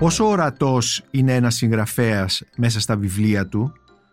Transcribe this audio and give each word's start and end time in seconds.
Πόσο 0.00 0.28
ορατός 0.28 1.02
είναι 1.10 1.34
ένας 1.34 1.54
συγγραφέας 1.54 2.42
μέσα 2.56 2.80
στα 2.80 2.96
βιβλία 2.96 3.46
του, 3.46 3.72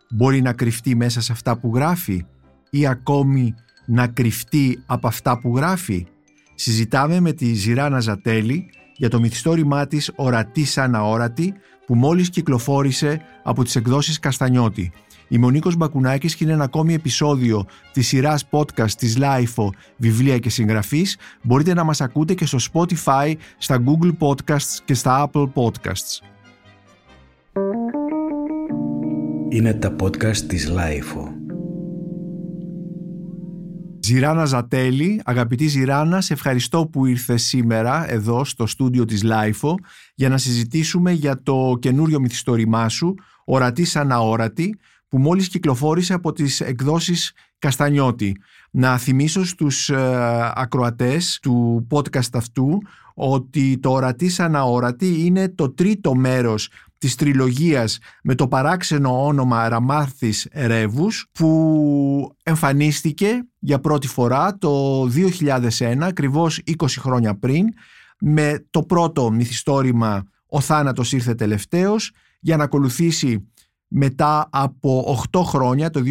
μπορεί 0.09 0.41
να 0.41 0.53
κρυφτεί 0.53 0.95
μέσα 0.95 1.21
σε 1.21 1.31
αυτά 1.31 1.57
που 1.57 1.71
γράφει 1.75 2.25
ή 2.69 2.87
ακόμη 2.87 3.55
να 3.85 4.07
κρυφτεί 4.07 4.83
από 4.85 5.07
αυτά 5.07 5.39
που 5.39 5.55
γράφει; 5.55 6.07
Συζητάμε 6.55 7.19
με 7.19 7.31
τη 7.31 7.53
Ζηράνα 7.53 7.99
Ζατέλη 7.99 8.69
για 8.95 9.09
το 9.09 9.19
μυθιστόρημά 9.19 9.87
της 9.87 10.11
«Ορατή 10.15 10.65
σαν 10.65 10.95
αόρατη» 10.95 11.53
που 11.85 11.95
μόλις 11.95 12.29
κυκλοφόρησε 12.29 13.21
από 13.43 13.63
τις 13.63 13.75
εκδόσεις 13.75 14.19
Καστανιώτη. 14.19 14.91
Είμαι 15.27 15.45
ο 15.45 15.49
Νίκος 15.49 15.75
Μπακουνάκης 15.75 16.35
και 16.35 16.43
είναι 16.43 16.53
ένα 16.53 16.63
ακόμη 16.63 16.93
επεισόδιο 16.93 17.65
της 17.93 18.07
σειράς 18.07 18.49
podcast 18.49 18.91
της 18.91 19.17
LIFO 19.19 19.69
βιβλία 19.97 20.37
και 20.37 20.49
συγγραφής. 20.49 21.17
Μπορείτε 21.41 21.73
να 21.73 21.83
μας 21.83 22.01
ακούτε 22.01 22.33
και 22.33 22.45
στο 22.45 22.57
Spotify, 22.73 23.33
στα 23.57 23.83
Google 23.85 24.11
Podcasts 24.19 24.77
και 24.85 24.93
στα 24.93 25.29
Apple 25.29 25.51
Podcasts. 25.53 26.25
Είναι 29.49 29.73
τα 29.73 29.95
podcast 30.01 30.37
της 30.37 30.71
LIFO. 30.71 31.37
Ζηράνα 33.99 34.45
Ζατέλη, 34.45 35.21
αγαπητή 35.25 35.67
Ζηράνα, 35.67 36.21
σε 36.21 36.33
ευχαριστώ 36.33 36.87
που 36.87 37.05
ήρθες 37.05 37.43
σήμερα 37.43 38.11
εδώ 38.11 38.45
στο 38.45 38.67
στούντιο 38.67 39.05
της 39.05 39.23
LIFO 39.25 39.73
για 40.15 40.29
να 40.29 40.37
συζητήσουμε 40.37 41.11
για 41.11 41.41
το 41.43 41.77
καινούριο 41.79 42.19
μυθιστόρημά 42.19 42.89
σου, 42.89 43.15
«Ορατή 43.45 43.85
σαν 43.85 44.11
αόρατη», 44.11 44.77
που 45.07 45.17
μόλις 45.17 45.47
κυκλοφόρησε 45.47 46.13
από 46.13 46.33
τις 46.33 46.61
εκδόσεις 46.61 47.31
Καστανιώτη. 47.59 48.35
Να 48.71 48.97
θυμίσω 48.97 49.45
στους 49.45 49.89
ε, 49.89 50.51
ακροατές 50.55 51.39
του 51.41 51.87
podcast 51.91 52.33
αυτού 52.33 52.81
ότι 53.13 53.77
το 53.81 53.91
«Ορατής 53.91 54.33
σαν 54.33 54.55
αόρατη» 54.55 55.25
είναι 55.25 55.49
το 55.49 55.69
τρίτο 55.73 56.15
μέρος 56.15 56.69
της 56.97 57.15
τριλογίας 57.15 57.97
με 58.23 58.35
το 58.35 58.47
παράξενο 58.47 59.25
όνομα 59.25 59.69
Ραμάθης 59.69 60.47
Ρεύους 60.53 61.27
που 61.31 62.35
εμφανίστηκε 62.43 63.47
για 63.59 63.79
πρώτη 63.79 64.07
φορά 64.07 64.57
το 64.57 65.03
2001, 65.79 65.97
ακριβώς 66.01 66.61
20 66.77 66.85
χρόνια 66.87 67.35
πριν, 67.35 67.65
με 68.19 68.65
το 68.69 68.83
πρώτο 68.83 69.31
μυθιστόρημα 69.31 70.23
«Ο 70.47 70.59
θάνατος 70.59 71.11
ήρθε 71.11 71.35
τελευταίος» 71.35 72.11
για 72.39 72.57
να 72.57 72.63
ακολουθήσει 72.63 73.47
μετά 73.87 74.49
από 74.51 75.17
8 75.31 75.41
χρόνια 75.43 75.89
το 75.89 76.01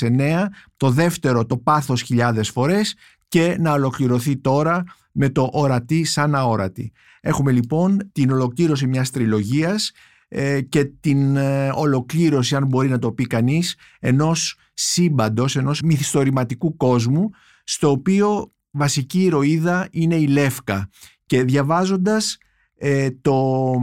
2009 0.00 0.46
το 0.76 0.90
δεύτερο 0.90 1.46
το 1.46 1.56
πάθος 1.56 2.02
χιλιάδες 2.02 2.48
φορές 2.50 2.94
και 3.28 3.56
να 3.60 3.72
ολοκληρωθεί 3.72 4.36
τώρα 4.36 4.84
με 5.12 5.28
το 5.28 5.48
ορατή 5.52 6.04
σαν 6.04 6.34
αόρατη. 6.34 6.92
Έχουμε 7.20 7.52
λοιπόν 7.52 8.10
την 8.12 8.30
ολοκλήρωση 8.30 8.86
μιας 8.86 9.10
τριλογίας 9.10 9.92
ε, 10.28 10.60
και 10.60 10.84
την 10.84 11.36
ε, 11.36 11.70
ολοκλήρωση 11.74 12.56
αν 12.56 12.66
μπορεί 12.66 12.88
να 12.88 12.98
το 12.98 13.12
πει 13.12 13.26
κανείς 13.26 13.74
ενός 14.00 14.58
σύμπαντος, 14.74 15.56
ενός 15.56 15.80
μυθιστορηματικού 15.80 16.76
κόσμου 16.76 17.30
στο 17.64 17.90
οποίο 17.90 18.52
βασική 18.70 19.22
ηρωίδα 19.22 19.88
είναι 19.90 20.14
η 20.14 20.26
Λεύκα 20.26 20.88
και 21.26 21.42
διαβάζοντας 21.42 22.38
ε, 22.78 23.10
το 23.10 23.74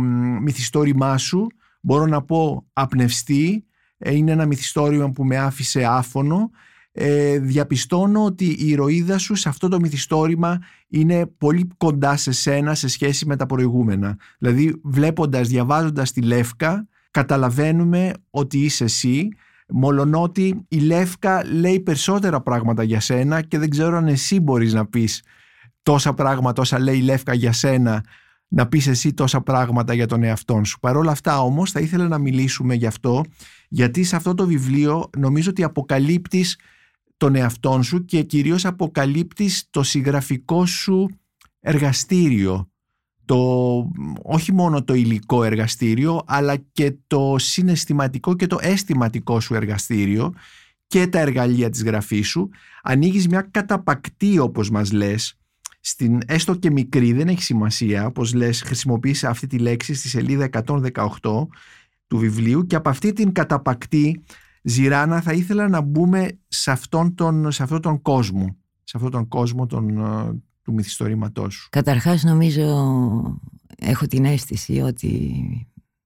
μυθιστόρημά 0.41 1.17
σου 1.17 1.47
μπορώ 1.83 2.05
να 2.05 2.21
πω 2.21 2.65
απνευστή, 2.73 3.65
ε, 3.97 4.15
είναι 4.15 4.31
ένα 4.31 4.45
μυθιστόρημα 4.45 5.11
που 5.11 5.25
με 5.25 5.37
άφησε 5.37 5.83
άφωνο. 5.83 6.49
Ε, 6.91 7.39
διαπιστώνω 7.39 8.23
ότι 8.23 8.45
η 8.45 8.67
ηρωίδα 8.67 9.17
σου 9.17 9.35
σε 9.35 9.49
αυτό 9.49 9.67
το 9.67 9.79
μυθιστόρημα 9.79 10.59
είναι 10.87 11.25
πολύ 11.25 11.67
κοντά 11.77 12.17
σε 12.17 12.31
σένα 12.31 12.75
σε 12.75 12.87
σχέση 12.87 13.25
με 13.25 13.35
τα 13.35 13.45
προηγούμενα. 13.45 14.17
Δηλαδή 14.37 14.81
βλέποντας, 14.83 15.47
διαβάζοντας 15.47 16.11
τη 16.11 16.21
Λεύκα 16.21 16.87
καταλαβαίνουμε 17.11 18.11
ότι 18.29 18.57
είσαι 18.59 18.83
εσύ 18.83 19.29
μολονότι 19.67 20.65
η 20.67 20.77
Λεύκα 20.77 21.45
λέει 21.45 21.79
περισσότερα 21.79 22.41
πράγματα 22.41 22.83
για 22.83 22.99
σένα 22.99 23.41
και 23.41 23.57
δεν 23.57 23.69
ξέρω 23.69 23.97
αν 23.97 24.07
εσύ 24.07 24.39
μπορείς 24.39 24.73
να 24.73 24.85
πεις 24.85 25.23
τόσα 25.83 26.13
πράγματα 26.13 26.61
όσα 26.61 26.79
λέει 26.79 26.97
η 26.97 27.01
Λεύκα 27.01 27.33
για 27.33 27.51
σένα 27.51 28.03
να 28.55 28.67
πεις 28.67 28.87
εσύ 28.87 29.13
τόσα 29.13 29.41
πράγματα 29.41 29.93
για 29.93 30.07
τον 30.07 30.23
εαυτό 30.23 30.61
σου. 30.63 30.79
Παρ' 30.79 30.97
όλα 30.97 31.11
αυτά 31.11 31.41
όμως 31.41 31.71
θα 31.71 31.79
ήθελα 31.79 32.07
να 32.07 32.17
μιλήσουμε 32.17 32.73
γι' 32.73 32.85
αυτό 32.85 33.23
γιατί 33.69 34.03
σε 34.03 34.15
αυτό 34.15 34.33
το 34.33 34.45
βιβλίο 34.45 35.09
νομίζω 35.17 35.49
ότι 35.49 35.63
αποκαλύπτεις 35.63 36.59
τον 37.17 37.35
εαυτό 37.35 37.81
σου 37.81 38.05
και 38.05 38.23
κυρίως 38.23 38.65
αποκαλύπτεις 38.65 39.67
το 39.69 39.83
συγγραφικό 39.83 40.65
σου 40.65 41.09
εργαστήριο. 41.59 42.71
Το, 43.25 43.37
όχι 44.21 44.53
μόνο 44.53 44.83
το 44.83 44.93
υλικό 44.93 45.43
εργαστήριο 45.43 46.21
αλλά 46.25 46.55
και 46.55 46.95
το 47.07 47.35
συναισθηματικό 47.37 48.35
και 48.35 48.47
το 48.47 48.57
αισθηματικό 48.61 49.39
σου 49.39 49.55
εργαστήριο 49.55 50.33
και 50.87 51.07
τα 51.07 51.19
εργαλεία 51.19 51.69
της 51.69 51.83
γραφής 51.83 52.27
σου. 52.27 52.49
Ανοίγεις 52.83 53.27
μια 53.27 53.41
καταπακτή 53.41 54.39
όπως 54.39 54.69
μας 54.69 54.91
λες 54.91 55.37
στην 55.85 56.19
έστω 56.25 56.55
και 56.55 56.71
μικρή, 56.71 57.13
δεν 57.13 57.27
έχει 57.27 57.43
σημασία, 57.43 58.05
όπως 58.05 58.33
λες, 58.33 58.61
χρησιμοποίησε 58.61 59.27
αυτή 59.27 59.47
τη 59.47 59.57
λέξη 59.57 59.93
στη 59.93 60.07
σελίδα 60.07 60.49
118 60.65 61.47
του 62.07 62.17
βιβλίου 62.17 62.65
και 62.65 62.75
από 62.75 62.89
αυτή 62.89 63.13
την 63.13 63.31
καταπακτή 63.31 64.23
Ζηράνα 64.63 65.21
θα 65.21 65.31
ήθελα 65.33 65.67
να 65.67 65.81
μπούμε 65.81 66.39
σε 66.47 66.71
αυτόν 66.71 67.15
τον, 67.15 67.51
σε 67.51 67.63
αυτόν 67.63 67.81
τον 67.81 68.01
κόσμο, 68.01 68.55
σε 68.83 68.97
αυτόν 68.97 69.11
τον 69.11 69.27
κόσμο 69.27 69.65
τον, 69.65 69.97
ε, 69.97 70.41
του 70.61 70.73
μυθιστορήματός 70.73 71.53
σου. 71.53 71.67
Καταρχάς 71.71 72.23
νομίζω 72.23 72.63
έχω 73.77 74.07
την 74.07 74.25
αίσθηση 74.25 74.79
ότι 74.79 75.43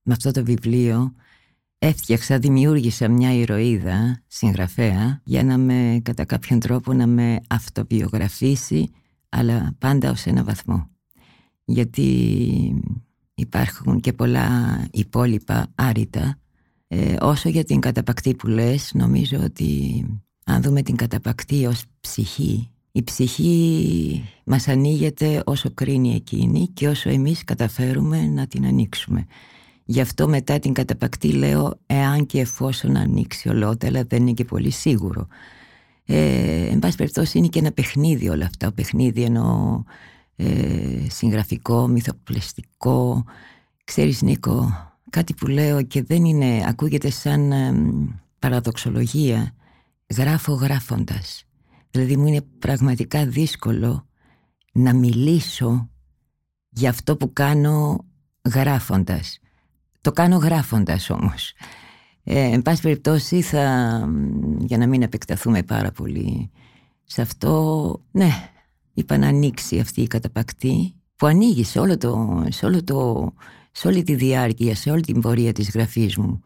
με 0.02 0.14
αυτό 0.14 0.32
το 0.32 0.44
βιβλίο 0.44 1.14
έφτιαξα, 1.78 2.40
δημιούργησα 2.40 3.08
μια 3.08 3.34
ηρωίδα 3.34 4.22
συγγραφέα 4.28 5.22
για 5.24 5.44
να 5.44 5.58
με 5.58 6.00
κατά 6.04 6.26
κάποιον 6.26 6.60
τρόπο 6.60 6.94
να 6.94 7.08
με 7.08 7.40
αυτοβιογραφήσει 7.48 8.92
αλλά 9.38 9.76
πάντα 9.80 10.12
ως 10.12 10.26
ένα 10.26 10.44
βαθμό. 10.44 10.90
Γιατί 11.66 12.82
υπάρχουν 13.36 14.00
και 14.00 14.14
πολλά 14.14 14.50
υπόλοιπα 14.92 15.68
άρρητα. 15.76 16.40
Ε, 16.88 17.16
όσο 17.22 17.50
για 17.50 17.64
την 17.64 17.80
καταπακτή 17.80 18.36
που 18.36 18.48
λες, 18.48 18.92
νομίζω 18.94 19.40
ότι 19.44 20.06
αν 20.46 20.62
δούμε 20.62 20.82
την 20.82 20.96
καταπακτή 20.96 21.66
ως 21.66 21.84
ψυχή, 22.00 22.70
η 22.92 23.04
ψυχή 23.04 24.24
μας 24.46 24.68
ανοίγεται 24.68 25.42
όσο 25.46 25.72
κρίνει 25.74 26.16
εκείνη 26.16 26.68
και 26.68 26.88
όσο 26.88 27.10
εμείς 27.10 27.44
καταφέρουμε 27.44 28.28
να 28.28 28.48
την 28.48 28.66
ανοίξουμε. 28.66 29.26
Γι' 29.86 30.02
αυτό 30.02 30.28
μετά 30.28 30.60
την 30.60 30.74
καταπακτή 30.74 31.32
λέω 31.32 31.80
εάν 31.86 32.26
και 32.26 32.40
εφόσον 32.40 32.98
ανοίξει 32.98 33.50
ολότελα 33.50 34.04
δεν 34.04 34.22
είναι 34.22 34.32
και 34.32 34.46
πολύ 34.46 34.72
σίγουρο. 34.72 35.28
Ε, 36.10 36.68
εν 36.68 36.80
πάση 36.80 36.98
περιπτώσει 36.98 37.38
είναι 37.38 37.48
και 37.48 37.60
ένα 37.60 37.72
παιχνίδι 37.72 38.30
όλα 38.30 38.46
αυτά. 38.46 38.72
Παιχνίδι 38.72 39.24
εννοώ 39.24 39.84
ε, 40.36 41.06
συγγραφικό, 41.10 41.88
μυθοπλαιστικό. 41.88 43.26
Ξέρεις 43.84 44.22
Νίκο, 44.22 44.74
κάτι 45.10 45.34
που 45.34 45.48
λέω 45.48 45.84
και 45.84 46.04
δεν 46.04 46.26
είναι, 46.26 46.64
ακούγεται 46.68 47.10
σαν 47.10 47.54
παραδοξολογία. 48.40 49.54
Γράφω 50.16 50.54
γράφοντας. 50.54 51.44
Δηλαδή 51.92 52.18
μου 52.18 52.28
είναι 52.28 52.42
πραγματικά 52.60 53.26
δύσκολο 53.26 54.08
να 54.72 54.94
μιλήσω 54.94 55.90
για 56.70 56.90
αυτό 56.90 57.18
που 57.18 57.34
κάνω 57.34 58.06
γράφοντας. 58.54 59.40
Το 60.02 60.12
κάνω 60.12 60.38
γράφοντας 60.38 61.10
όμως. 61.10 61.54
Ε, 62.30 62.40
εν 62.40 62.62
πάση 62.62 62.82
περιπτώσει, 62.82 63.42
θα, 63.42 63.64
για 64.60 64.78
να 64.78 64.88
μην 64.88 65.02
επεκταθούμε 65.02 65.64
πάρα 65.64 65.92
πολύ 65.92 66.52
σε 67.04 67.22
αυτό, 67.22 68.02
ναι, 68.12 68.30
είπα 68.94 69.18
να 69.18 69.28
ανοίξει 69.28 69.80
αυτή 69.80 70.02
η 70.02 70.08
καταπακτή 70.08 70.96
που 71.16 71.26
ανοίγει 71.26 71.64
σε, 71.64 71.80
όλο 71.80 71.98
το, 71.98 72.44
σε, 72.50 72.66
όλο 72.66 72.84
το, 72.84 73.32
σε 73.72 73.88
όλη 73.88 74.04
τη 74.04 74.16
διάρκεια, 74.16 74.76
σε 74.76 74.92
όλη 74.92 75.02
την 75.02 75.22
πορεία 75.22 75.52
της 75.54 75.70
γραφής 75.70 76.18
μου. 76.18 76.42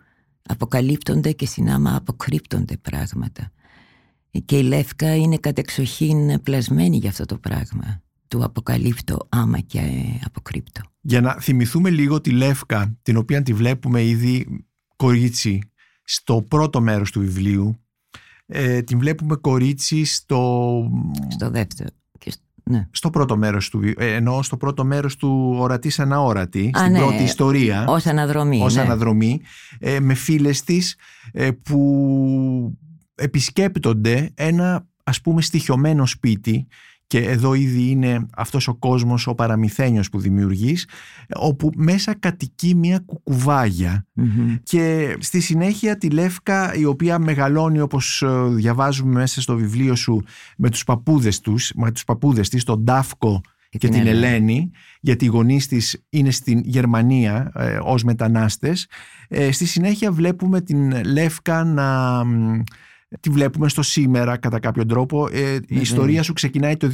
Αποκαλύπτονται 0.47 1.31
και 1.31 1.45
συνάμα 1.45 1.95
αποκρύπτονται 1.95 2.77
πράγματα. 2.77 3.51
Και 4.45 4.57
η 4.57 4.63
Λεύκα 4.63 5.15
είναι 5.15 5.37
κατεξοχήν 5.37 6.41
πλασμένη 6.41 6.97
για 6.97 7.09
αυτό 7.09 7.25
το 7.25 7.37
πράγμα. 7.37 8.01
Του 8.27 8.43
αποκαλύπτω 8.43 9.27
άμα 9.29 9.59
και 9.59 9.81
αποκρύπτω. 10.25 10.81
Για 11.01 11.21
να 11.21 11.33
θυμηθούμε 11.33 11.89
λίγο 11.89 12.21
τη 12.21 12.31
Λεύκα, 12.31 12.97
την 13.01 13.17
οποία 13.17 13.43
τη 13.43 13.53
βλέπουμε 13.53 14.03
ήδη 14.03 14.65
κορίτσι 14.95 15.70
στο 16.03 16.41
πρώτο 16.41 16.81
μέρος 16.81 17.11
του 17.11 17.19
βιβλίου. 17.19 17.79
Ε, 18.45 18.81
την 18.81 18.99
βλέπουμε 18.99 19.35
κορίτσι 19.35 20.05
στο... 20.05 20.83
Στο 21.29 21.49
δεύτερο. 21.49 21.89
Ναι. 22.63 22.87
Στο 22.91 23.09
πρώτο 23.09 23.37
μέρος 23.37 23.69
του 23.69 23.81
ε, 23.97 24.13
ενώ 24.13 24.41
στο 24.41 24.57
πρώτο 24.57 24.85
μέρος 24.85 25.15
του 25.15 25.55
ορατής 25.59 25.99
αναόρατη, 25.99 26.71
στην 26.75 26.91
ναι. 26.91 26.99
πρώτη 26.99 27.23
ιστορία. 27.23 27.85
Ως 27.87 28.05
αναδρομή. 28.05 28.61
Ως 28.61 28.75
ναι. 28.75 28.81
αναδρομή, 28.81 29.41
ε, 29.79 29.99
με 29.99 30.13
φίλες 30.13 30.63
της 30.63 30.95
ε, 31.31 31.51
που 31.51 32.77
επισκέπτονται 33.15 34.31
ένα 34.33 34.87
ας 35.03 35.21
πούμε 35.21 35.41
στοιχειωμένο 35.41 36.05
σπίτι 36.05 36.67
και 37.11 37.19
εδώ 37.19 37.53
ήδη 37.53 37.89
είναι 37.89 38.25
αυτός 38.35 38.67
ο 38.67 38.75
κόσμος 38.75 39.27
ο 39.27 39.35
παραμυθένιος 39.35 40.09
που 40.09 40.19
δημιουργείς 40.19 40.87
όπου 41.35 41.69
μέσα 41.75 42.15
κατοικεί 42.19 42.75
μια 42.75 42.99
κουκουβάγια. 43.05 44.05
Και 44.63 45.15
στη 45.19 45.39
συνέχεια 45.39 45.97
τη 45.97 46.09
Λεύκα 46.09 46.73
η 46.73 46.85
οποία 46.85 47.19
μεγαλώνει 47.19 47.79
όπως 47.79 48.21
ε, 48.21 48.47
διαβάζουμε 48.47 49.19
μέσα 49.19 49.41
στο 49.41 49.55
βιβλίο 49.55 49.95
σου 49.95 50.23
με 50.57 50.69
τους 50.69 50.83
παππούδες 50.83 51.39
τους, 51.39 51.71
με 51.75 51.91
τους 51.91 52.03
παππούδες 52.03 52.49
της, 52.49 52.63
τον 52.63 52.83
Ντάφκο 52.83 53.41
και, 53.69 53.87
την 53.87 54.07
Ελένη, 54.07 54.71
γιατί 54.99 55.25
οι 55.25 55.27
γονείς 55.27 55.67
της 55.67 56.03
είναι 56.09 56.31
στην 56.31 56.59
Γερμανία 56.63 57.51
ε, 57.55 57.79
ως 57.83 58.03
μετανάστες. 58.03 58.87
Ε, 59.27 59.51
στη 59.51 59.65
συνέχεια 59.65 60.11
βλέπουμε 60.11 60.61
την 60.61 61.05
Λεύκα 61.05 61.63
να 61.63 62.23
τη 63.19 63.29
βλέπουμε 63.29 63.69
στο 63.69 63.81
σήμερα 63.81 64.37
κατά 64.37 64.59
κάποιο 64.59 64.85
τρόπο. 64.85 65.27
Ε, 65.31 65.55
η 65.67 65.79
ιστορία 65.79 66.23
σου 66.23 66.33
ξεκινάει 66.33 66.77
το 66.77 66.89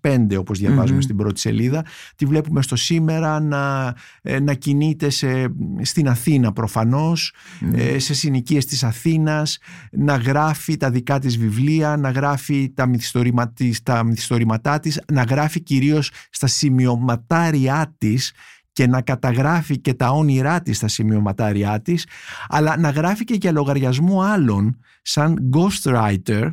2005 0.00 0.26
όπως 0.38 0.58
διαβάζουμε 0.58 1.00
στην 1.00 1.16
πρώτη 1.16 1.40
σελίδα. 1.40 1.84
Τη 2.16 2.26
βλέπουμε 2.26 2.62
στο 2.62 2.76
σήμερα 2.76 3.40
να, 3.40 3.94
ε, 4.22 4.40
να 4.40 4.54
κινείται 4.54 5.10
σε, 5.10 5.52
στην 5.82 6.08
Αθήνα 6.08 6.52
προφανώς, 6.52 7.34
ε, 7.74 7.98
σε 7.98 8.14
συνοικίες 8.14 8.66
της 8.66 8.84
Αθήνας, 8.84 9.58
να 9.90 10.16
γράφει 10.16 10.76
τα 10.76 10.90
δικά 10.90 11.18
της 11.18 11.38
βιβλία, 11.38 11.96
να 11.96 12.10
γράφει 12.10 12.72
τα, 12.74 12.86
μυθιστορήμα, 12.86 13.52
τα 13.82 14.04
μυθιστορήματά 14.04 14.80
της, 14.80 15.00
να 15.12 15.22
γράφει 15.22 15.60
κυρίως 15.60 16.10
στα 16.30 16.46
σημειωματάριά 16.46 17.94
της 17.98 18.32
και 18.72 18.86
να 18.86 19.00
καταγράφει 19.00 19.78
και 19.78 19.94
τα 19.94 20.10
όνειρά 20.10 20.62
της 20.62 20.76
στα 20.76 20.88
σημειωματάριά 20.88 21.80
της, 21.80 22.06
αλλά 22.48 22.76
να 22.78 22.90
γράφει 22.90 23.24
και 23.24 23.36
για 23.40 23.52
λογαριασμό 23.52 24.22
άλλων, 24.22 24.78
σαν 25.02 25.50
ghostwriter, 25.54 26.50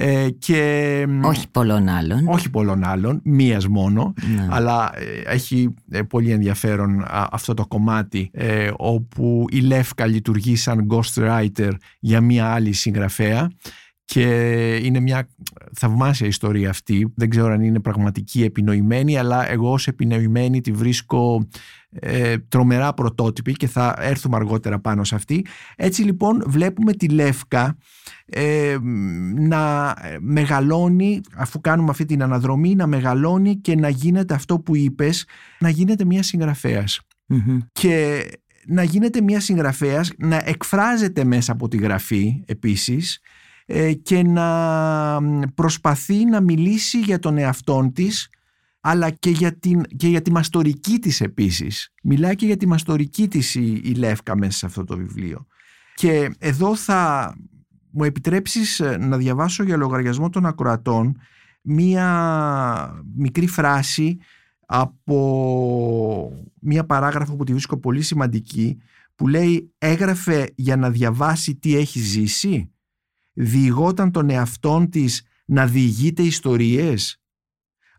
ε, 0.00 0.28
και, 0.30 1.06
όχι 1.22 1.48
πολλών 1.50 1.88
άλλων. 1.88 2.28
Όχι 2.28 2.50
πολλών 2.50 2.84
άλλων, 2.84 3.20
μίας 3.24 3.68
μόνο, 3.68 4.14
ναι. 4.34 4.48
αλλά 4.50 4.90
ε, 4.94 5.32
έχει 5.32 5.74
ε, 5.90 6.02
πολύ 6.02 6.30
ενδιαφέρον 6.30 7.04
αυτό 7.08 7.54
το 7.54 7.66
κομμάτι 7.66 8.30
όπου 8.76 9.44
η 9.50 9.58
Λεύκα 9.58 10.06
λειτουργεί 10.06 10.56
σαν 10.56 10.86
ghostwriter 10.90 11.70
για 11.98 12.20
μία 12.20 12.46
άλλη 12.46 12.72
συγγραφέα 12.72 13.50
και 14.10 14.76
είναι 14.76 15.00
μια 15.00 15.28
θαυμάσια 15.72 16.26
ιστορία 16.26 16.70
αυτή. 16.70 17.12
Δεν 17.16 17.30
ξέρω 17.30 17.52
αν 17.52 17.60
είναι 17.62 17.80
πραγματική 17.80 18.42
επινοημένη, 18.42 19.18
αλλά 19.18 19.50
εγώ 19.50 19.72
ως 19.72 19.86
επινοημένη 19.86 20.60
τη 20.60 20.72
βρίσκω 20.72 21.48
ε, 21.90 22.38
τρομερά 22.38 22.94
πρωτότυπη 22.94 23.52
και 23.52 23.66
θα 23.66 23.94
έρθουμε 23.98 24.36
αργότερα 24.36 24.78
πάνω 24.80 25.04
σε 25.04 25.14
αυτή. 25.14 25.46
Έτσι 25.76 26.02
λοιπόν 26.02 26.44
βλέπουμε 26.46 26.92
τη 26.92 27.08
Λεύκα 27.08 27.76
ε, 28.26 28.76
να 29.34 29.94
μεγαλώνει, 30.20 31.20
αφού 31.36 31.60
κάνουμε 31.60 31.90
αυτή 31.90 32.04
την 32.04 32.22
αναδρομή, 32.22 32.74
να 32.74 32.86
μεγαλώνει 32.86 33.56
και 33.56 33.74
να 33.74 33.88
γίνεται 33.88 34.34
αυτό 34.34 34.58
που 34.58 34.76
είπες, 34.76 35.26
να 35.58 35.68
γίνεται 35.68 36.04
μια 36.04 36.22
συγγραφεας 36.22 37.00
Και 37.72 38.24
να 38.66 38.82
γίνεται 38.82 39.20
μια 39.20 39.40
συγγραφέας, 39.40 40.12
να 40.18 40.42
εκφράζεται 40.44 41.24
μέσα 41.24 41.52
από 41.52 41.68
τη 41.68 41.76
γραφή 41.76 42.42
επίσης, 42.46 43.14
ε, 43.14 43.37
και 44.02 44.22
να 44.22 45.18
προσπαθεί 45.54 46.24
να 46.24 46.40
μιλήσει 46.40 47.00
για 47.00 47.18
τον 47.18 47.38
εαυτόν 47.38 47.92
της 47.92 48.28
αλλά 48.80 49.10
και 49.10 49.30
για, 49.30 49.58
την, 49.58 49.82
και 49.96 50.08
για 50.08 50.22
τη 50.22 50.32
μαστορική 50.32 50.98
της 50.98 51.20
επίσης. 51.20 51.92
Μιλάει 52.02 52.34
και 52.34 52.46
για 52.46 52.56
τη 52.56 52.66
μαστορική 52.66 53.28
της 53.28 53.54
η, 53.54 53.80
η 53.84 53.94
Λεύκα 53.94 54.36
μέσα 54.36 54.58
σε 54.58 54.66
αυτό 54.66 54.84
το 54.84 54.96
βιβλίο. 54.96 55.46
Και 55.94 56.30
εδώ 56.38 56.76
θα 56.76 57.34
μου 57.90 58.04
επιτρέψεις 58.04 58.80
ε, 58.80 58.96
να 58.96 59.16
διαβάσω 59.16 59.62
για 59.62 59.76
λογαριασμό 59.76 60.30
των 60.30 60.46
ακροατών 60.46 61.20
μία 61.62 63.04
μικρή 63.16 63.46
φράση 63.46 64.18
από 64.66 66.32
μία 66.60 66.84
παράγραφο 66.84 67.36
που 67.36 67.44
τη 67.44 67.52
βρίσκω 67.52 67.78
πολύ 67.78 68.02
σημαντική 68.02 68.78
που 69.14 69.28
λέει 69.28 69.72
έγραφε 69.78 70.52
για 70.54 70.76
να 70.76 70.90
διαβάσει 70.90 71.54
τι 71.54 71.76
έχει 71.76 71.98
ζήσει 71.98 72.70
διηγόταν 73.38 74.10
τον 74.10 74.30
εαυτόν 74.30 74.90
της 74.90 75.22
να 75.44 75.66
διηγείται 75.66 76.22
ιστορίες; 76.22 77.20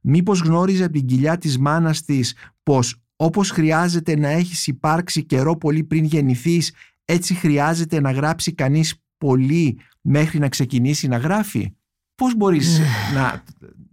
Μήπως 0.01 0.39
γνώριζε 0.39 0.83
από 0.83 0.93
την 0.93 1.05
κοιλιά 1.05 1.37
της 1.37 1.57
μάνας 1.57 2.01
της 2.01 2.35
πως 2.63 2.95
όπως 3.15 3.49
χρειάζεται 3.49 4.15
να 4.17 4.27
έχεις 4.27 4.67
υπάρξει 4.67 5.23
καιρό 5.23 5.57
πολύ 5.57 5.83
πριν 5.83 6.03
γεννηθείς, 6.03 6.73
έτσι 7.05 7.33
χρειάζεται 7.33 7.99
να 7.99 8.11
γράψει 8.11 8.53
κανείς 8.53 8.95
πολύ 9.17 9.79
μέχρι 10.01 10.39
να 10.39 10.49
ξεκινήσει 10.49 11.07
να 11.07 11.17
γράφει; 11.17 11.73
Πώς 12.15 12.35
μπορείς 12.35 12.79
ναι. 12.79 12.85
να, 13.19 13.43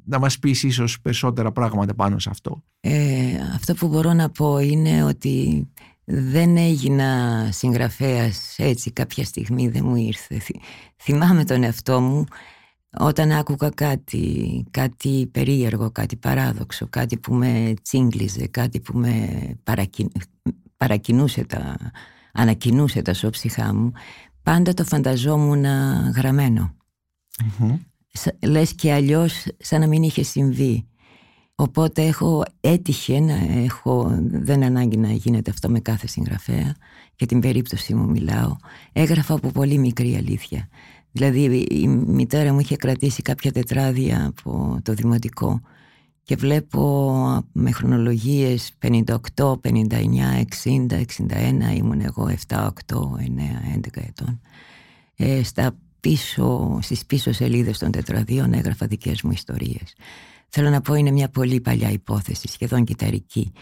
να 0.05 0.19
μας 0.19 0.39
πεις 0.39 0.63
ίσως 0.63 1.01
περισσότερα 1.01 1.53
πράγματα 1.53 1.95
πάνω 1.95 2.19
σε 2.19 2.31
αυτό; 2.31 2.65
Ε, 2.81 3.35
αυτό 3.55 3.75
που 3.75 3.89
μπορώ 3.89 4.13
να 4.13 4.31
πω 4.31 4.59
είναι 4.59 5.05
ότι 5.05 5.67
δεν 6.09 6.57
έγινα 6.57 7.49
συγγραφέας 7.53 8.55
έτσι 8.59 8.93
κάποια 8.93 9.25
στιγμή 9.25 9.69
δεν 9.69 9.85
μου 9.85 9.97
ήρθε. 9.97 10.41
Θυμάμαι 10.97 11.45
τον 11.45 11.63
εαυτό 11.63 12.01
μου 12.01 12.25
όταν 12.99 13.33
άκουγα 13.33 13.71
κάτι, 13.71 14.65
κάτι 14.71 15.29
περίεργο, 15.33 15.91
κάτι 15.91 16.17
παράδοξο, 16.17 16.87
κάτι 16.91 17.19
που 17.19 17.35
με 17.35 17.75
τσίγκλιζε, 17.83 18.47
κάτι 18.47 18.81
που 18.81 18.99
με 18.99 19.29
παρακινούσε 20.77 21.45
τα, 21.45 21.77
ανακοινούσε 22.33 23.03
τα 23.03 23.15
σώψυχά 23.15 23.75
μου, 23.75 23.93
πάντα 24.43 24.75
το 24.75 24.85
φανταζόμουν 24.85 25.65
γραμμένο. 26.15 26.75
Λες 28.43 28.75
και 28.75 28.93
αλλιώς 28.93 29.47
σαν 29.59 29.81
να 29.81 29.87
μην 29.87 30.03
είχε 30.03 30.23
συμβεί. 30.23 30.87
Οπότε 31.59 32.03
έχω, 32.03 32.45
έτυχε 32.61 33.21
να 33.21 33.35
έχω, 33.35 34.19
δεν 34.31 34.63
ανάγκη 34.63 34.97
να 34.97 35.13
γίνεται 35.13 35.51
αυτό 35.51 35.69
με 35.69 35.81
κάθε 35.81 36.07
συγγραφέα, 36.07 36.75
για 37.17 37.27
την 37.27 37.41
περίπτωση 37.41 37.95
μου 37.95 38.11
μιλάω, 38.11 38.57
έγραφα 38.93 39.35
από 39.35 39.51
πολύ 39.51 39.79
μικρή 39.79 40.15
αλήθεια. 40.17 40.69
Δηλαδή 41.13 41.67
η 41.71 41.89
μητέρα 41.89 42.53
μου 42.53 42.61
είχε 42.61 42.77
κρατήσει 42.77 43.23
κάποια 43.23 43.53
τετράδια 43.53 44.27
από 44.27 44.79
το 44.83 44.93
δημοτικό 44.95 45.61
και 46.23 46.37
βλέπω 46.37 47.45
με 47.53 47.71
χρονολογίες 47.71 48.73
58, 48.83 49.05
59, 49.37 49.57
60, 50.65 50.87
61, 50.91 51.77
ήμουν 51.77 52.01
εγώ 52.01 52.31
7, 52.49 52.57
8, 52.57 52.67
9, 52.67 52.71
11 53.77 53.87
ετών. 53.95 54.41
Ε, 55.17 55.43
στα 55.43 55.77
πίσω, 56.01 56.79
στις 56.83 57.07
πίσω 57.07 57.33
σελίδες 57.33 57.79
των 57.79 57.91
τετραδίων 57.91 58.53
έγραφα 58.53 58.87
δικές 58.87 59.23
μου 59.23 59.31
ιστορίες. 59.31 59.95
Θέλω 60.49 60.71
να 60.71 60.81
πω 60.81 60.95
είναι 60.95 61.11
μια 61.11 61.29
πολύ 61.29 61.61
παλιά 61.61 61.91
υπόθεση, 61.91 62.49
σχεδόν 62.49 62.85
κυταρική. 62.85 63.53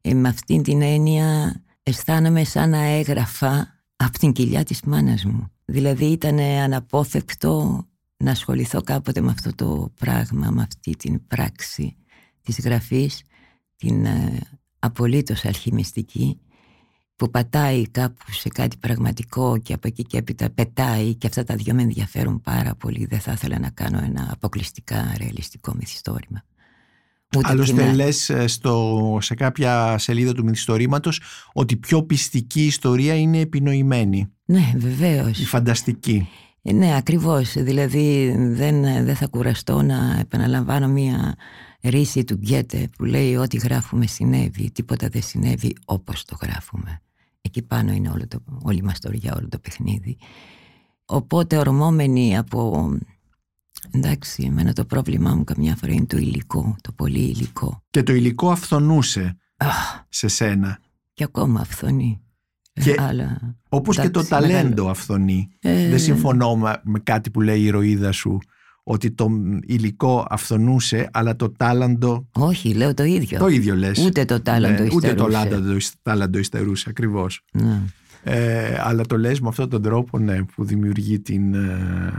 Ε, 0.00 0.14
με 0.14 0.28
αυτήν 0.28 0.62
την 0.62 0.82
έννοια 0.82 1.60
αισθάνομαι 1.82 2.44
σαν 2.44 2.70
να 2.70 2.82
έγραφα 2.82 3.80
από 3.96 4.18
την 4.18 4.32
κοιλιά 4.32 4.64
της 4.64 4.80
μάνας 4.82 5.24
μου. 5.24 5.50
Δηλαδή 5.64 6.04
ήταν 6.04 6.38
αναπόφευκτο 6.38 7.84
να 8.16 8.30
ασχοληθώ 8.30 8.82
κάποτε 8.82 9.20
με 9.20 9.30
αυτό 9.30 9.54
το 9.54 9.92
πράγμα, 9.98 10.50
με 10.50 10.62
αυτή 10.62 10.96
την 10.96 11.26
πράξη 11.26 11.96
της 12.42 12.60
γραφής, 12.60 13.22
την 13.76 14.04
ε, 14.04 14.40
απολύτως 14.78 15.44
αλχημιστική 15.44 16.40
που 17.20 17.30
πατάει 17.30 17.88
κάπου 17.88 18.32
σε 18.32 18.48
κάτι 18.48 18.76
πραγματικό 18.76 19.58
και 19.58 19.72
από 19.72 19.86
εκεί 19.86 20.04
και 20.04 20.18
έπειτα 20.18 20.50
πετάει 20.50 21.14
και 21.14 21.26
αυτά 21.26 21.44
τα 21.44 21.54
δυο 21.54 21.74
με 21.74 21.82
ενδιαφέρουν 21.82 22.40
πάρα 22.40 22.74
πολύ. 22.74 23.06
Δεν 23.06 23.20
θα 23.20 23.32
ήθελα 23.32 23.58
να 23.58 23.70
κάνω 23.70 24.00
ένα 24.04 24.28
αποκλειστικά 24.32 25.14
ρεαλιστικό 25.18 25.74
μυθιστόρημα. 25.78 26.44
Άλλωστε 27.42 27.92
λες 27.92 28.30
ε, 28.30 28.46
στο, 28.46 29.18
σε 29.20 29.34
κάποια 29.34 29.98
σελίδα 29.98 30.32
του 30.32 30.44
μυθιστορήματος 30.44 31.20
ότι 31.52 31.76
πιο 31.76 32.02
πιστική 32.02 32.64
ιστορία 32.64 33.14
είναι 33.14 33.38
επινοημένη. 33.38 34.30
Ναι, 34.44 34.72
βεβαίως. 34.76 35.38
Η 35.38 35.44
φανταστική. 35.44 36.28
Ε, 36.62 36.72
ναι, 36.72 36.96
ακριβώς. 36.96 37.52
Δηλαδή 37.52 38.34
δεν, 38.36 38.82
δεν 38.82 39.16
θα 39.16 39.26
κουραστώ 39.26 39.82
να 39.82 40.16
επαναλαμβάνω 40.20 40.88
μία 40.88 41.36
ρίση 41.82 42.24
του 42.24 42.34
Γκέτε 42.34 42.88
που 42.96 43.04
λέει 43.04 43.36
ότι 43.36 43.56
γράφουμε 43.56 44.06
συνέβη, 44.06 44.70
τίποτα 44.70 45.08
δεν 45.08 45.22
συνέβη 45.22 45.76
όπως 45.84 46.24
το 46.24 46.36
γράφουμε. 46.42 47.00
Εκεί 47.40 47.62
πάνω 47.62 47.92
είναι 47.92 48.08
όλο 48.08 48.28
το, 48.28 48.42
όλη 48.62 48.78
η 48.78 48.82
μαστοριά, 48.82 49.34
όλο 49.36 49.48
το 49.48 49.58
παιχνίδι. 49.58 50.18
Οπότε 51.04 51.56
ορμόμενοι 51.56 52.36
από... 52.36 52.90
Εντάξει, 53.90 54.42
εμένα 54.42 54.72
το 54.72 54.84
πρόβλημά 54.84 55.34
μου 55.34 55.44
καμιά 55.44 55.76
φορά 55.76 55.92
είναι 55.92 56.06
το 56.06 56.16
υλικό, 56.16 56.76
το 56.80 56.92
πολύ 56.92 57.20
υλικό. 57.20 57.82
Και 57.90 58.02
το 58.02 58.12
υλικό 58.12 58.50
αυθονούσε 58.50 59.36
σε 60.08 60.28
σένα. 60.28 60.78
Και 61.12 61.24
ακόμα 61.24 61.60
αυθονεί. 61.60 62.20
Και 62.72 62.94
Αλλά, 62.98 63.56
όπως 63.68 63.98
και 63.98 64.10
το 64.10 64.24
ταλέντο 64.24 64.88
αυθονεί. 64.88 65.48
Ε, 65.60 65.88
Δεν 65.88 65.98
συμφωνώ 65.98 66.56
με 66.82 66.98
κάτι 67.02 67.30
που 67.30 67.40
λέει 67.40 67.60
η 67.60 67.64
ηρωίδα 67.64 68.12
σου 68.12 68.38
ότι 68.82 69.10
το 69.10 69.28
υλικό 69.66 70.26
αυθονούσε, 70.30 71.08
αλλά 71.12 71.36
το 71.36 71.50
τάλαντο. 71.50 72.28
Όχι, 72.32 72.74
λέω 72.74 72.94
το 72.94 73.04
ίδιο. 73.04 73.38
Το 73.38 73.48
ίδιο 73.48 73.74
λες. 73.74 74.04
Ούτε 74.04 74.24
το 74.24 74.40
τάλαντο 74.40 74.82
ναι, 74.82 74.88
υστερούσε. 74.88 74.96
Ούτε 74.96 75.14
το 75.14 75.90
τάλαντο 76.02 76.38
υστερούσε, 76.38 76.86
ακριβώς. 76.88 77.44
Ναι. 77.52 77.82
Ε, 78.22 78.80
αλλά 78.80 79.02
το 79.02 79.18
λες 79.18 79.40
με 79.40 79.48
αυτόν 79.48 79.68
τον 79.68 79.82
τρόπο 79.82 80.18
ναι, 80.18 80.44
που 80.44 80.64
δημιουργεί 80.64 81.20
την, 81.20 81.54
ε, 81.54 82.12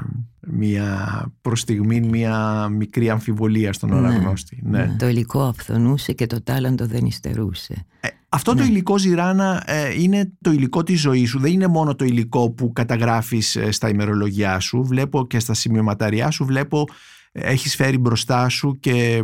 μια 0.48 1.26
προς 1.42 1.60
στιγμή 1.60 2.02
μια 2.02 2.68
μικρή 2.70 3.10
αμφιβολία 3.10 3.74
στον 3.74 3.94
αναγνώστη. 3.94 4.60
Ναι, 4.64 4.78
ναι. 4.80 4.96
Το 5.00 5.08
υλικό 5.08 5.42
αυθονούσε 5.42 6.14
και 6.14 6.28
το 6.28 6.42
τάλαντο 6.44 6.86
δεν 6.86 7.06
υστερούσε. 7.06 7.86
Ε, 8.00 8.08
αυτό 8.34 8.54
το 8.54 8.62
ναι. 8.62 8.70
υλικό 8.70 8.98
Ζηράνα 8.98 9.64
ε, 9.66 10.02
είναι 10.02 10.32
το 10.42 10.52
υλικό 10.52 10.84
της 10.84 11.00
ζωής 11.00 11.30
σου. 11.30 11.40
Δεν 11.40 11.52
είναι 11.52 11.68
μόνο 11.68 11.96
το 11.96 12.06
υλικό 12.06 12.52
που 12.52 12.74
καταγράφεις 12.74 13.56
ε, 13.56 13.72
στα 13.72 13.90
ημερολογιά 13.90 14.60
σου. 14.60 14.84
Βλέπω 14.84 15.28
και 15.28 15.40
στα 15.40 15.54
σημειωματαριά 15.54 16.32
σου, 16.32 16.46
βλέπω 16.46 16.86
έχεις 17.32 17.76
φέρει 17.76 17.98
μπροστά 17.98 18.50
σου 18.50 18.78
και 18.80 19.24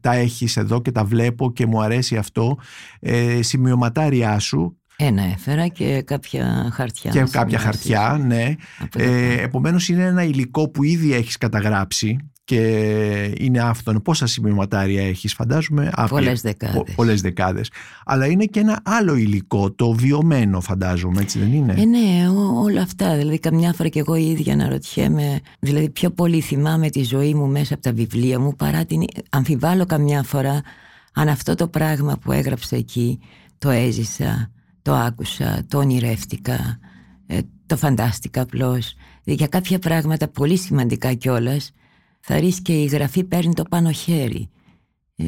τα 0.00 0.14
έχεις 0.14 0.56
εδώ 0.56 0.82
και 0.82 0.92
τα 0.92 1.04
βλέπω 1.04 1.52
και 1.52 1.66
μου 1.66 1.82
αρέσει 1.82 2.16
αυτό. 2.16 2.58
Ε, 3.00 3.42
σημειωματάριά 3.42 4.38
σου 4.38 4.76
ένα 4.96 5.22
έφερα 5.22 5.68
και 5.68 6.02
κάποια 6.02 6.70
χαρτιά. 6.72 7.10
Και 7.10 7.24
κάποια 7.30 7.58
χαρτιά, 7.58 8.20
ναι. 8.26 8.54
Ε, 8.96 9.42
επομένως 9.42 9.88
είναι 9.88 10.04
ένα 10.04 10.22
υλικό 10.22 10.68
που 10.68 10.82
ήδη 10.82 11.12
έχεις 11.12 11.36
καταγράψει 11.36 12.18
και 12.46 13.34
είναι 13.38 13.60
αυτόν. 13.60 14.02
Πόσα 14.02 14.26
σημειωματάρια 14.26 15.06
έχεις 15.08 15.34
φαντάζομαι; 15.34 15.90
Πολλές 16.08 16.40
δεκάδες. 16.40 16.94
πολλές 16.94 17.20
δεκάδες. 17.20 17.70
Αλλά 18.04 18.26
είναι 18.26 18.44
και 18.44 18.60
ένα 18.60 18.80
άλλο 18.82 19.14
υλικό, 19.14 19.72
το 19.72 19.92
βιωμένο 19.92 20.60
φαντάζομαι, 20.60 21.20
έτσι 21.20 21.38
δεν 21.38 21.52
είναι; 21.52 21.74
Ε, 21.78 21.84
ναι, 21.84 22.28
όλα 22.62 22.82
αυτά. 22.82 23.16
Δηλαδή 23.16 23.38
καμιά 23.38 23.72
φορά 23.72 23.88
και 23.88 23.98
εγώ 23.98 24.14
η 24.16 24.30
ίδια 24.30 24.52
αναρωτιέμαι, 24.52 25.40
δηλαδή 25.58 25.90
πιο 25.90 26.10
πολύ 26.10 26.40
θυμάμαι 26.40 26.90
τη 26.90 27.02
ζωή 27.04 27.34
μου 27.34 27.46
μέσα 27.46 27.74
από 27.74 27.82
τα 27.82 27.92
βιβλία 27.92 28.40
μου 28.40 28.56
παρά 28.56 28.84
την... 28.84 29.04
Αμφιβάλλω 29.30 29.86
καμιά 29.86 30.22
φορά 30.22 30.62
αν 31.12 31.28
αυτό 31.28 31.54
το 31.54 31.68
πράγμα 31.68 32.18
που 32.18 32.32
έγραψα 32.32 32.76
εκεί 32.76 33.18
το 33.58 33.70
έζησα 33.70 34.50
το 34.82 34.94
άκουσα, 34.94 35.64
το 35.68 35.78
ονειρεύτηκα, 35.78 36.78
ε, 37.26 37.38
το 37.66 37.76
φαντάστηκα 37.76 38.40
απλώς. 38.40 38.94
Για 39.24 39.46
κάποια 39.46 39.78
πράγματα 39.78 40.28
πολύ 40.28 40.56
σημαντικά 40.56 41.14
κιόλας, 41.14 41.72
θα 42.28 42.40
ρίξει 42.40 42.62
και 42.62 42.72
η 42.72 42.84
γραφή 42.84 43.24
παίρνει 43.24 43.54
το 43.54 43.62
πάνω 43.62 43.90
χέρι. 43.90 44.48
Ε, 45.16 45.24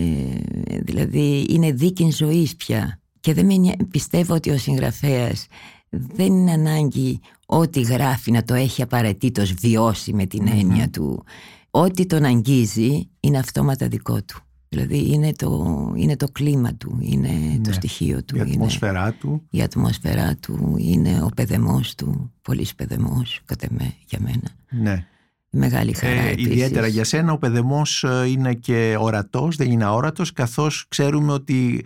δηλαδή 0.82 1.46
είναι 1.48 1.72
δίκη 1.72 2.10
ζωής 2.10 2.56
πια. 2.56 3.00
Και 3.20 3.34
δεν 3.34 3.46
με, 3.46 3.76
πιστεύω 3.90 4.34
ότι 4.34 4.50
ο 4.50 4.58
συγγραφέας 4.58 5.46
δεν 5.88 6.26
είναι 6.26 6.52
ανάγκη 6.52 7.20
ό,τι 7.46 7.80
γράφει 7.80 8.30
να 8.30 8.42
το 8.42 8.54
έχει 8.54 8.82
απαραίτητος 8.82 9.52
βιώσει 9.52 10.12
με 10.12 10.26
την 10.26 10.48
εννοια 10.48 10.90
του. 10.90 11.24
Ό,τι 11.70 12.06
τον 12.06 12.24
αγγίζει 12.24 13.08
είναι 13.20 13.38
αυτόματα 13.38 13.88
δικό 13.88 14.22
του. 14.22 14.42
Δηλαδή 14.68 15.12
είναι 15.12 15.32
το, 15.32 15.92
είναι 15.96 16.16
το 16.16 16.28
κλίμα 16.32 16.74
του, 16.74 16.98
είναι 17.00 17.60
το 17.62 17.68
ναι. 17.68 17.74
στοιχείο 17.74 18.24
του. 18.24 18.36
Η 18.36 18.40
ατμόσφαιρά 18.40 19.12
του. 19.12 19.42
Η 19.50 19.62
ατμόσφαιρά 19.62 20.36
του, 20.36 20.74
είναι 20.78 21.22
ο 21.22 21.28
παιδεμός 21.36 21.94
του, 21.94 22.32
πολύς 22.42 22.74
παιδεμός 22.74 23.40
κατά 23.44 23.66
με, 23.70 23.94
για 24.06 24.18
μένα. 24.20 24.50
Ναι. 24.70 25.06
Μεγάλη 25.50 25.94
χαρά 25.94 26.20
ε, 26.20 26.34
Ιδιαίτερα 26.36 26.86
για 26.86 27.04
σένα 27.04 27.32
ο 27.32 27.38
παιδεμός 27.38 28.04
ε, 28.04 28.26
είναι 28.28 28.54
και 28.54 28.96
ορατός, 28.98 29.56
δεν 29.56 29.70
είναι 29.70 29.84
αόρατος 29.84 30.32
καθώς 30.32 30.86
ξέρουμε 30.88 31.32
ότι 31.32 31.84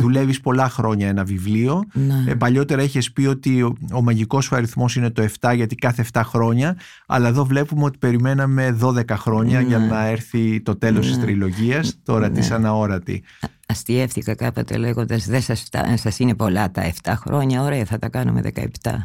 δουλεύεις 0.00 0.40
πολλά 0.40 0.68
χρόνια 0.68 1.08
ένα 1.08 1.24
βιβλίο. 1.24 1.82
Ναι. 1.92 2.30
Ε, 2.30 2.34
παλιότερα 2.34 2.82
έχεις 2.82 3.12
πει 3.12 3.26
ότι 3.26 3.62
ο, 3.62 3.76
ο 3.92 4.02
μαγικός 4.02 4.44
σου 4.44 4.56
αριθμός 4.56 4.96
είναι 4.96 5.10
το 5.10 5.28
7 5.40 5.52
γιατί 5.54 5.74
κάθε 5.74 6.06
7 6.12 6.20
χρόνια 6.24 6.76
αλλά 7.06 7.28
εδώ 7.28 7.44
βλέπουμε 7.44 7.84
ότι 7.84 7.98
περιμέναμε 7.98 8.78
12 8.82 9.10
χρόνια 9.10 9.60
για 9.60 9.78
ναι. 9.78 9.86
να 9.86 10.06
έρθει 10.06 10.60
το 10.60 10.76
τέλος 10.76 11.06
ναι. 11.06 11.12
της 11.12 11.22
τριλογίας, 11.22 11.98
τώρα 12.02 12.28
ναι. 12.28 12.38
της 12.38 12.50
αναόρατη. 12.50 13.22
Αστιεύτηκα 13.66 14.34
κάποτε 14.34 14.76
λέγοντας: 14.76 15.26
Δεν 15.26 15.42
σας 15.42 15.68
σας 15.94 16.18
είναι 16.18 16.34
πολλά 16.34 16.70
τα 16.70 16.92
7 17.02 17.12
χρόνια. 17.16 17.62
Ωραία, 17.62 17.84
θα 17.84 17.98
τα 17.98 18.08
κάνουμε 18.08 18.40
17. 18.54 18.60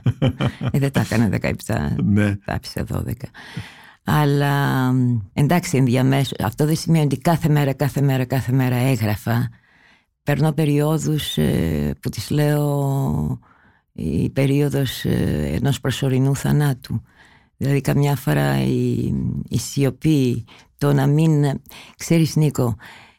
ε, 0.72 0.80
δεν 0.80 0.92
τα 0.92 1.00
έκανε 1.00 1.30
17. 1.42 1.52
Ναι. 2.04 2.36
Τα 2.36 2.54
άφησε 2.54 2.84
12. 2.94 3.12
Αλλά 4.10 4.94
εντάξει 5.34 5.78
ενδιαμέσω 5.78 6.36
αυτό 6.44 6.66
δεν 6.66 6.76
σημαίνει 6.76 7.06
ότι 7.06 7.18
κάθε 7.18 7.50
μέρα, 7.50 7.74
κάθε 7.74 8.02
μέρα, 8.02 8.26
κάθε 8.26 8.52
μέρα 8.52 8.76
έγραφα. 8.76 9.50
Περνώ 10.24 10.52
περιόδους 10.52 11.38
ε, 11.38 11.96
που 12.02 12.10
τις 12.10 12.30
λέω 12.30 13.40
η 13.92 14.30
περίοδος 14.30 15.06
ε, 15.06 15.52
ενός 15.62 15.80
προσωρινού 15.80 16.36
θανάτου. 16.36 17.02
Δηλαδή 17.58 17.82
καμιά 17.82 18.16
φορά 18.16 18.64
η, 18.64 19.14
η 19.48 19.58
σιωπή, 19.58 20.46
το 20.78 20.94
να 20.94 21.08
μην... 21.08 21.62
Ξέρεις 21.98 22.36
Νίκο, 22.36 22.76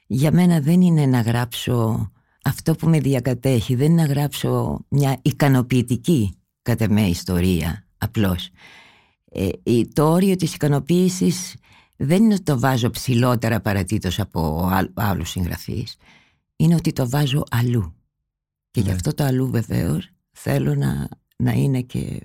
για 0.06 0.32
μένα 0.32 0.60
δεν 0.60 0.80
είναι 0.80 1.06
να 1.06 1.20
γράψω 1.20 2.10
αυτό 2.44 2.74
που 2.74 2.88
με 2.88 3.00
διακατέχει, 3.00 3.74
δεν 3.74 3.90
είναι 3.90 4.02
να 4.02 4.08
γράψω 4.08 4.84
μια 4.88 5.18
ικανοποιητική 5.22 6.38
κατά 6.62 6.90
με 6.90 7.00
ιστορία 7.00 7.86
απλώς. 7.98 8.50
Ε, 9.32 9.48
το 9.92 10.10
όριο 10.10 10.36
της 10.36 10.54
ικανοποίησης 10.54 11.54
δεν 11.96 12.24
είναι 12.24 12.34
ότι 12.34 12.42
το 12.42 12.58
βάζω 12.58 12.90
ψηλότερα 12.90 13.60
παρατήτως 13.60 14.20
από 14.20 14.70
άλλους 14.94 15.30
συγγραφείς 15.30 15.96
είναι 16.56 16.74
ότι 16.74 16.92
το 16.92 17.08
βάζω 17.08 17.44
αλλού 17.50 17.94
και 18.70 18.80
γι' 18.80 18.88
ναι. 18.88 18.94
αυτό 18.94 19.14
το 19.14 19.24
αλλού 19.24 19.50
βεβαίως 19.50 20.10
θέλω 20.32 20.74
να, 20.74 21.08
να 21.36 21.52
είναι 21.52 21.80
και 21.80 22.22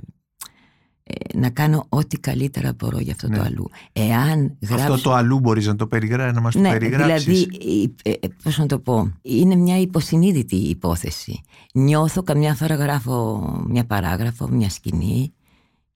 ε, 1.03 1.37
να 1.37 1.49
κάνω 1.49 1.85
ό,τι 1.89 2.19
καλύτερα 2.19 2.73
μπορώ 2.73 2.99
για 2.99 3.13
αυτό 3.13 3.27
το 3.27 3.33
ναι. 3.33 3.45
αλλού. 3.45 3.69
Εάν 3.93 4.57
Αυτό 4.71 5.01
το 5.01 5.13
αλλού 5.13 5.39
μπορείς 5.39 5.67
να 5.67 5.75
το 5.75 5.87
περιγράψεις, 5.87 6.35
να 6.35 6.41
μας 6.41 6.55
ναι, 6.55 6.61
το 6.61 6.69
περιγράψεις. 6.69 7.45
Δηλαδή, 7.45 7.95
ε, 8.03 8.13
πώς 8.43 8.57
να 8.57 8.65
το 8.65 8.79
πω, 8.79 9.11
είναι 9.21 9.55
μια 9.55 9.79
υποσυνείδητη 9.79 10.55
υπόθεση. 10.55 11.41
Νιώθω 11.73 12.23
καμιά 12.23 12.55
φορά 12.55 12.75
γράφω 12.75 13.47
μια 13.67 13.85
παράγραφο, 13.85 14.47
μια 14.47 14.69
σκηνή 14.69 15.33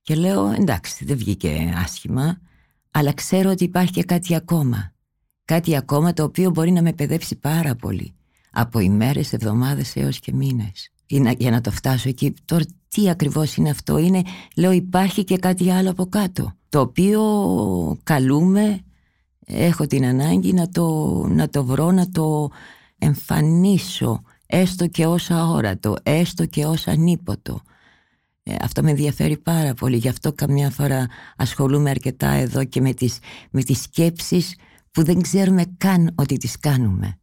και 0.08 0.16
λέω 0.16 0.52
εντάξει 0.52 1.06
δεν 1.06 1.18
βγήκε 1.18 1.74
άσχημα 1.84 2.40
αλλά 2.92 3.14
ξέρω 3.14 3.50
ότι 3.50 3.64
υπάρχει 3.64 3.92
και 3.92 4.04
κάτι 4.04 4.36
ακόμα. 4.36 4.94
Κάτι 5.46 5.76
ακόμα 5.76 6.14
το 6.14 6.24
οποίο 6.24 6.50
μπορεί 6.50 6.72
να 6.72 6.82
με 6.82 6.94
παιδέψει 6.94 7.36
πάρα 7.36 7.76
πολύ. 7.76 8.16
Από 8.52 8.80
ημέρες, 8.80 9.34
εβδομάδες 9.34 9.96
έως 9.96 10.20
και 10.20 10.34
μήνες. 10.34 10.92
Για 11.38 11.52
να 11.52 11.62
το 11.62 11.72
φτάσω 11.72 12.10
εκεί. 12.10 12.34
Τώρα 12.46 12.64
τι 12.88 13.10
ακριβώς 13.10 13.56
είναι 13.56 13.70
αυτό; 13.70 13.98
Είναι, 13.98 14.22
λέω 14.56 14.72
υπάρχει 14.72 15.24
και 15.24 15.38
κάτι 15.38 15.72
άλλο 15.72 15.90
από 15.90 16.06
κάτω. 16.06 16.54
Το 16.70 16.80
οποίο 16.80 17.22
καλούμε, 18.04 18.80
έχω 19.46 19.88
την 19.88 20.06
ανάγκη 20.06 20.54
να 20.54 20.70
το, 20.70 21.08
να 21.28 21.50
το 21.50 21.64
βρω, 21.64 21.92
να 21.92 22.10
το 22.10 22.50
εμφανίσω. 22.98 24.22
Έστω 24.46 24.88
και 24.88 25.06
ως 25.06 25.32
αόρατο, 25.32 25.96
έστω 26.04 26.46
και 26.46 26.66
ως 26.66 26.88
ανίποτο. 26.88 27.62
Ε, 28.50 28.56
αυτό 28.62 28.84
με 28.84 28.90
ενδιαφέρει 28.90 29.38
πάρα 29.38 29.74
πολύ. 29.74 29.98
Γι' 29.98 30.10
αυτό 30.10 30.34
καμιά 30.34 30.70
φορά 30.70 31.08
ασχολούμαι 31.38 31.90
αρκετά 31.90 32.30
εδώ 32.30 32.64
και 32.64 32.82
με 32.82 32.94
τις, 32.94 33.20
με 33.52 33.64
τις 33.64 33.82
σκέψεις 33.82 34.56
που 34.92 35.04
δεν 35.04 35.22
ξέρουμε 35.22 35.64
καν 35.78 36.12
ότι 36.16 36.38
τις 36.38 36.60
κανουμε 36.60 37.20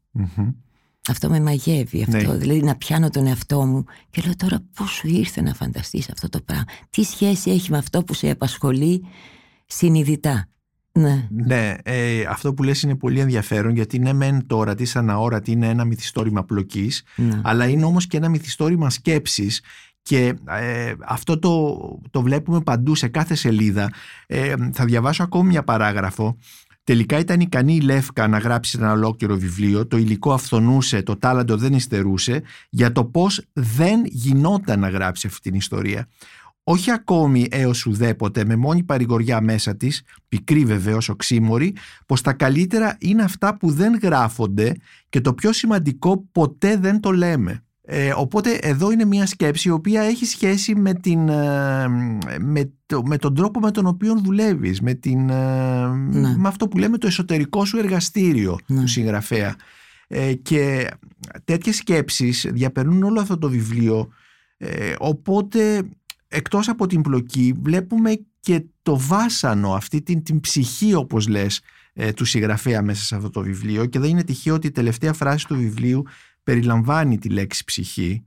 Αυτό 1.08 1.28
με 1.28 1.40
μαγεύει 1.40 2.02
αυτό. 2.02 2.32
Ναι. 2.32 2.36
Δηλαδή 2.36 2.62
να 2.62 2.76
πιάνω 2.76 3.10
τον 3.10 3.26
εαυτό 3.26 3.64
μου 3.64 3.84
και 4.10 4.22
λέω 4.24 4.36
τώρα 4.36 4.58
πώς 4.76 4.90
σου 4.90 5.08
ήρθε 5.08 5.42
να 5.42 5.54
φανταστείς 5.54 6.10
αυτό 6.10 6.28
το 6.28 6.40
πράγμα; 6.40 6.64
Τι 6.90 7.02
σχέση 7.02 7.50
έχει 7.50 7.70
με 7.70 7.78
αυτό 7.78 8.04
που 8.04 8.14
σε 8.14 8.30
απασχολεί 8.30 9.04
συνειδητά; 9.66 10.48
Ναι, 10.92 11.28
ναι 11.30 11.76
ε, 11.82 12.24
αυτό 12.28 12.54
που 12.54 12.62
λες 12.62 12.82
είναι 12.82 12.96
πολύ 12.96 13.20
ενδιαφέρον 13.20 13.74
γιατί 13.74 13.98
ναι 13.98 14.12
μεν 14.12 14.46
το 14.46 14.56
ορατή 14.56 14.84
σαν 14.84 15.10
αόρατη 15.10 15.50
είναι 15.50 15.68
ένα 15.68 15.84
μυθιστόρημα 15.84 16.44
πλοκής 16.44 17.02
ναι. 17.16 17.40
αλλά 17.44 17.68
είναι 17.68 17.84
όμως 17.84 18.06
και 18.06 18.16
ένα 18.16 18.28
μυθιστόρημα 18.28 18.90
σκέψης 18.90 19.62
και 20.04 20.34
ε, 20.48 20.94
αυτό 21.06 21.38
το, 21.38 21.78
το 22.10 22.22
βλέπουμε 22.22 22.60
παντού 22.60 22.94
σε 22.94 23.08
κάθε 23.08 23.34
σελίδα. 23.34 23.90
Ε, 24.26 24.54
θα 24.72 24.84
διαβάσω 24.84 25.22
ακόμη 25.22 25.48
μια 25.48 25.62
παράγραφο. 25.62 26.38
Τελικά 26.84 27.18
ήταν 27.18 27.40
ικανή 27.40 27.74
η 27.74 27.80
Λεύκα 27.80 28.28
να 28.28 28.38
γράψει 28.38 28.78
ένα 28.80 28.92
ολόκληρο 28.92 29.36
βιβλίο. 29.36 29.86
Το 29.86 29.96
υλικό 29.96 30.32
αυθονούσε, 30.32 31.02
το 31.02 31.16
τάλαντο 31.16 31.56
δεν 31.56 31.72
υστερούσε 31.72 32.42
για 32.70 32.92
το 32.92 33.04
πώς 33.04 33.46
δεν 33.52 34.02
γινόταν 34.04 34.80
να 34.80 34.88
γράψει 34.88 35.26
αυτή 35.26 35.40
την 35.40 35.54
ιστορία. 35.54 36.08
Όχι 36.64 36.90
ακόμη 36.90 37.46
έως 37.50 37.86
ουδέποτε 37.86 38.44
με 38.44 38.56
μόνη 38.56 38.82
παρηγοριά 38.82 39.40
μέσα 39.40 39.76
της, 39.76 40.02
πικρή 40.28 40.64
βεβαίως 40.64 41.08
οξύμορη, 41.08 41.76
πως 42.06 42.20
τα 42.20 42.32
καλύτερα 42.32 42.96
είναι 43.00 43.22
αυτά 43.22 43.56
που 43.56 43.70
δεν 43.70 43.98
γράφονται 44.02 44.76
και 45.08 45.20
το 45.20 45.34
πιο 45.34 45.52
σημαντικό 45.52 46.24
ποτέ 46.32 46.76
δεν 46.76 47.00
το 47.00 47.12
λέμε. 47.12 47.64
Ε, 47.86 48.12
οπότε 48.16 48.58
εδώ 48.62 48.90
είναι 48.90 49.04
μια 49.04 49.26
σκέψη 49.26 49.68
η 49.68 49.70
οποία 49.70 50.02
έχει 50.02 50.24
σχέση 50.24 50.74
με, 50.74 50.94
την, 50.94 51.28
ε, 51.28 51.88
με, 52.38 52.72
το, 52.86 53.02
με 53.02 53.16
τον 53.16 53.34
τρόπο 53.34 53.60
με 53.60 53.70
τον 53.70 53.86
οποίο 53.86 54.20
δουλεύεις, 54.24 54.80
με, 54.80 54.94
την, 54.94 55.30
ε, 55.30 55.86
ναι. 55.88 56.36
με 56.36 56.48
αυτό 56.48 56.68
που 56.68 56.78
λέμε 56.78 56.98
το 56.98 57.06
εσωτερικό 57.06 57.64
σου 57.64 57.78
εργαστήριο 57.78 58.58
ναι. 58.66 58.80
του 58.80 58.86
συγγραφέα. 58.86 59.56
Ε, 60.08 60.34
και 60.34 60.90
τέτοιες 61.44 61.76
σκέψεις 61.76 62.46
διαπερνούν 62.52 63.02
όλο 63.02 63.20
αυτό 63.20 63.38
το 63.38 63.48
βιβλίο, 63.48 64.08
οπότε 64.98 65.82
εκτός 66.28 66.68
από 66.68 66.86
την 66.86 67.00
πλοκή 67.00 67.54
βλέπουμε 67.62 68.12
και 68.40 68.64
το 68.82 68.98
βάσανο, 68.98 69.72
αυτή 69.72 70.02
την, 70.02 70.22
την 70.22 70.40
ψυχή 70.40 70.94
όπως 70.94 71.28
λες, 71.28 71.60
του 72.16 72.24
συγγραφέα 72.24 72.82
μέσα 72.82 73.04
σε 73.04 73.16
αυτό 73.16 73.30
το 73.30 73.40
βιβλίο 73.40 73.86
και 73.86 73.98
δεν 73.98 74.10
είναι 74.10 74.24
τυχαίο 74.24 74.54
ότι 74.54 74.66
η 74.66 74.70
τελευταία 74.70 75.12
φράση 75.12 75.46
του 75.46 75.56
βιβλίου 75.56 76.02
περιλαμβάνει 76.44 77.18
τη 77.18 77.28
λέξη 77.28 77.64
ψυχή 77.64 78.24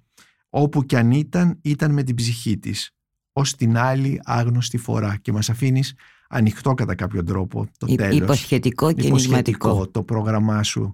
Όπου 0.49 0.85
κι 0.85 0.95
αν 0.95 1.11
ήταν, 1.11 1.59
ήταν 1.61 1.91
με 1.91 2.03
την 2.03 2.15
ψυχή 2.15 2.57
της. 2.57 2.91
Ως 3.33 3.55
την 3.55 3.77
άλλη 3.77 4.19
άγνωστη 4.23 4.77
φορά. 4.77 5.17
Και 5.21 5.31
μας 5.31 5.49
αφήνεις 5.49 5.93
ανοιχτό 6.29 6.73
κατά 6.73 6.95
κάποιο 6.95 7.23
τρόπο 7.23 7.67
το 7.77 7.95
τέλος. 7.95 8.17
Υποσχετικό 8.17 8.93
και 8.93 9.07
ενηγματικό. 9.07 9.87
το 9.87 10.03
πρόγραμμά 10.03 10.63
σου 10.63 10.91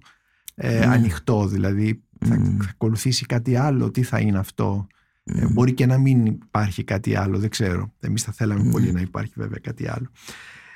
ε, 0.54 0.78
ναι. 0.78 0.86
ανοιχτό. 0.86 1.46
Δηλαδή 1.46 2.02
θα, 2.18 2.34
θα 2.34 2.68
ακολουθήσει 2.70 3.26
κάτι 3.26 3.56
άλλο. 3.56 3.90
Τι 3.90 4.02
θα 4.02 4.18
είναι 4.18 4.38
αυτό. 4.38 4.86
Ε, 5.24 5.46
μπορεί 5.46 5.74
και 5.74 5.86
να 5.86 5.98
μην 5.98 6.26
υπάρχει 6.26 6.84
κάτι 6.84 7.16
άλλο, 7.16 7.38
δεν 7.38 7.50
ξέρω. 7.50 7.92
Εμείς 8.00 8.22
θα 8.22 8.32
θέλαμε 8.32 8.70
πολύ 8.70 8.92
να 8.92 9.00
υπάρχει 9.00 9.32
βέβαια 9.36 9.58
κάτι 9.58 9.88
άλλο. 9.88 10.10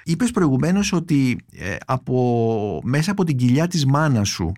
Είπες 0.05 0.31
προηγουμένως 0.31 0.93
ότι 0.93 1.39
ε, 1.53 1.77
από, 1.87 2.81
μέσα 2.85 3.11
από 3.11 3.25
την 3.25 3.37
κοιλιά 3.37 3.67
της 3.67 3.87
μάνας 3.87 4.29
σου 4.29 4.53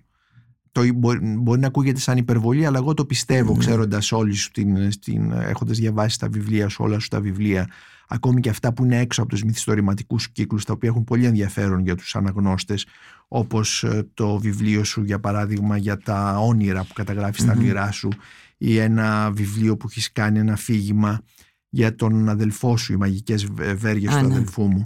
το 0.72 0.92
μπορεί, 0.94 1.18
μπορεί, 1.22 1.60
να 1.60 1.66
ακούγεται 1.66 2.00
σαν 2.00 2.16
υπερβολή, 2.16 2.66
αλλά 2.66 2.78
εγώ 2.78 2.94
το 2.94 3.04
πιστεύω, 3.04 3.54
mm. 3.54 3.58
ξέροντας 3.58 4.12
όλη 4.12 4.34
σου 4.34 4.50
την, 4.50 5.00
την 5.00 5.32
έχοντας 5.32 5.78
διαβάσει 5.78 6.18
τα 6.18 6.28
βιβλία 6.28 6.68
σου, 6.68 6.84
όλα 6.84 6.98
σου 6.98 7.08
τα 7.08 7.20
βιβλία, 7.20 7.68
ακόμη 8.08 8.40
και 8.40 8.48
αυτά 8.48 8.72
που 8.72 8.84
είναι 8.84 8.98
έξω 8.98 9.22
από 9.22 9.30
τους 9.30 9.42
μυθιστορηματικούς 9.42 10.30
κύκλους, 10.30 10.64
τα 10.64 10.72
οποία 10.72 10.88
έχουν 10.88 11.04
πολύ 11.04 11.26
ενδιαφέρον 11.26 11.80
για 11.80 11.94
τους 11.94 12.16
αναγνώστες, 12.16 12.86
όπως 13.28 13.84
ε, 13.84 14.08
το 14.14 14.38
βιβλίο 14.38 14.84
σου, 14.84 15.02
για 15.02 15.20
παράδειγμα, 15.20 15.76
για 15.76 15.96
τα 15.96 16.38
όνειρα 16.38 16.84
που 16.84 16.92
καταγράφεις 16.92 17.42
mm-hmm. 17.42 17.46
τα 17.46 17.52
όνειρά 17.58 17.90
σου, 17.90 18.08
ή 18.56 18.78
ένα 18.78 19.30
βιβλίο 19.30 19.76
που 19.76 19.86
έχεις 19.90 20.12
κάνει 20.12 20.38
ένα 20.38 20.52
αφήγημα 20.52 21.20
για 21.68 21.94
τον 21.94 22.28
αδελφό 22.28 22.76
σου, 22.76 22.92
οι 22.92 22.96
μαγικές 22.96 23.46
βέργες 23.74 24.14
του 24.16 24.26
ναι. 24.26 24.34
αδελφού 24.34 24.62
μου 24.62 24.84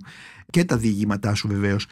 και 0.51 0.65
τα 0.65 0.77
διηγήματά 0.77 1.35
σου 1.35 1.49
βεβαίως. 1.49 1.87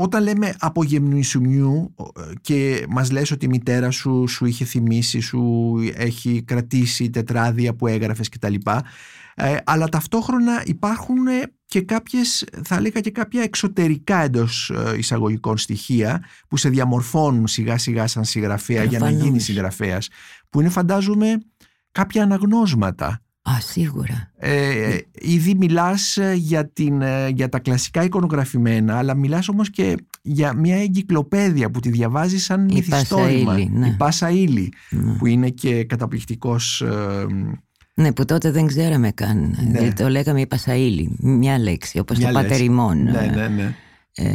Όταν 0.00 0.22
λέμε 0.22 0.54
από 0.58 0.84
γεμνησουμιού 0.84 1.94
και 2.40 2.86
μας 2.88 3.10
λες 3.10 3.30
ότι 3.30 3.44
η 3.44 3.48
μητέρα 3.48 3.90
σου 3.90 4.24
σου 4.28 4.46
είχε 4.46 4.64
θυμίσει, 4.64 5.20
σου 5.20 5.74
έχει 5.94 6.42
κρατήσει 6.42 7.10
τετράδια 7.10 7.74
που 7.74 7.86
έγραφες 7.86 8.28
κτλ. 8.28 8.54
Ε, 9.34 9.56
αλλά 9.64 9.88
ταυτόχρονα 9.88 10.62
υπάρχουν 10.66 11.16
και 11.64 11.80
κάποιες, 11.80 12.44
θα 12.64 12.76
έλεγα 12.76 13.00
και 13.00 13.10
κάποια 13.10 13.42
εξωτερικά 13.42 14.22
εντός 14.22 14.70
ε, 14.70 14.96
εισαγωγικών 14.96 15.56
στοιχεία 15.56 16.24
που 16.48 16.56
σε 16.56 16.68
διαμορφώνουν 16.68 17.46
σιγά 17.46 17.78
σιγά 17.78 18.06
σαν 18.06 18.24
συγγραφέα 18.24 18.84
για 18.84 18.98
να 18.98 19.10
γίνει 19.10 19.40
συγγραφέας 19.40 20.08
που 20.50 20.60
είναι 20.60 20.68
φαντάζομαι 20.68 21.38
κάποια 21.92 22.22
αναγνώσματα 22.22 23.22
Α, 23.48 23.60
σίγουρα. 23.60 24.32
Ε, 24.36 24.98
ήδη 25.20 25.54
μιλάς 25.54 26.16
ε, 26.16 26.32
για, 26.36 26.68
την, 26.68 27.02
ε, 27.02 27.28
για 27.28 27.48
τα 27.48 27.58
κλασικά 27.58 28.04
εικονογραφημένα, 28.04 28.98
αλλά 28.98 29.14
μιλάς 29.14 29.48
όμως 29.48 29.70
και 29.70 29.96
για 30.22 30.54
μια 30.54 30.82
εγκυκλοπαίδεια 30.82 31.70
που 31.70 31.80
τη 31.80 31.90
διαβάζεις 31.90 32.44
σαν 32.44 32.64
μυθιστόρημα. 32.64 33.52
Ναι. 33.52 33.86
Η 33.86 33.94
Πάσα 33.98 34.30
Ήλη, 34.30 34.72
ναι. 34.90 35.12
που 35.12 35.26
είναι 35.26 35.48
και 35.48 35.84
καταπληκτικός... 35.84 36.80
Ε, 36.80 37.26
ναι, 37.94 38.12
που 38.12 38.24
τότε 38.24 38.50
δεν 38.50 38.66
ξέραμε 38.66 39.10
καν. 39.10 39.56
Ναι. 39.70 39.92
Το 39.92 40.08
λέγαμε 40.08 40.40
η 40.40 40.46
Πασαήλη, 40.46 41.16
μια 41.18 41.58
λέξη, 41.58 41.98
όπως 41.98 42.18
μια 42.18 42.26
το 42.26 42.32
πατεριμόν. 42.32 43.02
Ναι, 43.02 43.32
ναι, 43.34 43.48
ναι. 43.48 43.74
Ε, 44.14 44.30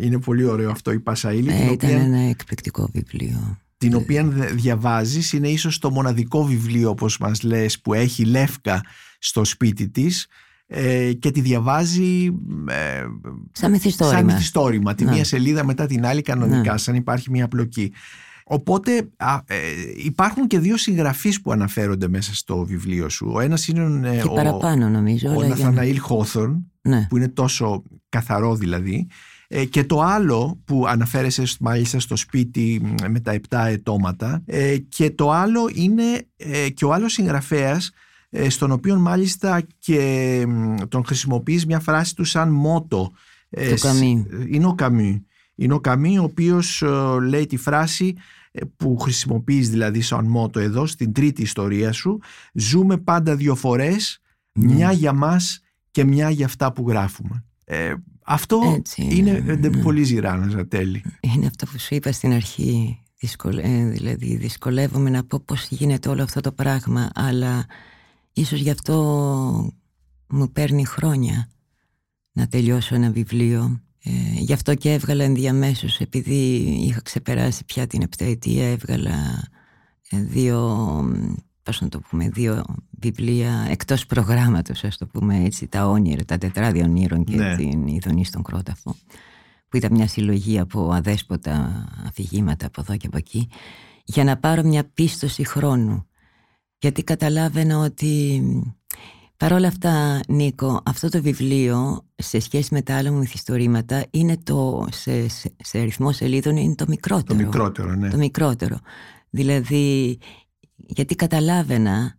είναι 0.00 0.18
πολύ 0.18 0.44
ωραίο 0.44 0.70
αυτό 0.70 0.92
η 0.92 1.00
Πασαήλη. 1.00 1.50
Ε, 1.50 1.54
ήταν 1.54 1.70
οποία... 1.72 2.00
ένα 2.00 2.18
εκπληκτικό 2.18 2.88
βιβλίο 2.92 3.58
την 3.78 3.94
οποία 3.94 4.24
διαβάζεις 4.52 5.32
είναι 5.32 5.48
ίσως 5.48 5.78
το 5.78 5.90
μοναδικό 5.90 6.44
βιβλίο 6.44 6.90
όπως 6.90 7.18
μας 7.18 7.42
λες 7.42 7.80
που 7.80 7.94
έχει 7.94 8.24
λεύκα 8.24 8.82
στο 9.18 9.44
σπίτι 9.44 9.88
της 9.88 10.26
ε, 10.66 11.12
και 11.12 11.30
τη 11.30 11.40
διαβάζει 11.40 12.24
ε, 12.68 13.04
σαν 13.52 13.70
μυθιστόρημα, 13.70 14.16
σαν 14.18 14.26
μυθιστόρημα 14.26 14.94
τη 14.94 15.04
ναι. 15.04 15.10
μία 15.10 15.24
σελίδα 15.24 15.64
μετά 15.64 15.86
την 15.86 16.06
άλλη 16.06 16.22
κανονικά 16.22 16.72
ναι. 16.72 16.78
σαν 16.78 16.94
υπάρχει 16.94 17.30
μια 17.30 17.48
πλοκή 17.48 17.92
Οπότε 18.50 19.08
ε, 19.46 19.56
υπάρχουν 19.96 20.46
και 20.46 20.58
δύο 20.58 20.76
συγγραφείς 20.76 21.40
που 21.40 21.52
αναφέρονται 21.52 22.08
μέσα 22.08 22.34
στο 22.34 22.64
βιβλίο 22.64 23.08
σου. 23.08 23.30
Ο 23.34 23.40
ένας 23.40 23.68
είναι 23.68 24.16
και 24.16 24.26
ο, 24.26 24.32
παραπάνω, 24.32 24.88
νομίζω, 24.88 25.34
ο 25.36 25.42
Ναθαναήλ 25.42 25.98
Χόθορν 25.98 26.72
ναι. 26.82 27.06
που 27.08 27.16
είναι 27.16 27.28
τόσο 27.28 27.82
καθαρό 28.08 28.54
δηλαδή 28.54 29.08
ε, 29.50 29.64
και 29.64 29.84
το 29.84 30.00
άλλο 30.00 30.60
που 30.64 30.86
αναφέρεσαι 30.86 31.42
μάλιστα 31.60 32.00
στο 32.00 32.16
σπίτι 32.16 32.94
με 33.08 33.20
τα 33.20 33.32
επτά 33.32 33.66
ετώματα 33.66 34.42
ε, 34.46 34.76
και 34.76 35.10
το 35.10 35.30
άλλο 35.30 35.70
είναι 35.74 36.26
ε, 36.36 36.68
και 36.68 36.84
ο 36.84 36.92
άλλος 36.92 37.12
συγγραφέας 37.12 37.90
στον 38.48 38.70
οποίο 38.70 38.96
μάλιστα 38.96 39.62
και 39.78 40.44
τον 40.88 41.04
χρησιμοποιείς 41.04 41.66
μια 41.66 41.80
φράση 41.80 42.14
του 42.14 42.24
σαν 42.24 42.50
μότο. 42.50 43.12
Το 43.50 43.74
Καμί. 43.80 44.26
Είναι 44.48 44.66
ο 44.66 44.74
Καμί. 44.74 45.26
Είναι 45.54 45.74
ο 45.74 45.80
Καμί 45.80 46.18
ο 46.18 46.22
οποίος 46.22 46.84
λέει 47.22 47.46
τη 47.46 47.56
φράση 47.56 48.14
που 48.76 48.98
χρησιμοποιείς 48.98 49.70
δηλαδή 49.70 50.00
σαν 50.00 50.26
μότο 50.26 50.60
εδώ 50.60 50.86
στην 50.86 51.12
τρίτη 51.12 51.42
ιστορία 51.42 51.92
σου 51.92 52.20
«Ζούμε 52.52 52.96
πάντα 52.96 53.36
δύο 53.36 53.54
φορές, 53.54 54.20
ναι. 54.52 54.72
μια 54.72 54.92
για 54.92 55.12
μας 55.12 55.60
και 55.90 56.04
μια 56.04 56.30
για 56.30 56.46
αυτά 56.46 56.72
που 56.72 56.88
γράφουμε». 56.88 57.47
Αυτό 58.22 58.82
είναι, 58.96 59.30
είναι 59.30 59.68
ναι. 59.68 59.82
πολύ 59.82 60.02
ζηράνα 60.02 60.66
τέλει. 60.66 61.04
Είναι 61.20 61.46
αυτό 61.46 61.66
που 61.66 61.78
σου 61.78 61.94
είπα 61.94 62.12
στην 62.12 62.32
αρχή. 62.32 63.02
Δυσκολε... 63.20 63.62
Ε, 63.62 63.88
δηλαδή 63.88 64.36
δυσκολεύομαι 64.36 65.10
να 65.10 65.24
πω 65.24 65.40
πώς 65.44 65.68
γίνεται 65.68 66.08
όλο 66.08 66.22
αυτό 66.22 66.40
το 66.40 66.52
πράγμα 66.52 67.10
αλλά 67.14 67.66
ίσως 68.32 68.60
γι' 68.60 68.70
αυτό 68.70 69.72
μου 70.28 70.52
παίρνει 70.52 70.84
χρόνια 70.84 71.48
να 72.32 72.46
τελειώσω 72.46 72.94
ένα 72.94 73.10
βιβλίο 73.10 73.80
ε, 74.02 74.10
γι' 74.34 74.52
αυτό 74.52 74.74
και 74.74 74.92
έβγαλα 74.92 75.24
ενδιαμέσως 75.24 75.98
επειδή 76.00 76.54
είχα 76.80 77.00
ξεπεράσει 77.02 77.64
πια 77.64 77.86
την 77.86 78.02
επταετία 78.02 78.70
έβγαλα 78.70 79.48
ε, 80.10 80.22
δύο 80.22 80.84
πώς 81.68 81.80
να 81.80 81.88
το 81.88 82.00
πούμε, 82.00 82.28
δύο 82.28 82.64
βιβλία 82.90 83.66
εκτός 83.70 84.06
προγράμματος, 84.06 84.84
ας 84.84 84.96
το 84.96 85.06
πούμε 85.06 85.44
έτσι, 85.44 85.66
τα 85.66 85.86
όνειρα, 85.88 86.24
τα 86.24 86.38
τετράδια 86.38 86.84
ονείρων 86.84 87.24
και 87.24 87.36
ναι. 87.36 87.56
την 87.56 87.86
ειδονή 87.86 88.24
στον 88.24 88.42
Κρόταφο, 88.42 88.96
που 89.68 89.76
ήταν 89.76 89.92
μια 89.92 90.08
συλλογή 90.08 90.58
από 90.58 90.90
αδέσποτα 90.92 91.84
αφηγήματα 92.06 92.66
από 92.66 92.80
εδώ 92.80 92.96
και 92.96 93.06
από 93.06 93.16
εκεί, 93.16 93.48
για 94.04 94.24
να 94.24 94.36
πάρω 94.36 94.62
μια 94.62 94.84
πίστοση 94.94 95.44
χρόνου. 95.44 96.06
Γιατί 96.78 97.04
καταλάβαινα 97.04 97.78
ότι 97.78 98.42
παρόλα 99.36 99.68
αυτά, 99.68 100.20
Νίκο, 100.28 100.80
αυτό 100.84 101.08
το 101.08 101.22
βιβλίο 101.22 102.04
σε 102.14 102.40
σχέση 102.40 102.74
με 102.74 102.82
τα 102.82 102.96
άλλα 102.96 103.12
μου 103.12 103.18
μυθιστορήματα 103.18 104.04
είναι 104.10 104.36
το, 104.42 104.86
σε, 104.90 105.28
σε, 105.28 105.54
σε 105.62 105.78
αριθμό 105.78 106.12
σελίδων 106.12 106.56
είναι 106.56 106.74
το 106.74 106.84
μικρότερο. 106.88 107.38
Το 107.38 107.44
μικρότερο, 107.44 107.94
ναι. 107.94 108.10
Το 108.10 108.16
μικρότερο. 108.16 108.78
Δηλαδή 109.30 110.18
γιατί 110.86 111.14
καταλάβαινα, 111.14 112.18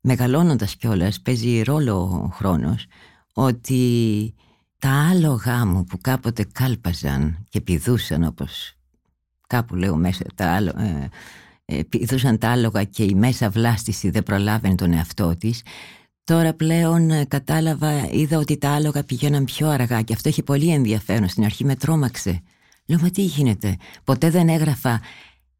μεγαλώνοντας 0.00 0.76
κιόλας, 0.76 1.20
παίζει 1.20 1.62
ρόλο 1.62 2.02
ο 2.02 2.28
χρόνος, 2.32 2.86
ότι 3.32 4.34
τα 4.78 5.08
άλογα 5.10 5.66
μου 5.66 5.84
που 5.84 5.98
κάποτε 6.00 6.46
κάλπαζαν 6.52 7.46
και 7.48 7.60
πηδούσαν 7.60 8.24
όπως 8.24 8.74
κάπου 9.46 9.74
λέω 9.74 9.96
μέσα 9.96 10.24
τα 10.34 10.54
άλλο, 10.54 10.68
ε, 10.68 11.08
ε, 11.64 11.82
πηδούσαν 11.82 12.38
τα 12.38 12.50
άλογα 12.50 12.84
και 12.84 13.02
η 13.02 13.14
μέσα 13.14 13.50
βλάστηση 13.50 14.10
δεν 14.10 14.22
προλάβαινε 14.22 14.74
τον 14.74 14.92
εαυτό 14.92 15.36
της 15.36 15.62
Τώρα 16.30 16.54
πλέον 16.54 17.10
ε, 17.10 17.24
κατάλαβα, 17.24 18.10
είδα 18.10 18.38
ότι 18.38 18.58
τα 18.58 18.70
άλογα 18.70 19.04
πηγαίναν 19.04 19.44
πιο 19.44 19.68
αργά 19.68 20.02
και 20.02 20.12
αυτό 20.12 20.28
έχει 20.28 20.42
πολύ 20.42 20.70
ενδιαφέρον. 20.70 21.28
Στην 21.28 21.44
αρχή 21.44 21.64
με 21.64 21.76
τρόμαξε. 21.76 22.42
Λέω, 22.86 22.98
μα 23.00 23.10
τι 23.10 23.22
γίνεται; 23.22 23.76
Ποτέ 24.04 24.30
δεν 24.30 24.48
έγραφα 24.48 25.00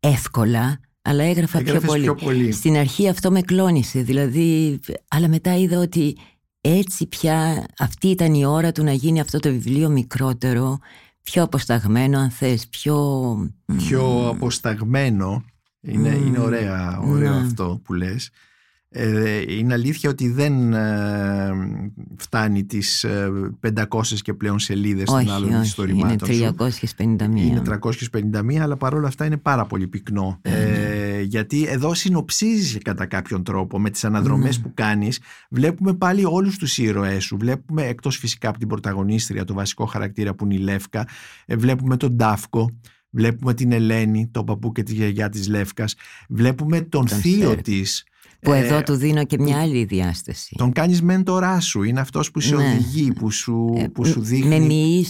εύκολα, 0.00 0.80
αλλά 1.02 1.24
έγραφα 1.24 1.62
πιο 1.62 1.80
πολύ. 1.80 2.48
πιο 2.48 2.52
Στην 2.52 2.76
αρχή 2.76 3.08
αυτό 3.08 3.30
με 3.30 3.40
κλώνησε, 3.40 4.00
δηλαδή, 4.00 4.80
αλλά 5.08 5.28
μετά 5.28 5.56
είδα 5.56 5.78
ότι 5.78 6.16
έτσι 6.60 7.06
πια 7.06 7.66
αυτή 7.78 8.08
ήταν 8.08 8.34
η 8.34 8.44
ώρα 8.44 8.72
του 8.72 8.84
να 8.84 8.92
γίνει 8.92 9.20
αυτό 9.20 9.38
το 9.38 9.50
βιβλίο 9.50 9.88
μικρότερο, 9.88 10.78
πιο 11.22 11.42
αποσταγμένο 11.42 12.18
αν 12.18 12.30
θες, 12.30 12.66
πιο... 12.68 13.36
Πιο 13.76 14.28
αποσταγμένο, 14.28 15.44
είναι, 15.80 16.08
είναι 16.08 16.38
ωραία, 16.38 17.00
ωραίο 17.04 17.32
ναι. 17.32 17.40
αυτό 17.46 17.80
που 17.84 17.92
λες. 17.92 18.30
Ε, 18.92 19.42
είναι 19.48 19.72
αλήθεια 19.72 20.10
ότι 20.10 20.28
δεν 20.28 20.72
ε, 20.72 21.52
φτάνει 22.16 22.64
τις 22.64 23.06
500 23.06 24.12
ε, 24.12 24.14
και 24.22 24.34
πλέον 24.34 24.58
σελίδες 24.58 25.04
των 25.04 25.30
άλλων 25.30 25.62
ιστορημάτων 25.62 26.30
είναι 26.30 26.54
351 26.96 27.20
είναι 27.36 27.62
351 28.12 28.56
αλλά 28.56 28.76
παρόλα 28.76 29.08
αυτά 29.08 29.24
είναι 29.24 29.36
πάρα 29.36 29.66
πολύ 29.66 29.86
πυκνό. 29.86 30.38
Ε, 30.42 30.89
γιατί 31.22 31.66
εδώ 31.66 31.94
συνοψίζει 31.94 32.78
κατά 32.78 33.06
κάποιον 33.06 33.44
τρόπο 33.44 33.78
με 33.78 33.90
τις 33.90 34.04
αναδρομές 34.04 34.56
ναι. 34.56 34.62
που 34.62 34.72
κάνεις. 34.74 35.20
Βλέπουμε 35.50 35.94
πάλι 35.94 36.24
όλους 36.24 36.58
τους 36.58 36.78
ήρωές 36.78 37.24
σου. 37.24 37.36
Βλέπουμε 37.36 37.82
εκτός 37.86 38.16
φυσικά 38.16 38.48
από 38.48 38.58
την 38.58 38.68
πρωταγωνίστρια 38.68 39.44
το 39.44 39.54
βασικό 39.54 39.84
χαρακτήρα 39.84 40.34
που 40.34 40.44
είναι 40.44 40.54
η 40.54 40.58
Λεύκα. 40.58 41.06
Βλέπουμε 41.48 41.96
τον 41.96 42.12
Ντάφκο 42.12 42.70
Βλέπουμε 43.10 43.54
την 43.54 43.72
Ελένη, 43.72 44.28
τον 44.32 44.44
παππού 44.44 44.72
και 44.72 44.82
τη 44.82 44.94
γιαγιά 44.94 45.28
της 45.28 45.48
Λεύκας. 45.48 45.94
Βλέπουμε 46.28 46.80
τον, 46.80 47.08
θείο 47.08 47.56
της, 47.56 48.04
Που 48.40 48.52
εδώ 48.52 48.76
ε, 48.76 48.82
του 48.82 48.94
δίνω 48.94 49.24
και 49.24 49.38
μια 49.38 49.60
άλλη 49.60 49.84
διάσταση. 49.84 50.54
Τον 50.58 50.72
κάνεις 50.72 51.02
μέντορά 51.02 51.60
σου, 51.60 51.82
είναι 51.82 52.00
αυτός 52.00 52.30
που 52.30 52.40
σε 52.40 52.54
ναι. 52.54 52.64
οδηγεί, 52.64 53.12
που 53.12 53.30
σου, 53.30 53.74
ε, 53.76 53.86
που 53.86 54.04
σου 54.04 54.20
δείχνει... 54.20 54.48
Με 54.48 54.58
μοιεί 54.58 55.06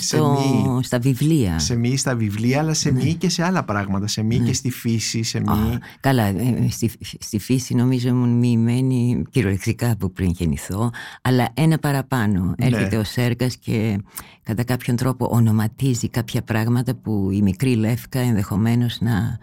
στα 0.83 0.99
βιβλία. 0.99 1.59
Σε 1.59 1.77
μοιεί 1.77 1.97
στα 1.97 2.17
βιβλία, 2.17 2.59
αλλά 2.59 2.75
σε 2.75 2.91
ναι. 2.91 3.05
και 3.05 3.29
σε 3.29 3.45
άλλα 3.45 3.65
πράγματα. 3.65 4.07
Σε 4.07 4.23
μοιεί 4.23 4.39
ναι. 4.41 4.47
και 4.47 4.53
στη 4.53 4.71
φύση, 4.71 5.23
σε 5.23 5.41
μοιεί... 5.41 5.79
καλά, 6.01 6.25
ε, 6.25 6.67
στη, 6.71 6.91
στη 7.21 7.39
φύση 7.39 7.75
νομίζω 7.75 8.09
ήμουν 8.09 8.39
μοιημένη 8.39 9.23
κυριολεκτικά 9.31 9.91
από 9.91 10.09
πριν 10.09 10.31
γεννηθώ, 10.31 10.91
αλλά 11.23 11.49
ένα 11.55 11.79
παραπάνω. 11.79 12.55
Ναι. 12.59 12.67
Έρχεται 12.67 12.97
ο 12.97 13.05
Σέρκας 13.05 13.57
και 13.57 13.99
κατά 14.43 14.65
κάποιον 14.65 14.97
τρόπο 14.97 15.29
ονοματίζει 15.31 16.09
κάποια 16.09 16.43
πράγματα 16.43 16.95
που 16.95 17.29
η 17.33 17.43
μικρή 17.43 17.75
Λεύκα 17.75 18.19
ενδεχομένως 18.21 18.99
να... 19.01 19.39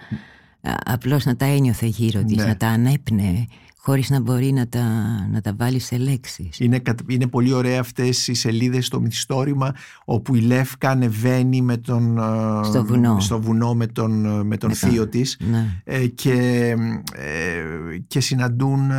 Απλώς 0.86 1.26
να 1.26 1.36
τα 1.36 1.46
ένιωθε 1.46 1.86
γύρω 1.86 2.24
της, 2.24 2.38
να 2.38 2.58
τα 2.58 2.68
ανέπνεε 2.68 3.46
χωρίς 3.88 4.10
να 4.10 4.20
μπορεί 4.20 4.52
να 4.52 4.68
τα, 4.68 4.86
να 5.32 5.42
τα 5.42 5.54
βάλει 5.58 5.80
σε 5.80 5.98
λέξεις. 5.98 6.60
Είναι, 6.60 6.82
είναι 7.08 7.28
πολύ 7.28 7.54
ωραία 7.54 7.80
αυτές 7.80 8.28
οι 8.28 8.34
σελίδες 8.34 8.86
στο 8.86 9.02
μυθιστόρημα 9.02 9.74
όπου 10.06 10.36
η 10.36 10.40
Λεύκα 10.40 10.90
ανεβαίνει 10.90 11.62
με 11.62 11.78
τον, 11.78 12.18
ε, 12.18 12.64
στο, 12.64 12.86
βουνό. 12.86 13.20
στο 13.20 13.42
βουνό 13.42 13.74
με 13.74 13.88
τον, 13.88 14.46
με 14.48 14.58
τον 14.58 14.74
θείο 14.74 15.08
της 15.08 15.38
ναι. 15.50 15.82
ε, 15.84 16.08
και, 16.08 16.74
ε, 17.14 17.98
και 18.08 18.20
συναντούν 18.20 18.92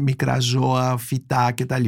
μικρά 0.00 0.40
ζώα, 0.40 0.96
φυτά 0.96 1.52
κτλ 1.52 1.84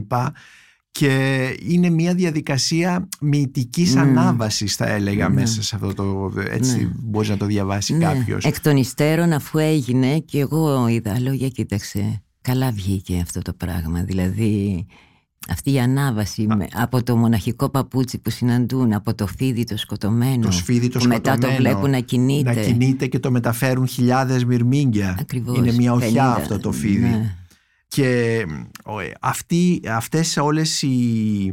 και 0.91 1.55
είναι 1.69 1.91
μια 1.91 2.15
διαδικασία 2.15 3.09
μυητικής 3.21 3.95
mm. 3.95 3.99
ανάβασης 3.99 4.77
θα 4.77 4.87
έλεγα 4.87 5.29
ναι. 5.29 5.35
μέσα 5.35 5.63
σε 5.63 5.75
αυτό 5.75 5.95
το 5.95 6.33
έτσι 6.51 6.77
ναι. 6.77 6.91
μπορείς 6.95 7.29
να 7.29 7.37
το 7.37 7.47
διαβάσει 7.47 7.95
ναι. 7.95 8.05
κάποιος 8.05 8.45
εκ 8.45 8.61
των 8.61 8.77
υστέρων 8.77 9.33
αφού 9.33 9.59
έγινε 9.59 10.19
και 10.19 10.39
εγώ 10.39 10.89
είδα 10.89 11.21
λόγια 11.21 11.49
κοίταξε 11.49 12.23
καλά 12.41 12.71
βγήκε 12.71 13.21
αυτό 13.23 13.43
το 13.43 13.53
πράγμα 13.53 14.03
δηλαδή 14.03 14.87
αυτή 15.49 15.73
η 15.73 15.81
ανάβαση 15.81 16.47
από 16.75 17.03
το 17.03 17.17
μοναχικό 17.17 17.69
παπούτσι 17.69 18.19
που 18.19 18.31
συναντούν, 18.31 18.93
από 18.93 19.15
το 19.15 19.27
φίδι 19.27 19.65
το 19.65 19.77
σκοτωμένο, 19.77 20.41
το 20.41 20.51
σφίδι 20.51 20.89
το 20.89 20.99
που 20.99 21.07
μετά 21.07 21.39
το 21.39 21.49
βλέπουν 21.57 21.91
να 21.91 22.01
κινείται. 22.01 22.55
Να 22.55 22.63
κινείται 22.63 23.07
και 23.07 23.19
το 23.19 23.31
μεταφέρουν 23.31 23.87
χιλιάδες 23.87 24.45
μυρμήγκια. 24.45 25.17
Ακριβώς, 25.21 25.57
Είναι 25.57 25.73
μια 25.73 25.93
οχιά 25.93 26.31
αυτό 26.31 26.59
το 26.59 26.73
φίδι. 26.73 27.35
Και 27.89 28.45
αυτοί, 29.21 29.81
αυτές 29.89 30.37
όλες 30.37 30.83
οι, 30.83 30.89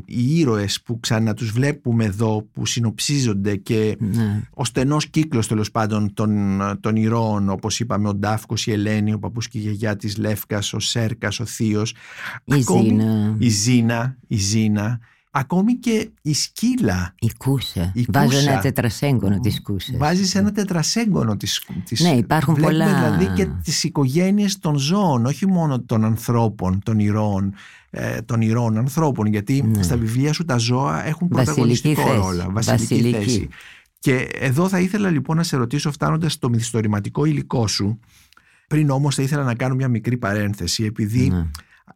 οι 0.06 0.40
ήρωες 0.40 0.82
που 0.82 1.00
ξανά 1.00 1.34
τους 1.34 1.52
βλέπουμε 1.52 2.06
εδώ 2.06 2.48
που 2.54 2.66
συνοψίζονται 2.66 3.56
και 3.56 3.98
ναι. 4.00 4.42
ο 4.54 4.66
στενός 4.66 5.08
κύκλος 5.08 5.48
τέλος 5.48 5.72
πάντων 5.72 6.14
των, 6.14 6.62
των 6.80 6.96
ηρώων 6.96 7.50
όπως 7.50 7.80
είπαμε 7.80 8.08
ο 8.08 8.14
Ντάφκος, 8.14 8.68
η 8.68 8.72
Ελένη, 8.72 9.14
ο 9.14 9.20
παππούς 9.20 9.48
και 9.48 9.58
η 9.58 9.62
γιαγιά 9.62 9.96
της 9.96 10.18
Λεύκας, 10.18 10.74
ο 10.74 10.80
Σέρκας, 10.80 11.40
ο 11.40 11.46
Θείος 11.46 11.94
η 12.46 12.62
Ζήνα 12.62 13.36
η 13.40 13.50
Ζήνα, 13.50 14.18
η 14.28 14.38
Ζήνα 14.38 15.00
Ακόμη 15.38 15.76
και 15.76 16.10
η 16.22 16.34
σκύλα. 16.34 17.14
Η 17.20 17.32
κούσα. 17.38 17.92
Η 17.94 18.06
Βάζω 18.10 18.38
ένα 18.38 18.60
τετρασέγγωνο 18.60 19.40
της 19.40 19.62
κούσας. 19.62 19.98
Βάζεις 19.98 20.36
ένα 20.36 20.52
τετρασέγγωνο 20.52 21.38
τη 21.38 21.48
Ναι, 22.04 22.10
υπάρχουν 22.10 22.54
Βλέπουμε 22.54 22.86
πολλά. 22.86 22.94
δηλαδή 22.94 23.34
και 23.36 23.46
τις 23.64 23.84
οικογένειες 23.84 24.60
των 24.60 24.78
ζώων, 24.78 25.26
όχι 25.26 25.48
μόνο 25.48 25.80
των 25.80 26.04
ανθρώπων, 26.04 26.82
των 26.84 27.00
ηρώων, 27.00 27.54
ε, 27.90 28.22
των 28.22 28.42
ηρώων 28.42 28.78
ανθρώπων. 28.78 29.26
Γιατί 29.26 29.62
ναι. 29.62 29.84
στα 29.84 29.98
βιβλία 29.98 30.34
σου 30.34 30.46
τα 30.46 30.58
ζώα 30.58 31.06
έχουν 31.06 31.28
πρωταγωνιστικό 31.28 32.14
ρόλο. 32.14 32.48
Βασιλική, 32.52 32.54
Βασιλική 32.54 33.12
θέση. 33.12 33.48
Και 34.00 34.16
εδώ 34.34 34.68
θα 34.68 34.80
ήθελα 34.80 35.10
λοιπόν 35.10 35.38
να 35.38 35.44
σε 35.44 35.58
ρωτήσω, 35.58 35.92
φτάνοντας 35.92 36.34
στο 36.34 36.50
μυθιστορηματικό 36.50 37.26
υλικό 37.26 37.68
σου, 37.68 38.00
πριν 38.68 38.90
όμως 38.90 39.16
θα 39.16 39.22
ήθελα 39.22 39.44
να 39.44 39.56
κάνω 39.56 39.76
μια 39.76 39.88
μικρή 39.88 40.18
παρένθεση, 40.18 40.84
επειδή 40.84 41.30
ναι. 41.30 41.46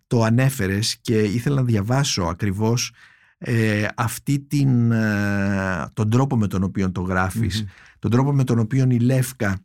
το 0.08 0.24
ανέφερες 0.24 0.98
και 1.02 1.20
ήθελα 1.20 1.56
να 1.56 1.64
διαβάσω 1.64 2.24
ακριβώς 2.24 2.94
ε, 3.42 3.88
αυτή 3.96 4.40
την, 4.40 4.92
ε, 4.92 5.90
τον 5.94 6.10
τρόπο 6.10 6.38
με 6.38 6.48
τον 6.48 6.64
οποίο 6.64 6.92
το 6.92 7.02
γραφεις 7.02 7.66
τον 8.00 8.12
τρόπο 8.12 8.34
με 8.34 8.44
τον 8.44 8.60
οποίο 8.60 8.88
η 8.90 9.00
Λεύκα 9.00 9.60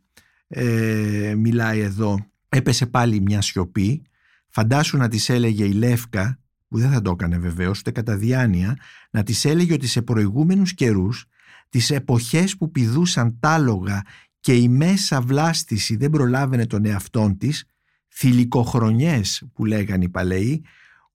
ε, 0.47 1.33
μιλάει 1.37 1.79
εδώ 1.79 2.25
έπεσε 2.49 2.85
πάλι 2.85 3.21
μια 3.21 3.41
σιωπή. 3.41 4.01
Φαντάσου 4.49 4.97
να 4.97 5.07
της 5.07 5.29
έλεγε 5.29 5.65
η 5.65 5.71
Λεύκα 5.71 6.39
που 6.67 6.77
δεν 6.77 6.91
θα 6.91 7.01
το 7.01 7.11
έκανε 7.11 7.37
βεβαίως 7.37 7.79
ούτε 7.79 7.91
κατά 7.91 8.17
διάνοια 8.17 8.77
να 9.11 9.23
της 9.23 9.45
έλεγε 9.45 9.73
ότι 9.73 9.87
σε 9.87 10.01
προηγούμενους 10.01 10.73
καιρούς 10.73 11.25
τις 11.69 11.91
εποχές 11.91 12.57
που 12.57 12.71
πηδούσαν 12.71 13.37
τάλογα 13.39 14.01
και 14.39 14.53
η 14.55 14.69
μέσα 14.69 15.21
βλάστηση 15.21 15.95
δεν 15.95 16.09
προλάβαινε 16.09 16.65
τον 16.65 16.85
εαυτόν 16.85 17.37
της 17.37 17.65
θηλυκοχρονιές 18.13 19.43
που 19.53 19.65
λέγανε 19.65 20.03
οι 20.03 20.09
παλαιοί 20.09 20.63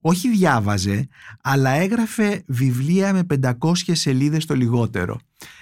όχι 0.01 0.29
διάβαζε, 0.29 1.07
αλλά 1.41 1.69
έγραφε 1.69 2.43
βιβλία 2.45 3.13
με 3.13 3.25
500 3.59 3.73
σελίδες 3.91 4.45
το 4.45 4.53
λιγότερο. 4.53 5.19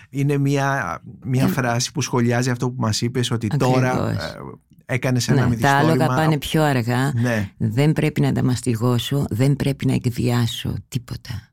Είναι 0.10 0.38
μια, 0.38 1.02
μια 1.24 1.44
ε. 1.44 1.48
φράση 1.48 1.92
που 1.92 2.02
σχολιάζει 2.02 2.50
αυτό 2.50 2.70
που 2.70 2.82
μας 2.82 3.02
είπες 3.02 3.32
ότι 3.32 3.48
τώρα 3.48 4.12
ε, 4.12 4.18
έκανες 4.86 5.28
ένα 5.28 5.42
ναι, 5.42 5.48
μυθιστόρημα. 5.48 5.82
Τα 5.82 5.92
άλογα 5.92 6.08
πάνε 6.08 6.38
πιο 6.38 6.64
αργά, 6.64 7.14
ναι. 7.14 7.52
δεν 7.58 7.94
πρέπει 7.94 8.22
να 8.22 8.32
τα 8.32 8.44
μαστιγώσω, 8.44 9.26
δεν 9.30 9.56
πρέπει 9.56 9.86
να 9.86 9.94
εκβιάσω 9.94 10.76
τίποτα. 10.88 11.50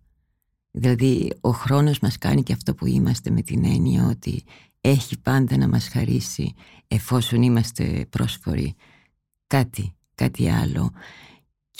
Δηλαδή 0.71 1.33
ο 1.41 1.51
χρόνος 1.51 1.99
μας 1.99 2.19
κάνει 2.19 2.43
και 2.43 2.53
αυτό 2.53 2.75
που 2.75 2.87
είμαστε 2.87 3.31
με 3.31 3.43
την 3.43 3.65
έννοια 3.65 4.07
ότι 4.07 4.45
έχει 4.81 5.19
πάντα 5.21 5.57
να 5.57 5.69
μας 5.69 5.89
χαρίσει 5.89 6.55
εφόσον 6.89 7.43
είμαστε 7.43 8.07
πρόσφοροι 8.11 8.75
κάτι, 9.47 9.95
κάτι 10.15 10.51
άλλο 10.51 10.93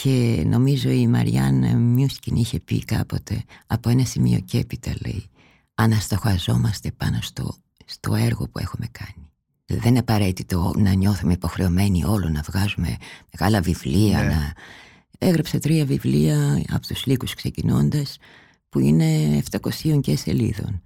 και 0.03 0.43
νομίζω 0.47 0.91
η 0.91 1.07
Μαριάν 1.07 1.77
Μιούσκιν 1.81 2.37
είχε 2.37 2.61
πει 2.61 2.85
κάποτε 2.85 3.45
από 3.67 3.89
ένα 3.89 4.05
σημείο 4.05 4.41
και 4.41 4.59
έπειτα 4.59 4.95
λέει 5.07 5.27
αναστοχαζόμαστε 5.75 6.91
πάνω 6.97 7.19
στο, 7.21 7.55
στο 7.85 8.15
έργο 8.15 8.49
που 8.49 8.59
έχουμε 8.59 8.87
κάνει. 8.93 9.29
Δεν 9.67 9.91
είναι 9.91 9.99
απαραίτητο 9.99 10.73
να 10.77 10.93
νιώθουμε 10.93 11.33
υποχρεωμένοι 11.33 12.05
όλο 12.05 12.29
να 12.29 12.41
βγάζουμε 12.41 12.97
μεγάλα 13.33 13.61
βιβλία. 13.61 14.23
Ναι. 14.23 14.29
Να... 14.29 14.53
Έγραψε 15.19 15.59
τρία 15.59 15.85
βιβλία 15.85 16.63
από 16.69 16.87
τους 16.87 17.07
λύκους 17.07 17.35
ξεκινώντας 17.35 18.19
που 18.69 18.79
είναι 18.79 19.43
700 19.51 20.01
και 20.01 20.17
σελίδων 20.17 20.83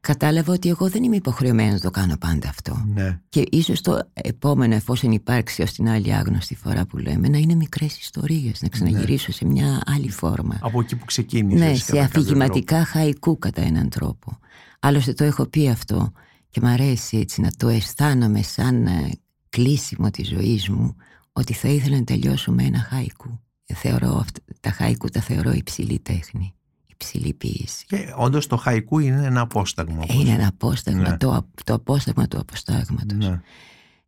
κατάλαβα 0.00 0.52
ότι 0.52 0.68
εγώ 0.68 0.88
δεν 0.88 1.02
είμαι 1.02 1.16
υποχρεωμένη 1.16 1.72
να 1.72 1.80
το 1.80 1.90
κάνω 1.90 2.16
πάντα 2.16 2.48
αυτό. 2.48 2.84
Ναι. 2.94 3.20
Και 3.28 3.46
ίσως 3.50 3.80
το 3.80 4.00
επόμενο, 4.12 4.74
εφόσον 4.74 5.10
υπάρξει 5.10 5.62
ως 5.62 5.72
την 5.72 5.88
άλλη 5.88 6.14
άγνωστη 6.14 6.54
φορά 6.54 6.86
που 6.86 6.98
λέμε, 6.98 7.28
να 7.28 7.38
είναι 7.38 7.54
μικρές 7.54 7.98
ιστορίες, 7.98 8.62
να 8.62 8.68
ξαναγυρίσω 8.68 9.26
ναι. 9.28 9.34
σε 9.34 9.44
μια 9.44 9.82
άλλη 9.86 10.10
φόρμα. 10.10 10.58
Από 10.62 10.80
εκεί 10.80 10.96
που 10.96 11.04
ξεκίνησες. 11.04 11.68
Ναι, 11.68 11.74
σε 11.74 11.98
αφηγηματικά 11.98 12.84
χαϊκού 12.84 13.38
κατά 13.38 13.62
έναν 13.62 13.88
τρόπο. 13.88 14.38
Άλλωστε 14.80 15.12
το 15.12 15.24
έχω 15.24 15.46
πει 15.46 15.68
αυτό 15.68 16.12
και 16.50 16.60
μ' 16.60 16.66
αρέσει 16.66 17.16
έτσι 17.16 17.40
να 17.40 17.50
το 17.56 17.68
αισθάνομαι 17.68 18.42
σαν 18.42 18.86
ε, 18.86 19.10
κλείσιμο 19.48 20.10
της 20.10 20.28
ζωής 20.28 20.68
μου 20.68 20.96
ότι 21.32 21.52
θα 21.52 21.68
ήθελα 21.68 21.96
να 21.96 22.04
τελειώσω 22.04 22.52
με 22.52 22.64
ένα 22.64 22.78
χαϊκού. 22.78 23.40
Θεωρώ, 23.74 24.24
τα 24.60 24.70
χαϊκού 24.70 25.08
τα 25.08 25.20
θεωρώ 25.20 25.52
υψηλή 25.52 25.98
τέχνη 25.98 26.54
υψηλή 27.00 27.32
ποιήση. 27.34 27.84
Και 27.86 28.12
όντως 28.16 28.46
το 28.46 28.56
χαϊκού 28.56 28.98
είναι 28.98 29.26
ένα 29.26 29.40
απόσταγμα. 29.40 30.04
Είναι 30.08 30.30
ένα 30.30 30.46
απόσταγμα, 30.46 31.08
ναι. 31.08 31.16
το, 31.16 31.46
το 31.64 31.74
απόσταγμα 31.74 32.28
του 32.28 32.38
αποστάγματος. 32.38 33.28
Ναι. 33.28 33.40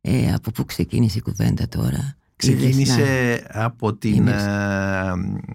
Ε, 0.00 0.32
από 0.32 0.50
πού 0.50 0.64
ξεκίνησε 0.64 1.18
η 1.18 1.20
κουβέντα 1.20 1.68
τώρα; 1.68 2.16
Ξεκίνησε 2.36 3.42
από, 3.48 3.94
την, 3.94 4.28
ε, 4.28 4.32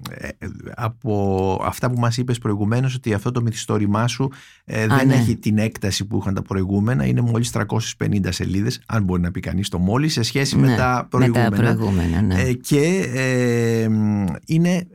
ε, 0.10 0.30
από 0.76 1.62
αυτά 1.64 1.92
που 1.92 2.00
μας 2.00 2.18
είπες 2.18 2.38
προηγουμένως 2.38 2.96
ότι 2.96 3.14
αυτό 3.14 3.32
το 3.32 3.42
μυθιστόρημά 3.42 4.08
σου 4.08 4.32
ε, 4.66 4.88
δεν 4.88 5.08
ναι. 5.08 5.14
έχει 5.14 5.36
την 5.36 5.58
έκταση 5.58 6.06
που 6.06 6.18
είχαν 6.18 6.34
τα 6.34 6.42
προηγούμενα 6.42 7.06
είναι 7.06 7.22
μόλις 7.22 7.52
350 7.54 8.28
σελίδες 8.30 8.82
αν 8.86 9.04
μπορεί 9.04 9.22
να 9.22 9.32
πει 9.32 9.40
κανείς 9.40 9.70
το 9.70 9.80
μόλις 9.80 10.14
σε 10.14 10.22
σχέση 10.22 10.56
με 10.56 10.68
ναι, 10.68 10.76
τα 10.76 11.08
προηγούμενα, 11.10 11.50
με 11.50 11.56
τα 11.56 11.64
προηγούμενα 11.64 12.22
ναι. 12.22 12.52
και 12.52 13.10
είναι 14.46 14.88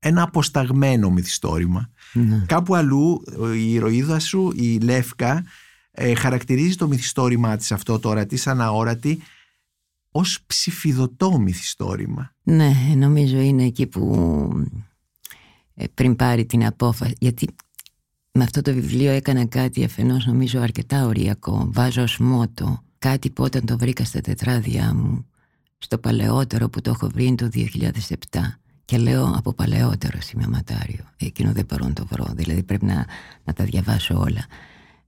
ένα 0.00 0.22
αποσταγμένο 0.22 1.10
μυθιστόρημα. 1.10 1.90
Ναι. 2.12 2.42
Κάπου 2.46 2.74
αλλού 2.74 3.22
η 3.54 3.72
ηρωίδα 3.72 4.18
σου, 4.18 4.52
η 4.54 4.78
Λεύκα, 4.78 5.44
ε, 5.90 6.14
χαρακτηρίζει 6.14 6.76
το 6.76 6.88
μυθιστόρημά 6.88 7.56
της 7.56 7.72
αυτό 7.72 7.98
τώρα, 7.98 8.26
της 8.26 8.46
αναόρατη, 8.46 9.22
ως 10.10 10.42
ψηφιδωτό 10.46 11.38
μυθιστόρημα. 11.38 12.34
Ναι, 12.42 12.72
νομίζω 12.96 13.38
είναι 13.38 13.64
εκεί 13.64 13.86
που 13.86 14.50
ε, 15.74 15.84
πριν 15.94 16.16
πάρει 16.16 16.46
την 16.46 16.66
απόφαση, 16.66 17.14
γιατί 17.18 17.46
με 18.32 18.44
αυτό 18.44 18.62
το 18.62 18.72
βιβλίο 18.72 19.10
έκανα 19.10 19.46
κάτι 19.46 19.84
αφενός 19.84 20.26
νομίζω 20.26 20.60
αρκετά 20.60 21.06
οριακό, 21.06 21.68
βάζω 21.72 22.02
ως 22.02 22.18
μότο, 22.18 22.82
κάτι 22.98 23.30
που 23.30 23.42
όταν 23.42 23.64
το 23.64 23.78
βρήκα 23.78 24.04
στα 24.04 24.20
τετράδια 24.20 24.94
μου, 24.94 25.26
στο 25.78 25.98
παλαιότερο 25.98 26.68
που 26.68 26.80
το 26.80 26.90
έχω 26.90 27.08
βρει 27.08 27.34
το 27.34 27.48
2007 27.54 27.68
και 28.90 28.98
λέω 28.98 29.32
από 29.36 29.52
παλαιότερο 29.52 30.20
σημειωματάριο. 30.20 31.04
Εκείνο 31.16 31.52
δεν 31.52 31.64
μπορώ 31.68 31.86
να 31.86 31.92
το 31.92 32.06
βρω, 32.06 32.26
δηλαδή 32.34 32.62
πρέπει 32.62 32.84
να, 32.84 33.06
να 33.44 33.52
τα 33.52 33.64
διαβάσω 33.64 34.18
όλα. 34.18 34.46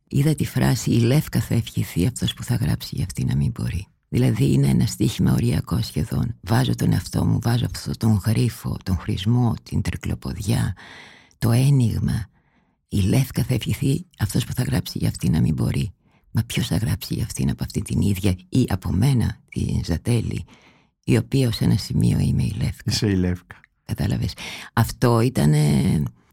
Είδα 0.09 0.35
τη 0.35 0.45
φράση 0.45 0.91
«Η 0.91 0.99
Λεύκα 0.99 1.41
θα 1.41 1.55
ευχηθεί 1.55 2.07
αυτός 2.07 2.35
που 2.35 2.43
θα 2.43 2.55
γράψει 2.55 2.95
για 2.95 3.05
αυτή 3.05 3.25
να 3.25 3.37
μην 3.37 3.51
μπορεί». 3.51 3.87
Δηλαδή 4.09 4.53
είναι 4.53 4.69
ένα 4.69 4.87
στοίχημα 4.87 5.33
οριακό 5.33 5.83
σχεδόν. 5.83 6.37
Βάζω 6.41 6.75
τον 6.75 6.93
εαυτό 6.93 7.25
μου, 7.25 7.39
βάζω 7.43 7.67
αυτό 7.75 7.91
τον 7.97 8.21
γρίφο, 8.25 8.77
τον 8.83 8.97
χρησμό, 8.99 9.55
την 9.63 9.83
τρικλοποδιά, 9.83 10.77
το 11.39 11.51
ένιγμα. 11.51 12.27
Η 12.89 13.01
Λεύκα 13.01 13.43
θα 13.43 13.55
ευχηθεί 13.55 14.07
αυτός 14.19 14.45
που 14.45 14.53
θα 14.53 14.63
γράψει 14.63 14.99
για 14.99 15.09
αυτή 15.09 15.31
να 15.31 15.41
μην 15.41 15.55
μπορεί. 15.55 15.93
Μα 16.31 16.43
ποιος 16.43 16.67
θα 16.67 16.77
γράψει 16.77 17.15
για 17.15 17.25
αυτήν 17.25 17.51
από 17.51 17.65
αυτή 17.65 17.83
την 17.83 18.01
ίδια 18.01 18.37
ή 18.49 18.67
από 18.69 18.91
μένα, 18.91 19.39
τη 19.49 19.81
Ζατέλη, 19.85 20.45
η 21.05 21.17
οποία 21.17 21.49
ως 21.49 21.61
ένα 21.61 21.77
σημείο 21.77 22.19
είμαι 22.19 22.43
η 22.43 22.55
Λεύκα. 22.59 22.91
Είσαι 22.91 23.07
η 23.07 23.15
Λεύκα. 23.15 23.61
Κατάλαβες. 23.85 24.33
Αυτό 24.73 25.21
ήταν... 25.21 25.55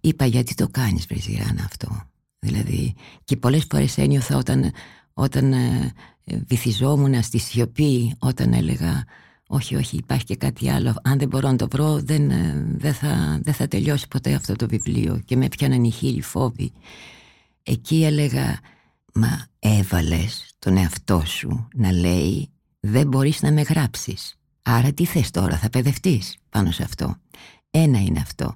Είπα 0.02 0.26
γιατί 0.26 0.54
το 0.54 0.68
κάνεις 0.68 1.06
Βρεζιράνα 1.06 1.64
αυτό. 1.64 2.02
Δηλαδή 2.40 2.96
και 3.24 3.38
πολλές 3.38 3.66
φορές 3.70 3.98
ένιωθα 3.98 4.38
όταν, 4.38 4.72
όταν 5.14 5.54
ε, 5.54 5.94
βυθιζόμουν 6.48 7.24
στη 7.24 7.38
σιωπή 7.38 8.16
όταν 8.20 8.54
έλεγα 8.54 9.06
όχι, 9.52 9.76
όχι, 9.76 9.98
υπάρχει 9.98 10.26
και 10.26 10.36
κάτι 10.36 10.70
άλλο. 10.70 10.96
Αν 11.04 11.18
δεν 11.18 11.28
μπορώ 11.28 11.50
να 11.50 11.56
το 11.56 11.68
βρω, 11.68 12.02
δεν, 12.02 12.30
ε, 12.30 12.66
δεν, 12.78 12.94
θα, 12.94 13.40
δεν 13.44 13.54
θα 13.54 13.68
τελειώσει 13.68 14.08
ποτέ 14.08 14.34
αυτό 14.34 14.56
το 14.56 14.68
βιβλίο. 14.68 15.22
Και 15.26 15.36
με 15.36 15.48
πιάναν 15.48 15.84
οι 15.84 15.92
χίλιοι 15.92 16.22
φόβοι. 16.22 16.72
Εκεί 17.64 18.04
έλεγα, 18.04 18.60
μα 19.14 19.48
έβαλες 19.60 20.56
τον 20.60 20.78
εαυτό 20.78 21.24
σου 21.26 21.68
να 21.76 21.92
λέει 21.92 22.50
δεν 22.80 23.08
μπορείς 23.08 23.42
να 23.42 23.52
με 23.52 23.62
γράψεις. 23.62 24.39
Άρα 24.72 24.94
τι 24.94 25.06
θες 25.06 25.32
τώρα, 25.32 25.58
θα 25.58 25.70
παιδευτείς 25.70 26.38
πάνω 26.50 26.72
σε 26.72 26.84
αυτό. 26.84 27.16
Ένα 27.72 28.00
είναι 28.00 28.20
αυτό. 28.20 28.56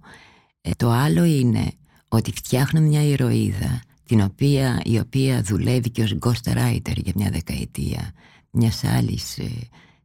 Ε, 0.61 0.71
το 0.77 0.89
άλλο 0.89 1.23
είναι 1.23 1.71
ότι 2.07 2.31
φτιάχνω 2.31 2.81
μια 2.81 3.01
ηρωίδα 3.01 3.81
την 4.03 4.21
οποία, 4.21 4.81
η 4.83 4.99
οποία 4.99 5.41
δουλεύει 5.41 5.89
και 5.89 6.03
ως 6.03 6.17
ghostwriter 6.19 6.95
για 6.95 7.13
μια 7.15 7.29
δεκαετία 7.29 8.11
μιας 8.49 8.83
άλλης 8.83 9.37
ε, 9.37 9.49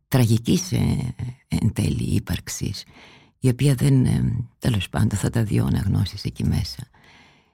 τραγικής 0.08 0.72
ε, 0.72 1.14
εν 1.48 1.72
τέλει 1.72 2.14
ύπαρξης 2.14 2.84
η 3.38 3.48
οποία 3.48 3.74
δεν, 3.74 4.04
ε, 4.04 4.46
τέλος 4.58 4.88
πάντων 4.88 5.18
θα 5.18 5.30
τα 5.30 5.42
δει 5.42 5.58
αναγνώσεις 5.58 6.24
εκεί 6.24 6.44
μέσα 6.44 6.88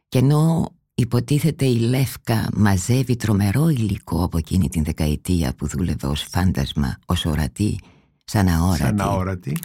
και 0.09 0.19
ενώ 0.19 0.75
υποτίθεται 0.95 1.65
η 1.65 1.79
Λεύκα 1.79 2.49
μαζεύει 2.55 3.17
τρομερό 3.17 3.69
υλικό 3.69 4.25
από 4.25 4.39
εκείνη 4.39 4.69
την 4.69 4.85
δεκαετία 4.85 5.55
που 5.55 5.67
δούλευε 5.67 6.07
ως 6.07 6.27
φάντασμα, 6.31 6.99
ως 7.07 7.25
ορατή, 7.25 7.79
σαν 8.25 8.49
αόρατη, 8.49 8.79
σαν 8.83 9.01
αόρατη. 9.01 9.57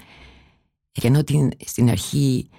και 0.91 1.07
ενώ 1.07 1.23
την, 1.23 1.49
στην 1.65 1.89
αρχή 1.89 2.49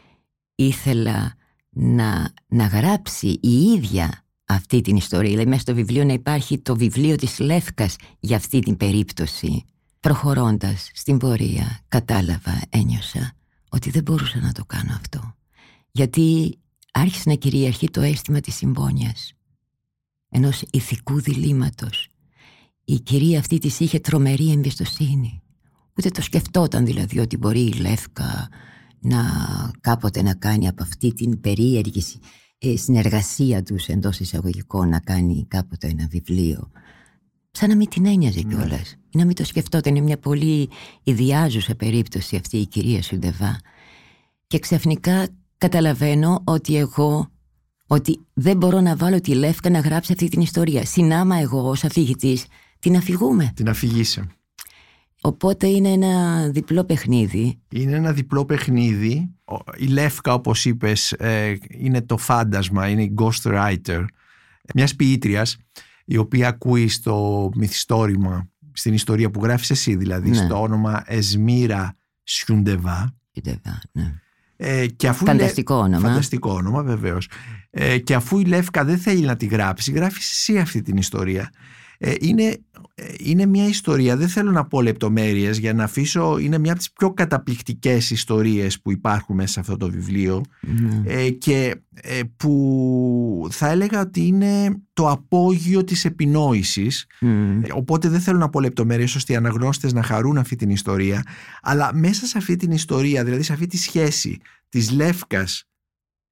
ήθελα 0.55 1.35
να, 1.71 2.33
να 2.47 2.67
γράψει 2.67 3.27
η 3.43 3.63
ίδια 3.63 4.25
αυτή 4.45 4.81
την 4.81 4.97
ιστορία. 4.97 5.31
Δηλαδή 5.31 5.49
μέσα 5.49 5.61
στο 5.61 5.75
βιβλίο 5.75 6.05
να 6.05 6.13
υπάρχει 6.13 6.59
το 6.59 6.77
βιβλίο 6.77 7.17
της 7.17 7.39
Λεύκας 7.39 7.97
για 8.21 8.37
αυτή 8.37 8.61
την 8.61 8.77
περίπτωση. 8.77 9.65
Προχωρώντας 10.01 10.91
στην 10.95 11.19
πορεία 11.19 11.81
κατάλαβα, 11.89 12.61
ένιωσα 12.69 13.33
ότι 13.69 13.91
δεν 13.91 14.03
μπορούσα 14.03 14.41
να 14.41 14.53
το 14.53 14.65
κάνω 14.65 14.93
αυτό. 14.95 15.35
Γιατί 15.91 16.59
άρχισε 16.93 17.29
να 17.29 17.35
κυριαρχεί 17.35 17.91
το 17.91 18.01
αίσθημα 18.01 18.41
της 18.41 18.55
συμπόνιας. 18.55 19.33
Ενός 20.29 20.63
ηθικού 20.71 21.21
διλήμματος. 21.21 22.09
Η 22.85 23.01
κυρία 23.01 23.39
αυτή 23.39 23.59
της 23.59 23.81
είχε 23.81 24.01
τρομερή 24.01 24.51
εμπιστοσύνη. 24.51 25.40
Ούτε 26.01 26.11
το 26.11 26.23
σκεφτόταν 26.23 26.85
δηλαδή 26.85 27.19
ότι 27.19 27.37
μπορεί 27.37 27.61
η 27.61 27.73
Λεύκα 27.73 28.49
να 29.01 29.23
κάποτε 29.81 30.23
να 30.23 30.35
κάνει 30.35 30.69
από 30.69 30.83
αυτή 30.83 31.13
την 31.15 31.41
περίεργη 31.41 32.03
ε, 32.59 32.77
συνεργασία 32.77 33.63
τους 33.63 33.87
εντός 33.87 34.21
εισαγωγικών 34.21 34.89
να 34.89 35.01
κάνει 35.01 35.47
κάποτε 35.49 35.87
ένα 35.87 36.07
βιβλίο. 36.11 36.71
Σαν 37.51 37.69
να 37.69 37.77
μην 37.77 37.89
την 37.89 38.07
ένοιαζε 38.07 38.41
ναι. 38.41 38.55
κιόλας. 38.55 38.97
να 39.13 39.25
μην 39.25 39.35
το 39.35 39.45
σκεφτόταν. 39.45 39.95
Είναι 39.95 40.05
μια 40.05 40.19
πολύ 40.19 40.69
ιδιάζουσα 41.03 41.75
περίπτωση 41.75 42.37
αυτή 42.37 42.57
η 42.57 42.67
κυρία 42.67 43.03
Σουντεβά 43.03 43.61
και 44.47 44.59
ξαφνικά 44.59 45.29
καταλαβαίνω 45.59 46.43
ότι 46.45 46.77
εγώ 46.77 47.31
ότι 47.87 48.21
δεν 48.33 48.57
μπορώ 48.57 48.81
να 48.81 48.97
βάλω 48.97 49.21
τη 49.21 49.35
Λεύκα 49.35 49.71
να 49.71 49.79
γράψει 49.79 50.13
αυτή 50.13 50.29
την 50.29 50.41
ιστορία. 50.41 50.85
Συνάμα 50.85 51.37
εγώ 51.37 51.69
ως 51.69 51.85
αφηγητής 51.85 52.47
την 52.79 52.97
αφηγούμε. 52.97 53.53
Την 53.55 53.69
αφηγήσε 53.69 54.29
Οπότε 55.23 55.67
είναι 55.67 55.89
ένα 55.89 56.49
διπλό 56.49 56.85
παιχνίδι. 56.85 57.61
Είναι 57.69 57.97
ένα 57.97 58.13
διπλό 58.13 58.45
παιχνίδι. 58.45 59.31
Η 59.77 59.87
Λεύκα, 59.87 60.35
όπως 60.35 60.65
είπες, 60.65 61.13
ε, 61.13 61.59
είναι 61.69 62.03
το 62.03 62.17
φάντασμα, 62.17 62.89
είναι 62.89 63.03
η 63.03 63.15
ghost 63.19 63.43
writer 63.43 64.05
μιας 64.75 64.97
ποιήτριας, 64.97 65.57
η 66.05 66.17
οποία 66.17 66.49
ακούει 66.49 66.89
στο 66.89 67.49
μυθιστόρημα, 67.55 68.49
στην 68.73 68.95
ιστορία 68.95 69.31
που 69.31 69.43
γράφεις 69.43 69.71
εσύ, 69.71 69.97
δηλαδή, 69.97 70.29
ναι. 70.29 70.37
στο 70.37 70.61
όνομα 70.61 71.03
Εσμύρα 71.07 71.97
Σιουντεβά. 72.23 73.15
ναι. 73.93 74.15
Ε, 74.57 74.87
και 74.87 75.09
αφού 75.09 75.25
φανταστικό 75.25 75.75
όνομα. 75.75 76.09
Φανταστικό 76.09 76.53
όνομα, 76.53 76.83
βεβαίως. 76.83 77.29
Ε, 77.71 77.99
και 77.99 78.15
αφού 78.15 78.39
η 78.39 78.45
Λεύκα 78.45 78.85
δεν 78.85 78.99
θέλει 78.99 79.27
να 79.27 79.37
τη 79.37 79.47
γράψει, 79.47 79.93
γράφεις 79.93 80.31
εσύ 80.31 80.59
αυτή 80.59 80.83
την 80.83 80.97
ιστορία. 80.97 81.51
Ε, 82.03 82.15
είναι, 82.21 82.45
ε, 82.95 83.05
είναι 83.19 83.47
μια 83.47 83.67
ιστορία, 83.67 84.17
δεν 84.17 84.29
θέλω 84.29 84.51
να 84.51 84.67
πω 84.67 84.83
λεπτομέρειες 84.83 85.59
για 85.59 85.75
να 85.75 85.85
αφήσω, 85.85 86.39
είναι 86.39 86.59
μια 86.59 86.71
από 86.71 86.81
τις 86.81 86.93
πιο 86.93 87.13
καταπληκτικές 87.13 88.11
ιστορίες 88.11 88.81
που 88.81 88.91
υπάρχουν 88.91 89.37
μέσα 89.37 89.53
σε 89.53 89.61
αυτό 89.61 89.77
το 89.77 89.91
βιβλίο 89.91 90.41
ναι. 90.61 91.03
ε, 91.13 91.31
και 91.31 91.83
που 92.37 93.49
θα 93.51 93.69
έλεγα 93.69 94.01
ότι 94.01 94.27
είναι 94.27 94.81
το 94.93 95.09
απόγειο 95.09 95.85
της 95.85 96.05
επινόησης 96.05 97.07
οπότε 97.73 98.09
δεν 98.09 98.21
θέλω 98.21 98.39
να 98.39 98.49
πω 98.49 98.61
λεπτομέρειες 98.61 99.15
ώστε 99.15 99.33
οι 99.33 99.37
αναγνώστες 99.37 99.93
να 99.93 100.03
χαρούν 100.03 100.39
αυτή 100.39 100.57
την 100.57 100.71
ιστορία 100.71 101.23
αλλά 101.63 101.95
μέσα 101.95 102.27
σε 102.27 102.39
αυτή 102.39 102.57
την 102.57 102.71
ιστορία, 102.71 103.25
δηλαδή 103.25 103.43
σε 103.43 103.53
αυτή 103.53 103.67
τη 103.67 103.77
σχέση 103.77 104.41
της 104.69 104.91
Λεύκας 104.91 105.65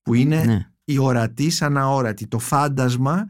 που 0.02 0.14
είναι 0.14 0.44
ναι. 0.44 0.70
η 0.84 0.98
ορατή 0.98 1.50
σαν 1.50 1.76
αόρατη, 1.76 2.26
το 2.26 2.38
φάντασμα 2.38 3.26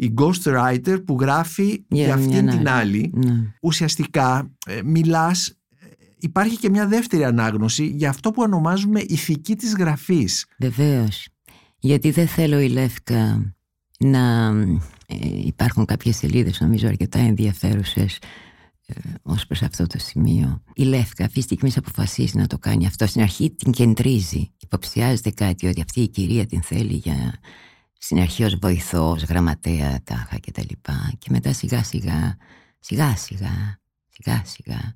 η 0.00 0.14
ghostwriter 0.16 1.04
που 1.04 1.16
γράφει 1.20 1.84
για 1.88 2.14
αυτήν 2.14 2.48
την 2.48 2.68
άλλη. 2.68 3.10
Ναι. 3.14 3.52
Ουσιαστικά 3.62 4.50
ε, 4.66 4.80
μιλάς, 4.84 5.48
ε, 5.48 5.86
υπάρχει 6.18 6.56
και 6.56 6.70
μια 6.70 6.86
δεύτερη 6.86 7.24
ανάγνωση 7.24 7.86
για 7.86 8.08
αυτό 8.08 8.30
που 8.30 8.42
ονομάζουμε 8.42 9.00
ηθική 9.00 9.56
της 9.56 9.74
γραφής. 9.74 10.46
Βεβαίως. 10.58 11.28
Γιατί 11.78 12.10
δεν 12.10 12.26
θέλω 12.26 12.60
η 12.60 12.68
Λεύκα 12.68 13.54
να 13.98 14.48
ε, 15.06 15.16
υπάρχουν 15.44 15.84
κάποιες 15.84 16.16
σελίδες 16.16 16.60
νομίζω 16.60 16.86
αρκετά 16.86 17.18
ενδιαφέρουσες 17.18 18.18
ε, 18.86 18.94
ως 19.22 19.46
προς 19.46 19.62
αυτό 19.62 19.86
το 19.86 19.98
σημείο. 19.98 20.62
Η 20.74 20.82
Λεύκα 20.82 21.24
αυτή 21.24 21.38
τη 21.38 21.44
στιγμή 21.44 21.70
αποφασίζει 21.76 22.36
να 22.36 22.46
το 22.46 22.58
κάνει 22.58 22.86
αυτό. 22.86 23.06
Στην 23.06 23.22
αρχή 23.22 23.50
την 23.50 23.72
κεντρίζει. 23.72 24.50
Υποψιάζεται 24.60 25.30
κάτι 25.30 25.66
ότι 25.66 25.80
αυτή 25.80 26.00
η 26.00 26.08
κυρία 26.08 26.46
την 26.46 26.62
θέλει 26.62 26.94
για 26.94 27.40
στην 28.02 28.18
αρχή 28.18 28.44
ως 28.44 28.56
βοηθός, 28.56 29.22
γραμματέα, 29.22 30.00
τάχα 30.04 30.36
και 30.36 30.50
τα 30.50 30.62
λοιπά 30.68 31.12
και 31.18 31.28
μετά 31.30 31.52
σιγά 31.52 31.84
σιγά, 31.84 32.36
σιγά 32.78 33.16
σιγά, 33.16 33.80
σιγά 34.08 34.42
σιγά 34.44 34.94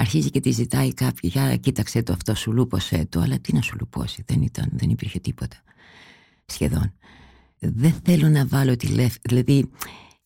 αρχίζει 0.00 0.30
και 0.30 0.40
τη 0.40 0.50
ζητάει 0.50 0.94
κάποιο, 0.94 1.28
για 1.28 1.56
κοίταξε 1.56 2.02
το 2.02 2.12
αυτό, 2.12 2.34
σου 2.34 2.52
λούπωσε 2.52 3.06
το, 3.08 3.20
αλλά 3.20 3.38
τι 3.38 3.54
να 3.54 3.62
σου 3.62 3.76
λουπώσει, 3.78 4.24
δεν, 4.26 4.42
ήταν, 4.42 4.68
δεν 4.72 4.90
υπήρχε 4.90 5.18
τίποτα 5.18 5.56
σχεδόν. 6.44 6.94
Δεν 7.58 7.92
θέλω 8.04 8.28
να 8.28 8.46
βάλω 8.46 8.76
τη 8.76 8.86
λεφ... 8.86 9.14
δηλαδή 9.22 9.70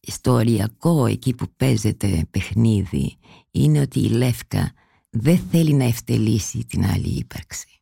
στο 0.01 0.33
οριακό 0.33 1.07
εκεί 1.07 1.35
που 1.35 1.47
παίζεται 1.57 2.27
παιχνίδι 2.31 3.17
είναι 3.51 3.81
ότι 3.81 4.01
η 4.01 4.09
Λεύκα 4.09 4.73
δεν 5.11 5.39
θέλει 5.51 5.73
να 5.75 5.85
ευτελίσει 5.85 6.65
την 6.65 6.85
άλλη 6.85 7.09
ύπαρξη. 7.09 7.81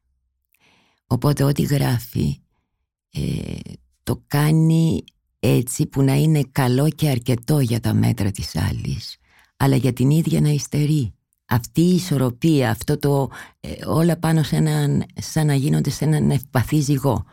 Οπότε 1.06 1.44
ό,τι 1.44 1.62
γράφει 1.62 2.40
ε, 3.12 3.20
το 4.02 4.22
κάνει 4.26 5.04
έτσι 5.38 5.86
που 5.86 6.02
να 6.02 6.14
είναι 6.14 6.42
καλό 6.52 6.88
και 6.88 7.08
αρκετό 7.08 7.60
για 7.60 7.80
τα 7.80 7.94
μέτρα 7.94 8.30
της 8.30 8.56
άλλης 8.56 9.16
αλλά 9.62 9.76
για 9.76 9.92
την 9.92 10.10
ίδια 10.10 10.40
να 10.40 10.48
υστερεί 10.48 11.14
αυτή 11.46 11.80
η 11.80 11.94
ισορροπία, 11.94 12.70
αυτό 12.70 12.98
το 12.98 13.30
ε, 13.60 13.68
όλα 13.86 14.16
πάνω 14.16 14.42
σε 14.42 14.56
έναν, 14.56 15.04
σαν 15.14 15.46
να 15.46 15.54
γίνονται 15.54 15.90
σε 15.90 16.04
έναν 16.04 16.30
ευπαθή 16.30 16.80
ζυγό. 16.80 17.24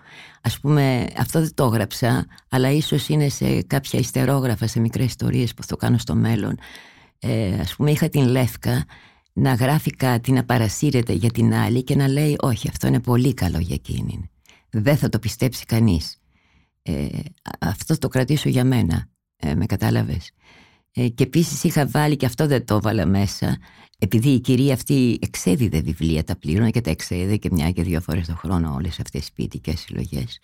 Ας 0.42 0.60
πούμε, 0.60 1.08
αυτό 1.18 1.40
δεν 1.40 1.54
το 1.54 1.66
έγραψα, 1.66 2.26
αλλά 2.50 2.72
ίσως 2.72 3.10
είναι 3.10 3.30
σε 3.30 3.62
κάποια 3.62 4.00
ιστερόγραφα, 4.00 4.68
σε 4.68 4.80
μικρές 4.80 5.06
ιστορίες 5.06 5.54
που 5.54 5.62
θα 5.62 5.68
το 5.68 5.76
κάνω 5.76 5.98
στο 5.98 6.16
μέλλον. 6.16 6.58
Ε, 7.20 7.60
ας 7.60 7.76
πούμε, 7.76 7.92
είχα 7.92 8.10
την 8.10 8.28
Λεύκα 8.28 8.86
να 9.34 9.54
γράφει 9.54 9.96
κάτι, 9.96 10.32
να 10.32 10.44
παρασύρεται 10.44 11.14
για 11.14 11.30
την 11.30 11.54
άλλη 11.54 11.84
και 11.84 11.96
να 11.96 12.08
λέει 12.08 12.36
«Όχι, 12.40 12.68
αυτό 12.68 12.88
είναι 12.88 13.00
πολύ 13.00 13.34
καλό 13.34 13.60
για 13.60 13.76
εκείνη». 13.76 14.30
Δεν 14.70 14.98
θα 14.98 15.10
το 15.10 15.20
πιστέψει 15.20 15.66
κανείς. 15.66 16.19
Ε, 16.90 17.08
αυτό 17.60 17.98
το 17.98 18.08
κρατήσω 18.08 18.50
για 18.50 18.64
μένα, 18.64 19.08
ε, 19.36 19.56
με 19.56 19.66
κατάλαβες. 19.66 20.32
Ε, 20.94 21.08
και 21.08 21.24
επίσης 21.24 21.64
είχα 21.64 21.88
βάλει, 21.88 22.16
και 22.16 22.26
αυτό 22.26 22.48
δεν 22.48 22.66
το 22.66 22.76
έβαλα 22.76 23.06
μέσα, 23.06 23.58
επειδή 24.00 24.30
η 24.30 24.40
κυρία 24.40 24.74
αυτή 24.74 25.20
εξέδιδε 25.22 25.82
βιβλία, 25.82 26.24
τα 26.24 26.38
πλήρωνα 26.38 26.70
και 26.70 26.82
τα 26.82 26.90
εξέδιδε 26.90 27.38
και 27.38 27.50
μια 27.52 27.72
και 27.72 27.84
δύο 27.84 28.02
φορές 28.02 28.28
το 28.28 28.36
χρόνο 28.36 28.74
όλες 28.74 29.00
αυτές 29.00 29.22
τις 29.22 29.32
ποιητικές 29.32 29.80
συλλογές. 29.80 30.40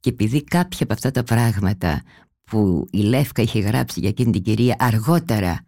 Και 0.00 0.10
επειδή 0.10 0.44
κάποια 0.44 0.78
από 0.82 0.92
αυτά 0.92 1.10
τα 1.10 1.22
πράγματα 1.22 2.02
που 2.44 2.86
η 2.90 2.98
Λεύκα 2.98 3.42
είχε 3.42 3.60
γράψει 3.60 4.00
για 4.00 4.08
εκείνη 4.08 4.32
την 4.32 4.42
κυρία 4.42 4.76
αργότερα 4.78 5.66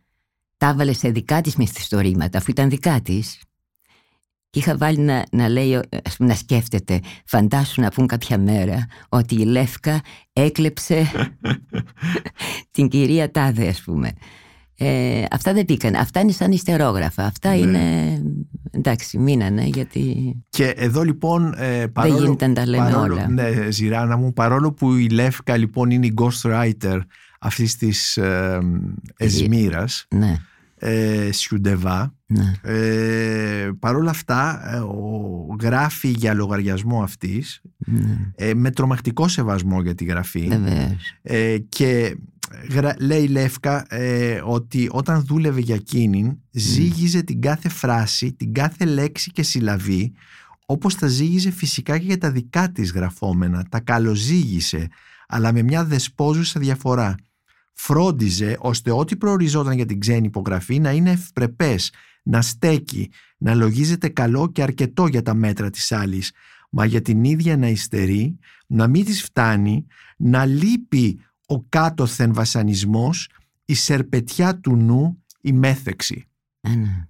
τα 0.56 0.68
έβαλε 0.68 0.92
σε 0.92 1.10
δικά 1.10 1.40
της 1.40 1.56
μυθιστορήματα 1.56 2.38
αφού 2.38 2.50
ήταν 2.50 2.68
δικά 2.68 3.00
της 3.00 3.40
και 4.50 4.58
είχα 4.58 4.76
βάλει 4.76 4.98
να, 4.98 5.24
να 5.30 5.48
λέει, 5.48 5.76
ας 6.04 6.16
πούμε, 6.16 6.28
να 6.28 6.34
σκέφτεται 6.34 7.00
φαντάσου 7.24 7.80
να 7.80 7.88
πούν 7.88 8.06
κάποια 8.06 8.38
μέρα 8.38 8.86
ότι 9.08 9.34
η 9.34 9.44
Λεύκα 9.44 10.00
έκλεψε 10.32 11.10
την 12.70 12.88
κυρία 12.88 13.30
Τάδε 13.30 13.68
ας 13.68 13.82
πούμε 13.82 14.12
ε, 14.80 15.24
αυτά 15.30 15.52
δεν 15.52 15.64
πήκαν. 15.64 15.94
Αυτά 15.94 16.20
είναι 16.20 16.32
σαν 16.32 16.52
ιστερόγραφα. 16.52 17.24
Αυτά 17.24 17.50
ναι. 17.50 17.56
είναι. 17.56 17.78
Εντάξει, 18.70 19.18
μείνανε 19.18 19.64
γιατί. 19.64 20.34
Και 20.48 20.66
εδώ 20.76 21.02
λοιπόν. 21.02 21.54
Ε, 21.56 21.86
παρόλο, 21.86 22.14
δεν 22.14 22.24
γίνεται 22.24 22.46
να 22.46 22.52
τα 22.52 22.66
λέμε 22.66 22.90
παρόλο, 22.90 23.14
όλα. 23.14 23.28
Ναι, 23.28 23.70
Ζηράνα 23.70 24.16
μου, 24.16 24.32
παρόλο 24.32 24.72
που 24.72 24.94
η 24.94 25.08
Λεύκα 25.08 25.56
λοιπόν 25.56 25.90
είναι 25.90 26.06
η 26.06 26.14
ghostwriter 26.20 27.00
αυτής 27.40 27.76
της 27.76 28.16
ε, 28.16 28.58
Εσμήρας. 29.16 30.06
Ναι. 30.10 30.36
Ε, 30.78 31.28
Σιουντεβά. 31.32 32.14
Ναι. 32.26 32.52
Ε, 32.62 33.70
παρόλα 33.78 34.10
αυτά, 34.10 34.70
ε, 34.74 34.78
ο, 34.78 35.56
γράφει 35.60 36.08
για 36.08 36.34
λογαριασμό 36.34 37.02
αυτής 37.02 37.60
ναι. 37.78 38.32
ε, 38.34 38.54
με 38.54 38.70
τρομακτικό 38.70 39.28
σεβασμό 39.28 39.82
για 39.82 39.94
τη 39.94 40.04
γραφή. 40.04 40.46
Βεβαίως. 40.48 41.14
Ε, 41.22 41.58
και 41.68 42.16
γρα- 42.70 42.96
λέει 43.00 43.22
η 43.22 43.28
Λεύκα 43.28 43.84
ε, 43.88 44.40
ότι 44.44 44.88
όταν 44.90 45.24
δούλευε 45.24 45.60
για 45.60 45.74
εκείνην 45.74 46.36
ζήγιζε 46.50 47.22
την 47.22 47.40
κάθε 47.40 47.68
φράση, 47.68 48.32
την 48.32 48.52
κάθε 48.52 48.84
λέξη 48.84 49.30
και 49.30 49.42
συλλαβή 49.42 50.12
όπως 50.66 50.94
τα 50.94 51.06
ζήγιζε 51.06 51.50
φυσικά 51.50 51.98
και 51.98 52.06
για 52.06 52.18
τα 52.18 52.30
δικά 52.30 52.72
της 52.72 52.92
γραφόμενα, 52.92 53.66
τα 53.68 53.80
καλοζήγισε 53.80 54.88
αλλά 55.28 55.52
με 55.52 55.62
μια 55.62 55.84
δεσπόζουσα 55.84 56.60
διαφορά. 56.60 57.14
Φρόντιζε 57.80 58.56
ώστε 58.60 58.90
ό,τι 58.90 59.16
προοριζόταν 59.16 59.72
για 59.72 59.86
την 59.86 60.00
ξένη 60.00 60.26
υπογραφή 60.26 60.78
να 60.78 60.92
είναι 60.92 61.10
ευπρεπές, 61.10 61.92
να 62.22 62.42
στέκει, 62.42 63.10
να 63.38 63.54
λογίζεται 63.54 64.08
καλό 64.08 64.52
και 64.52 64.62
αρκετό 64.62 65.06
για 65.06 65.22
τα 65.22 65.34
μέτρα 65.34 65.70
της 65.70 65.92
άλλης, 65.92 66.32
μα 66.70 66.84
για 66.84 67.02
την 67.02 67.24
ίδια 67.24 67.56
να 67.56 67.68
υστερεί, 67.68 68.38
να 68.66 68.86
μην 68.86 69.04
της 69.04 69.22
φτάνει, 69.22 69.86
να 70.16 70.44
λείπει 70.44 71.20
ο 71.46 71.62
κάτωθεν 71.62 72.32
βασανισμός, 72.34 73.28
η 73.64 73.74
σερπετιά 73.74 74.58
του 74.58 74.76
νου, 74.76 75.24
η 75.40 75.52
μέθεξη. 75.52 76.28
Α, 76.60 76.74
ναι. 76.74 77.06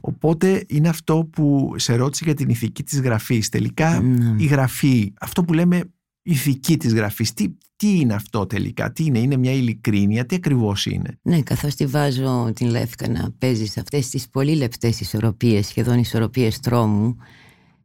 Οπότε 0.00 0.64
είναι 0.68 0.88
αυτό 0.88 1.28
που 1.32 1.74
σε 1.76 1.94
ρώτησε 1.96 2.24
για 2.24 2.34
την 2.34 2.48
ηθική 2.48 2.82
της 2.82 3.00
γραφής. 3.00 3.48
Τελικά 3.48 4.00
Ναι. 4.00 4.34
η 4.42 4.46
γραφή, 4.46 5.12
αυτό 5.20 5.44
που 5.44 5.52
λέμε 5.52 5.80
ηθική 6.26 6.76
της 6.76 6.94
γραφής, 6.94 7.32
τι, 7.32 7.48
τι 7.76 7.98
είναι 7.98 8.14
αυτό 8.14 8.46
τελικά, 8.46 8.92
τι 8.92 9.04
είναι, 9.04 9.18
είναι 9.18 9.36
μια 9.36 9.52
ειλικρίνεια, 9.52 10.26
τι 10.26 10.34
ακριβώς 10.34 10.86
είναι; 10.86 11.18
Ναι, 11.22 11.42
καθώς 11.42 11.74
τη 11.74 11.86
βάζω 11.86 12.50
την 12.54 12.68
Λεύκα 12.68 13.08
να 13.08 13.30
παίζει 13.38 13.66
σε 13.66 13.80
αυτές 13.80 14.08
τις 14.08 14.28
πολύ 14.28 14.54
λεπτές 14.54 15.00
ισορροπίες, 15.00 15.66
σχεδόν 15.66 15.98
ισορροπίες 15.98 16.60
τρόμου, 16.60 17.16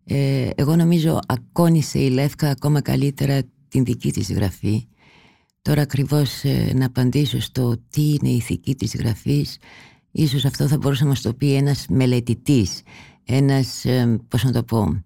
ε, 0.03 0.49
εγώ 0.55 0.75
νομίζω 0.75 1.19
ακόνησε 1.27 1.99
η 1.99 2.09
Λεύκα 2.09 2.49
ακόμα 2.49 2.81
καλύτερα 2.81 3.41
την 3.67 3.83
δική 3.83 4.11
της 4.11 4.31
γραφή. 4.31 4.87
Τώρα 5.61 5.81
ακριβώς 5.81 6.43
ε, 6.43 6.71
να 6.75 6.85
απαντήσω 6.85 7.39
στο 7.41 7.77
τι 7.89 8.01
είναι 8.01 8.29
η 8.29 8.35
ηθική 8.35 8.75
της 8.75 8.95
γραφής, 8.95 9.57
ίσως 10.11 10.45
αυτό 10.45 10.67
θα 10.67 10.77
μπορούσε 10.77 11.03
να 11.03 11.09
μας 11.09 11.21
το 11.21 11.33
πει 11.33 11.53
ένας 11.53 11.85
μελετητής, 11.89 12.81
ένας, 13.23 13.85
ε, 13.85 14.19
πώς 14.27 14.43
να 14.43 14.51
το 14.51 14.63
πω, 14.63 15.03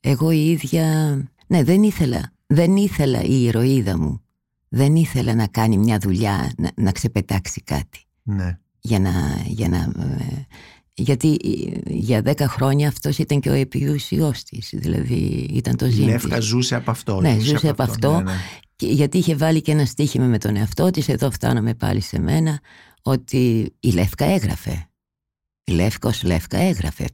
εγώ 0.00 0.30
η 0.30 0.50
ίδια, 0.50 1.16
ναι 1.46 1.62
δεν 1.62 1.82
ήθελα, 1.82 2.32
δεν 2.54 2.76
ήθελα 2.76 3.22
η 3.22 3.42
ηρωίδα 3.44 3.98
μου, 3.98 4.20
δεν 4.68 4.96
ήθελα 4.96 5.34
να 5.34 5.46
κάνει 5.46 5.78
μια 5.78 5.98
δουλειά, 5.98 6.52
να, 6.56 6.70
να 6.76 6.92
ξεπετάξει 6.92 7.62
κάτι 7.62 7.98
Ναι. 8.22 8.58
για 8.80 8.98
να, 8.98 9.10
για 9.46 9.68
να 9.68 9.78
ε, 9.78 10.46
γιατί 10.94 11.36
ε, 11.44 11.92
για 11.94 12.22
δέκα 12.22 12.48
χρόνια 12.48 12.88
αυτός 12.88 13.18
ήταν 13.18 13.40
και 13.40 13.50
ο 13.50 13.52
επιούσιός 13.52 14.42
της, 14.42 14.70
δηλαδή 14.72 15.48
ήταν 15.52 15.76
το 15.76 15.86
Η 15.86 15.90
ζήν 15.90 16.04
Λεύκα 16.04 16.36
της. 16.36 16.44
ζούσε 16.46 16.74
από 16.74 16.90
αυτό. 16.90 17.20
Ναι, 17.20 17.38
ζούσε 17.38 17.68
από 17.68 17.82
αυτό. 17.82 18.16
Ναι, 18.16 18.22
ναι. 18.22 18.38
Και 18.76 18.86
γιατί 18.86 19.18
είχε 19.18 19.34
βάλει 19.36 19.60
και 19.60 19.72
ένα 19.72 19.84
στοίχημα 19.84 20.26
με 20.26 20.38
τον 20.38 20.56
εαυτό 20.56 20.90
της, 20.90 21.08
εδώ 21.08 21.30
φτάναμε 21.30 21.74
πάλι 21.74 22.00
σε 22.00 22.18
μένα, 22.18 22.60
ότι 23.02 23.72
η 23.80 23.90
Λεύκα 23.90 24.24
έγραφε. 24.24 24.86
Η 25.64 25.72
Λεύκα 25.72 26.08
ως 26.08 26.22
Λεύκα 26.22 26.58
έγραφε. 26.58 27.08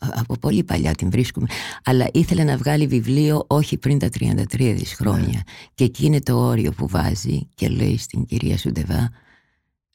Α- 0.00 0.08
Από 0.20 0.38
πολύ 0.38 0.64
παλιά 0.64 0.92
την 0.94 1.10
βρίσκουμε. 1.10 1.46
Αλλά 1.84 2.06
ήθελε 2.12 2.44
να 2.44 2.56
βγάλει 2.56 2.86
βιβλίο 2.86 3.44
όχι 3.46 3.78
πριν 3.78 3.98
τα 3.98 4.08
33 4.08 4.74
της 4.78 4.92
χρόνια. 4.94 5.42
Και 5.74 5.84
εκεί 5.84 6.06
είναι 6.06 6.20
το 6.20 6.36
όριο 6.38 6.72
που 6.72 6.88
βάζει 6.88 7.48
και 7.54 7.68
λέει 7.68 7.96
στην 7.98 8.24
κυρία 8.24 8.58
Σουντεβά 8.58 9.10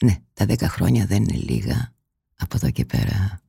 ναι, 0.04 0.16
τα 0.34 0.46
10 0.46 0.56
χρόνια 0.62 1.06
δεν 1.06 1.24
είναι 1.24 1.38
λίγα. 1.50 1.94
Από 2.38 2.56
εδώ 2.56 2.70
και 2.72 2.86
πέρα 2.86 3.40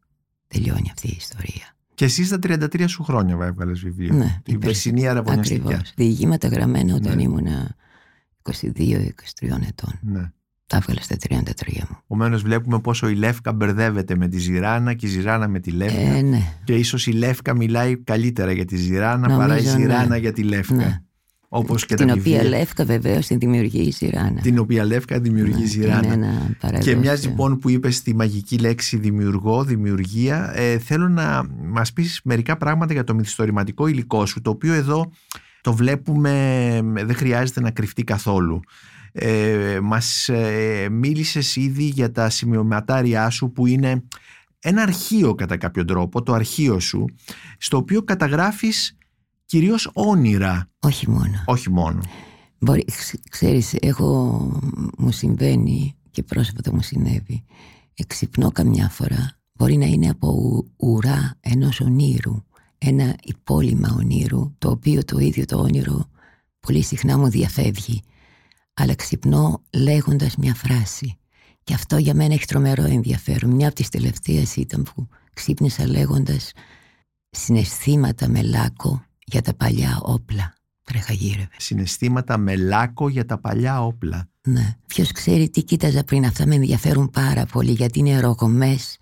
τελειώνει 0.46 0.88
αυτή 0.90 1.06
η 1.08 1.14
ιστορία. 1.18 1.76
Και 1.94 2.04
εσύ 2.04 2.24
στα 2.24 2.38
33 2.42 2.84
σου 2.88 3.02
χρόνια 3.02 3.38
έβγαλες 3.46 3.80
βιβλίο. 3.80 4.14
Ναι, 4.14 4.40
Την 4.42 4.54
η 4.54 4.58
περσινή 4.58 5.06
αραβωνιαστική. 5.08 5.60
Ακριβώς. 5.64 5.92
Διηγήματα 5.96 6.48
γραμμένα 6.48 6.94
όταν 6.94 7.16
Ναι. 7.16 7.22
ήμουνα 7.22 7.74
22-23 8.42 9.66
ετών. 9.68 9.98
Ναι. 10.00 10.32
Τα 10.70 10.76
έβγαλα 10.76 11.00
στα 11.00 11.16
33 11.28 11.32
μου. 11.88 11.98
Επομένως, 12.04 12.42
βλέπουμε 12.42 12.80
πόσο 12.80 13.08
η 13.08 13.14
Λεύκα 13.14 13.52
μπερδεύεται 13.52 14.16
με 14.16 14.28
τη 14.28 14.38
Ζηράνα 14.38 14.94
και 14.94 15.06
η 15.06 15.08
Ζηράνα 15.08 15.48
με 15.48 15.60
τη 15.60 15.70
Λεύκα. 15.70 16.00
Ε, 16.00 16.22
ναι, 16.22 16.42
Και 16.64 16.74
ίσως 16.74 17.06
η 17.06 17.10
Λεύκα 17.12 17.54
μιλάει 17.54 17.96
καλύτερα 17.96 18.52
για 18.52 18.64
τη 18.64 18.76
Ζηράνα 18.76 19.28
Νομίζω, 19.28 19.38
παρά 19.38 19.58
η 19.58 19.62
Ζηράνα 19.62 20.06
ναι. 20.06 20.16
για 20.18 20.32
τη 20.32 20.42
Λεύκα. 20.42 20.74
ναι. 20.74 21.02
Όπως 21.48 21.86
και 21.86 21.94
Την 21.94 22.06
τα 22.06 22.12
οποία 22.12 22.22
βιβλία. 22.38 22.58
Λεύκα 22.58 22.84
βεβαίως 22.84 23.26
την 23.26 23.38
δημιουργεί 23.38 23.80
η 23.80 23.90
Σιράνα. 23.92 24.40
Την 24.40 24.58
οποία 24.58 24.84
Λεύκα 24.84 25.20
δημιουργεί 25.20 25.62
η 25.62 25.66
Ζηράνα. 25.66 26.14
Είναι 26.14 26.26
ένα 26.26 26.56
παράδοξο. 26.60 26.90
Και 26.90 26.96
μιας 26.96 27.24
λοιπόν 27.24 27.58
που 27.58 27.70
είπες 27.70 27.96
στη 27.96 28.14
μαγική 28.14 28.58
λέξη 28.58 28.96
δημιουργό, 28.96 29.64
δημιουργία, 29.64 30.52
ε, 30.54 30.78
θέλω 30.78 31.08
να 31.08 31.46
μας 31.62 31.92
πεις 31.92 32.20
μερικά 32.24 32.56
πράγματα 32.56 32.92
για 32.92 33.04
το 33.04 33.14
μυθιστορηματικό 33.14 33.86
υλικό 33.86 34.26
σου, 34.26 34.40
το 34.40 34.50
οποίο 34.50 34.72
εδώ 34.72 35.12
το 35.60 35.72
βλέπουμε, 35.72 36.30
ε, 36.96 37.04
δεν 37.04 37.14
χρειάζεται 37.14 37.60
να 37.60 37.70
κρυφτεί 37.70 38.04
καθόλου. 38.04 38.60
Ε, 39.12 39.78
μας 39.82 40.28
ε, 40.28 40.88
μίλησες 40.90 41.56
ήδη 41.56 41.84
για 41.84 42.12
τα 42.12 42.30
σημειωματάριά 42.30 43.30
σου 43.30 43.52
που 43.52 43.66
είναι 43.66 44.02
ένα 44.60 44.82
αρχείο 44.82 45.34
κατά 45.34 45.56
κάποιο 45.56 45.84
τρόπο, 45.84 46.22
το 46.22 46.32
αρχείο 46.32 46.80
σου, 46.80 47.04
στο 47.58 47.76
οποίο 47.76 48.02
καταγράφεις 48.02 48.96
κυρίως 49.44 49.90
όνειρα, 49.92 50.68
Όχι 50.80 51.10
μόνο. 51.10 51.42
όχι 51.46 51.70
μόνο. 51.70 52.00
Μπορεί, 52.58 52.84
ξ- 52.84 53.28
ξέρεις, 53.30 53.74
έχω, 53.80 54.38
μου 54.98 55.10
συμβαίνει 55.12 55.94
και 56.10 56.22
πρόσφατα 56.22 56.74
μου 56.74 56.82
συνέβη. 56.82 57.44
Εξυπνώ 57.94 58.50
καμιά 58.52 58.88
φορά. 58.88 59.38
Μπορεί 59.52 59.76
να 59.76 59.86
είναι 59.86 60.08
από 60.08 60.28
ου- 60.28 60.70
ουρά 60.76 61.36
ενός 61.40 61.80
ονείρου. 61.80 62.44
Ένα 62.78 63.16
υπόλοιμα 63.24 63.94
ονείρου, 63.98 64.54
το 64.58 64.70
οποίο 64.70 65.04
το 65.04 65.18
ίδιο 65.18 65.44
το 65.44 65.56
όνειρο 65.58 66.08
πολύ 66.60 66.82
συχνά 66.82 67.18
μου 67.18 67.28
διαφεύγει. 67.28 68.02
Αλλά 68.80 68.94
ξυπνώ 68.94 69.62
λέγοντας 69.70 70.36
μια 70.36 70.54
φράση. 70.54 71.18
Και 71.64 71.74
αυτό 71.74 71.96
για 71.96 72.14
μένα 72.14 72.34
έχει 72.34 72.44
τρομερό 72.44 72.84
ενδιαφέρον. 72.84 73.50
Μια 73.50 73.66
από 73.66 73.76
τις 73.76 73.88
τελευταίες 73.88 74.56
ήταν 74.56 74.82
που 74.82 75.08
ξύπνησα 75.34 75.86
λέγοντας 75.86 76.52
συναισθήματα 77.30 78.28
με 78.28 78.42
λάκκο 78.42 79.04
για 79.24 79.42
τα 79.42 79.54
παλιά 79.54 80.00
όπλα. 80.02 80.54
Τρέχα 80.84 81.12
γύρευε. 81.12 81.48
Συναισθήματα 81.56 82.38
με 82.38 82.56
λάκκο 82.56 83.08
για 83.08 83.24
τα 83.24 83.38
παλιά 83.38 83.84
όπλα. 83.84 84.28
Ναι. 84.42 84.76
Ποιος 84.86 85.12
ξέρει 85.12 85.50
τι 85.50 85.62
κοίταζα 85.62 86.04
πριν, 86.04 86.24
αυτά 86.24 86.46
με 86.46 86.54
ενδιαφέρουν 86.54 87.10
πάρα 87.10 87.46
πολύ 87.46 87.70
γιατί 87.70 87.98
είναι 87.98 88.20
ρογμές, 88.20 88.98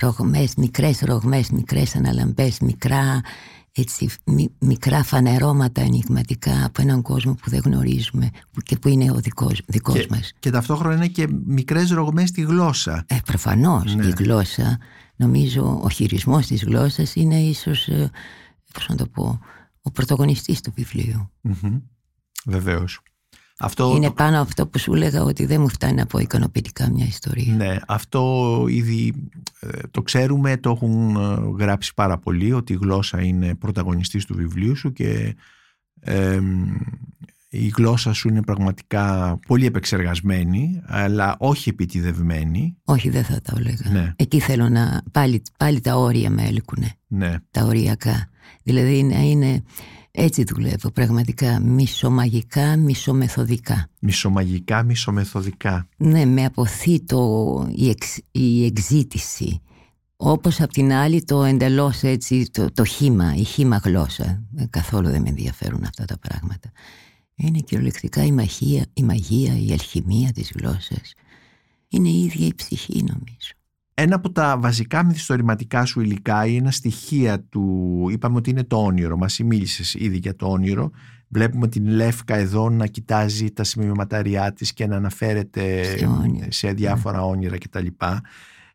ρογμές, 0.00 0.54
μικρές 0.54 1.00
ρογμές, 1.00 1.50
μικρές 1.50 1.96
αναλαμπές, 1.96 2.60
μικρά, 2.60 3.20
έτσι, 3.74 4.08
μι- 4.24 4.52
μικρά 4.58 5.02
φανερώματα 5.04 5.80
ενηγματικά 5.80 6.64
από 6.64 6.82
έναν 6.82 7.02
κόσμο 7.02 7.34
που 7.34 7.50
δεν 7.50 7.60
γνωρίζουμε 7.64 8.30
που- 8.50 8.60
και 8.60 8.76
που 8.78 8.88
είναι 8.88 9.10
ο 9.10 9.14
δικός, 9.14 9.60
δικός 9.66 10.00
Και, 10.00 10.06
μας. 10.10 10.32
και 10.38 10.50
ταυτόχρονα 10.50 10.94
είναι 10.94 11.06
και 11.08 11.26
μικρές 11.46 11.90
ρογμές 11.90 12.28
στη 12.28 12.40
γλώσσα. 12.40 13.04
Ε, 13.08 13.16
προφανώς 13.24 13.94
Ναι. 13.94 14.06
η 14.06 14.14
γλώσσα, 14.18 14.78
νομίζω 15.16 15.80
ο 15.82 15.88
χειρισμός 15.88 16.46
της 16.46 16.64
γλώσσας 16.64 17.14
είναι 17.14 17.40
ίσως, 17.40 17.88
ε, 17.88 18.10
πώς 18.72 18.88
να 18.88 18.94
το 18.96 19.06
πω, 19.06 19.40
ο 19.82 19.90
πρωταγωνιστής 19.90 20.60
του 20.60 20.72
βιβλίου. 20.76 21.30
Μμμ. 21.40 21.78
Βεβαίως. 22.46 23.00
Αυτό, 23.58 23.92
είναι 23.96 24.06
το- 24.06 24.12
πάνω 24.12 24.36
από 24.40 24.48
αυτό 24.48 24.66
που 24.66 24.78
σου 24.78 24.94
έλεγα 24.94 25.22
ότι 25.22 25.46
δεν 25.46 25.60
μου 25.60 25.68
φτάνει 25.68 25.94
να 25.94 26.06
πω 26.06 26.18
ικανοποιητικά 26.18 26.90
μια 26.90 27.04
ιστορία. 27.06 27.54
ναι, 27.54 27.76
αυτό 27.86 28.64
ήδη 28.68 29.14
ε, 29.60 29.68
το 29.90 30.02
ξέρουμε, 30.02 30.56
το 30.56 30.70
έχουν 30.70 31.16
ε, 31.16 31.62
γράψει 31.64 31.94
πάρα 31.94 32.18
πολύ 32.18 32.52
ότι 32.52 32.72
η 32.72 32.78
γλώσσα 32.82 33.22
είναι 33.22 33.54
πρωταγωνιστής 33.54 34.24
του 34.24 34.34
βιβλίου 34.34 34.76
σου 34.76 34.92
και 34.92 35.36
ε, 36.00 36.38
η 37.48 37.72
γλώσσα 37.76 38.12
σου 38.12 38.28
είναι 38.28 38.42
πραγματικά 38.42 39.38
πολύ 39.46 39.66
επεξεργασμένη 39.66 40.82
αλλά 40.86 41.36
όχι 41.38 41.68
επιτιδευμένη. 41.68 42.76
Όχι, 42.84 43.10
δεν 43.10 43.24
θα 43.24 43.40
τα 43.40 43.54
έλεγα. 43.58 43.90
Ναι, 43.90 44.12
Εκεί 44.16 44.40
θέλω 44.40 44.68
να. 44.68 45.02
Πάλι, 45.12 45.42
πάλι 45.58 45.80
τα 45.80 45.96
όρια 45.96 46.30
με 46.30 46.42
έλκουνε. 46.42 46.92
ναι, 47.06 47.34
Τα 47.50 47.64
οριακά. 47.64 48.28
Δηλαδή 48.62 49.02
να 49.02 49.18
είναι 49.20 49.62
Έτσι 50.14 50.44
δουλεύω 50.44 50.90
πραγματικά, 50.90 51.60
μισομαγικά, 51.60 52.76
μισομεθοδικά. 52.76 53.88
Μισομαγικά, 54.00 54.82
μισομεθοδικά. 54.82 55.88
Ναι, 55.96 56.24
με 56.24 56.44
αποθεί 56.44 57.00
το, 57.00 57.20
η, 57.74 57.88
εξ, 57.88 58.18
η 58.30 58.64
εξήτηση. 58.64 59.60
Όπως 60.16 60.60
απ' 60.60 60.72
την 60.72 60.92
άλλη 60.92 61.24
το 61.24 61.44
εντελώς 61.44 62.02
έτσι, 62.02 62.50
το, 62.50 62.72
το 62.72 62.84
χήμα, 62.84 63.34
η 63.34 63.44
χήμα 63.44 63.76
γλώσσα. 63.76 64.42
Ε, 64.56 64.64
καθόλου 64.70 65.08
δεν 65.08 65.22
με 65.22 65.28
ενδιαφέρουν 65.28 65.84
αυτά 65.84 66.04
τα 66.04 66.18
πράγματα. 66.18 66.72
Είναι 67.34 67.58
κυριολεκτικά 67.58 68.24
η 68.24 68.32
μαγεία, 68.32 68.86
η, 68.92 69.02
μαγεία, 69.02 69.58
η 69.58 69.72
αλχημία 69.72 70.32
της 70.32 70.52
γλώσσας. 70.54 71.14
Είναι 71.88 72.08
η 72.08 72.22
ίδια 72.22 72.46
η 72.46 72.54
ψυχή 72.54 72.98
νομίζω. 72.98 73.52
Ένα 73.94 74.14
από 74.14 74.32
τα 74.32 74.58
βασικά 74.58 75.04
μυθιστορηματικά 75.04 75.84
σου 75.84 76.00
υλικά 76.00 76.46
ή 76.46 76.56
ένα 76.56 76.70
στοιχεία 76.70 77.40
του, 77.40 78.06
είπαμε 78.10 78.36
ότι 78.36 78.50
είναι 78.50 78.64
το 78.64 78.84
όνειρο, 78.84 79.16
μας 79.16 79.38
μίλησες 79.38 79.94
ήδη 79.94 80.16
για 80.16 80.36
το 80.36 80.46
όνειρο. 80.46 80.90
Βλέπουμε 81.28 81.68
την 81.68 81.86
Λεύκα 81.86 82.34
εδώ 82.34 82.70
να 82.70 82.86
κοιτάζει 82.86 83.50
τα 83.50 83.64
σημειωματάριά 83.64 84.52
της 84.52 84.72
και 84.72 84.86
να 84.86 84.96
αναφέρεται 84.96 85.82
σε 86.48 86.72
διάφορα 86.72 87.24
όνειρα 87.24 87.58
κτλ. 87.58 87.86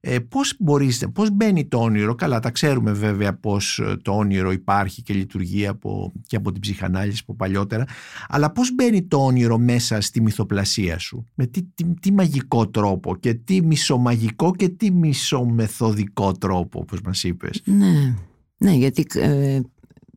Ε, 0.09 0.19
πώς, 0.19 0.55
μπορείς, 0.59 1.07
πώς 1.13 1.31
μπαίνει 1.31 1.65
το 1.65 1.77
όνειρο, 1.77 2.15
καλά 2.15 2.39
τα 2.39 2.51
ξέρουμε 2.51 2.91
βέβαια 2.91 3.33
πώς 3.33 3.79
ε, 3.79 3.97
το 4.01 4.11
όνειρο 4.11 4.51
υπάρχει 4.51 5.01
και 5.01 5.13
λειτουργεί 5.13 5.67
από, 5.67 6.11
και 6.27 6.35
από 6.35 6.51
την 6.51 6.61
ψυχανάλυση 6.61 7.19
από 7.23 7.35
παλιότερα, 7.35 7.83
αλλά 8.27 8.51
πώς 8.51 8.75
μπαίνει 8.75 9.03
το 9.03 9.25
όνειρο 9.25 9.57
μέσα 9.57 10.01
στη 10.01 10.21
μυθοπλασία 10.21 10.99
σου, 10.99 11.25
με 11.33 11.45
τι, 11.45 11.61
τι, 12.01 12.11
μαγικό 12.11 12.67
τρόπο 12.67 13.15
και 13.15 13.33
τι 13.33 13.61
μισομαγικό 13.61 14.55
και 14.55 14.69
τι 14.69 14.91
μισομεθοδικό 14.91 16.31
τρόπο 16.31 16.79
όπως 16.79 17.01
μας 17.01 17.23
είπες; 17.23 17.61
Ναι, 17.65 18.15
ναι 18.57 18.71
γιατί 18.71 19.05
ε, 19.13 19.59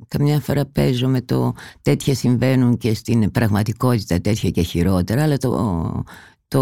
καμιά 0.09 0.41
φορά 0.41 0.67
παίζω 0.67 1.09
με 1.09 1.21
το 1.21 1.55
τέτοια 1.83 2.15
συμβαίνουν 2.15 2.77
και 2.77 2.95
στην 2.95 3.31
πραγματικότητα 3.31 4.21
τέτοια 4.21 4.51
και 4.51 4.63
χειρότερα, 4.63 5.23
αλλά 5.23 5.37
το, 5.37 6.05
το, 6.49 6.61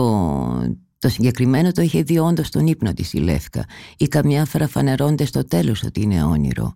το 0.98 1.08
συγκεκριμένο 1.08 1.72
το 1.72 1.82
είχε 1.82 2.02
δει 2.02 2.18
όντως 2.18 2.46
στον 2.46 2.66
ύπνο 2.66 2.92
της 2.92 3.12
η 3.12 3.18
Λεύκα 3.18 3.64
ή 3.96 4.08
καμιά 4.08 4.44
φορά 4.44 4.68
φανερώνται 4.68 5.24
στο 5.24 5.44
τέλος 5.44 5.82
ότι 5.82 6.00
είναι 6.02 6.24
όνειρο. 6.24 6.74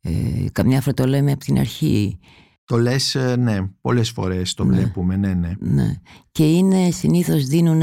Ε, 0.00 0.10
καμιά 0.52 0.80
φορά 0.80 0.94
το 0.94 1.06
λέμε 1.06 1.32
από 1.32 1.44
την 1.44 1.58
αρχή. 1.58 2.18
Το 2.64 2.76
λες, 2.76 3.14
ε, 3.14 3.36
ναι, 3.36 3.66
πολλές 3.80 4.10
φορές 4.10 4.54
το 4.54 4.64
ναι. 4.64 4.76
βλέπουμε, 4.76 5.16
ναι, 5.16 5.34
ναι. 5.34 5.52
ναι. 5.58 5.94
Και 6.32 6.44
είναι, 6.50 6.90
συνήθως 6.90 7.46
δίνουν, 7.46 7.82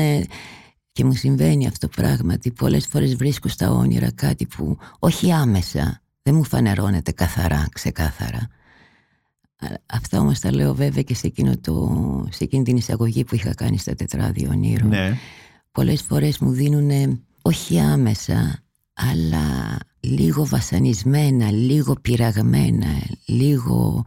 και 0.92 1.06
μου 1.06 1.14
συμβαίνει 1.14 1.68
αυτό 1.68 1.88
πράγματι, 1.88 2.52
πολλές 2.52 2.88
φορές 2.88 3.16
βρίσκω 3.16 3.48
στα 3.48 3.72
όνειρα 3.72 4.12
κάτι 4.12 4.46
που 4.46 4.78
όχι 5.00 5.32
άμεσα, 5.32 6.02
δεν 6.22 6.36
μου 6.36 6.44
φανερώνεται 6.44 7.12
καθαρά, 7.12 7.68
ξεκάθαρα. 7.74 8.48
Αυτά 9.86 10.20
όμως 10.20 10.40
τα 10.40 10.54
λέω 10.54 10.76
βέβαια 10.76 11.04
και 11.04 11.16
σε, 11.16 11.28
εκείνο 11.28 11.58
το, 11.58 12.28
σε 12.32 12.44
εκείνη 12.44 12.64
την 12.64 12.78
εισαγωγή 12.78 13.24
που 13.24 13.36
είχα 13.36 13.54
κάνει 13.54 13.78
στα 13.78 13.96
τετράδια 13.96 14.50
ονείρων. 14.50 14.90
Ναι 14.90 15.18
πολλές 15.72 16.02
φορές 16.02 16.40
μου 16.40 16.52
δίνουν 16.52 17.22
όχι 17.42 17.80
άμεσα 17.80 18.64
αλλά 18.94 19.78
λίγο 20.00 20.46
βασανισμένα, 20.46 21.52
λίγο 21.52 21.96
πειραγμένα, 22.02 22.88
λίγο 23.26 24.06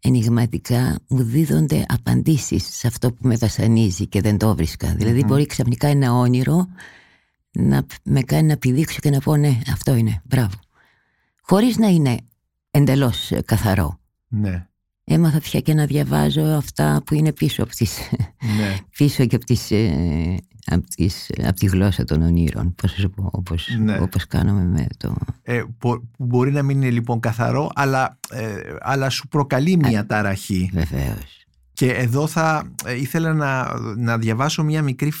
ενηγματικά 0.00 0.98
μου 1.08 1.22
δίδονται 1.22 1.84
απαντήσεις 1.88 2.64
σε 2.70 2.86
αυτό 2.86 3.12
που 3.12 3.28
με 3.28 3.36
βασανίζει 3.36 4.06
και 4.06 4.20
δεν 4.20 4.38
το 4.38 4.54
βρισκα 4.54 4.94
Δηλαδή 4.94 5.24
μπορεί 5.24 5.46
ξαφνικά 5.46 5.88
ένα 5.88 6.12
όνειρο 6.12 6.66
να 7.52 7.86
με 8.04 8.20
κάνει 8.20 8.46
να 8.46 8.56
πηδήξω 8.56 8.98
και 9.00 9.10
να 9.10 9.18
πω 9.18 9.36
ναι 9.36 9.58
αυτό 9.72 9.94
είναι, 9.94 10.22
μπράβο. 10.24 10.54
Χωρίς 11.40 11.76
να 11.76 11.88
είναι 11.88 12.18
εντελώς 12.70 13.32
καθαρό. 13.44 14.00
Ναι. 14.28 14.66
Έμαθα 15.04 15.40
πια 15.40 15.60
και 15.60 15.74
να 15.74 15.86
διαβάζω 15.86 16.42
αυτά 16.42 17.02
που 17.06 17.14
είναι 17.14 17.32
πίσω 17.32 17.62
από 17.62 17.72
τις, 17.72 17.98
ναι. 18.58 18.76
πίσω 18.96 19.26
και 19.26 19.36
από 19.36 19.44
τις 19.44 19.70
ε, 19.70 20.36
από, 20.66 20.86
τις, 20.94 21.30
από 21.44 21.58
τη 21.58 21.66
γλώσσα 21.66 22.04
των 22.04 22.22
ονείρων, 22.22 22.74
πώς, 22.74 23.06
όπως, 23.14 23.76
ναι. 23.78 24.00
όπως 24.00 24.26
κάναμε 24.26 24.64
με 24.64 24.86
το... 24.96 25.16
Ε, 25.42 25.62
μπορεί 26.18 26.52
να 26.52 26.62
μην 26.62 26.76
είναι 26.76 26.90
λοιπόν 26.90 27.20
καθαρό, 27.20 27.70
αλλά, 27.74 28.18
ε, 28.30 28.56
αλλά 28.80 29.10
σου 29.10 29.28
προκαλεί 29.28 29.76
μια 29.76 30.06
ταραχή. 30.06 30.70
Βεβαίως. 30.72 31.40
Και 31.72 31.92
εδώ 31.92 32.26
θα 32.26 32.72
ε, 32.84 32.96
ήθελα 32.96 33.32
να, 33.32 33.78
να 33.96 34.18
διαβάσω 34.18 34.62
μια 34.64 34.82
μικρή 34.82 35.12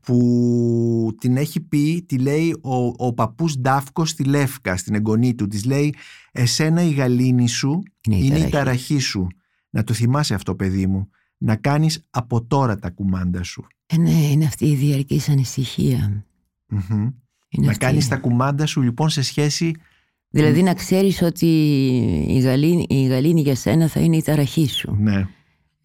που 0.00 1.16
την 1.20 1.36
έχει 1.36 1.60
πει, 1.60 2.04
τη 2.08 2.18
λέει 2.18 2.56
ο, 2.62 2.76
ο 2.96 3.12
παππούς 3.14 3.58
Ντάφκος 3.58 4.10
στη 4.10 4.24
Λεύκα, 4.24 4.76
στην 4.76 4.94
εγγονή 4.94 5.34
του. 5.34 5.46
Της 5.46 5.64
λέει 5.64 5.94
«Εσένα 6.32 6.82
η 6.82 6.90
γαλήνη 6.90 7.48
σου 7.48 7.82
είναι, 8.08 8.16
η, 8.16 8.20
είναι 8.24 8.28
ταραχή. 8.28 8.48
η 8.48 8.50
ταραχή 8.50 8.98
σου». 8.98 9.26
Να 9.70 9.84
το 9.84 9.94
θυμάσαι 9.94 10.34
αυτό 10.34 10.54
παιδί 10.54 10.86
μου. 10.86 11.08
Να 11.38 11.56
κάνεις 11.56 12.06
από 12.10 12.44
τώρα 12.44 12.78
τα 12.78 12.90
κουμάντα 12.90 13.42
σου. 13.42 13.66
Ε, 13.94 14.00
ναι, 14.00 14.10
είναι 14.30 14.44
αυτή 14.44 14.66
η 14.66 14.74
διαρκής 14.74 15.28
ανησυχία. 15.28 16.24
Να 17.56 17.74
κάνεις 17.74 18.08
τα 18.08 18.16
κουμάντα 18.16 18.66
σου 18.66 18.82
λοιπόν 18.82 19.08
σε 19.08 19.22
σχέση... 19.22 19.74
Δηλαδή 20.28 20.62
να 20.62 20.74
ξέρεις 20.74 21.22
ότι 21.22 21.46
η 22.28 22.38
γαλήνη, 22.38 22.86
η 22.88 23.06
γαλήνη 23.06 23.40
για 23.40 23.54
σένα 23.54 23.88
θα 23.88 24.00
είναι 24.00 24.16
η 24.16 24.22
ταραχή 24.22 24.68
σου. 24.68 24.96
Ναι. 25.00 25.26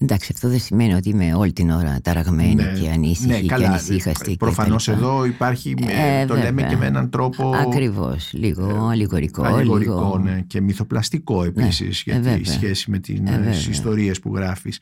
Εντάξει, 0.02 0.32
αυτό 0.34 0.50
δεν 0.50 0.60
σημαίνει 0.60 0.94
ότι 0.94 1.10
είμαι 1.10 1.34
όλη 1.34 1.54
την 1.54 1.70
ώρα 1.70 2.00
ταραγμένη 2.04 2.54
ναι. 2.54 2.80
και 2.80 2.90
ανήσυχη 2.90 3.28
ναι, 3.28 3.40
και 3.40 3.54
ανησύχαστη. 3.54 4.36
Προφανώς 4.36 4.88
εδώ 4.88 5.26
υπάρχει, 5.26 5.76
ε, 5.88 6.26
το 6.26 6.36
λέμε 6.36 6.62
και 6.62 6.76
με 6.76 6.86
έναν 6.86 7.10
τρόπο. 7.10 7.50
Ακριβώς, 7.56 8.30
λίγο 8.34 8.70
ε, 8.70 8.90
αλληγορικό. 8.90 9.44
Αλληγορικό, 9.44 9.94
λίγο... 9.94 10.20
ναι, 10.24 10.42
και 10.48 10.62
μυθοπλαστικό 10.62 11.44
επίσης, 11.44 12.04
ναι, 12.06 12.14
γιατί 12.14 12.42
ε, 12.42 12.52
σχέση 12.52 12.92
με 12.92 13.00
τις 13.00 13.20
ε, 13.20 13.70
ιστορίες 13.70 14.20
που 14.20 14.36
γράφεις 14.36 14.80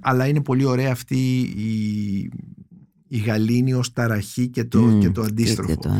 αλλά 0.00 0.26
είναι 0.26 0.42
πολύ 0.42 0.64
ωραία 0.64 0.92
αυτή 0.92 1.38
η, 1.40 2.30
η 3.08 3.18
γαλήνη 3.18 3.74
ως 3.74 3.92
ταραχή 3.92 4.48
και 4.48 4.64
το, 4.64 4.98
και 4.98 5.10
το 5.10 5.22
αντίστροφο. 5.22 5.74
Και 5.74 5.88
το, 5.88 5.90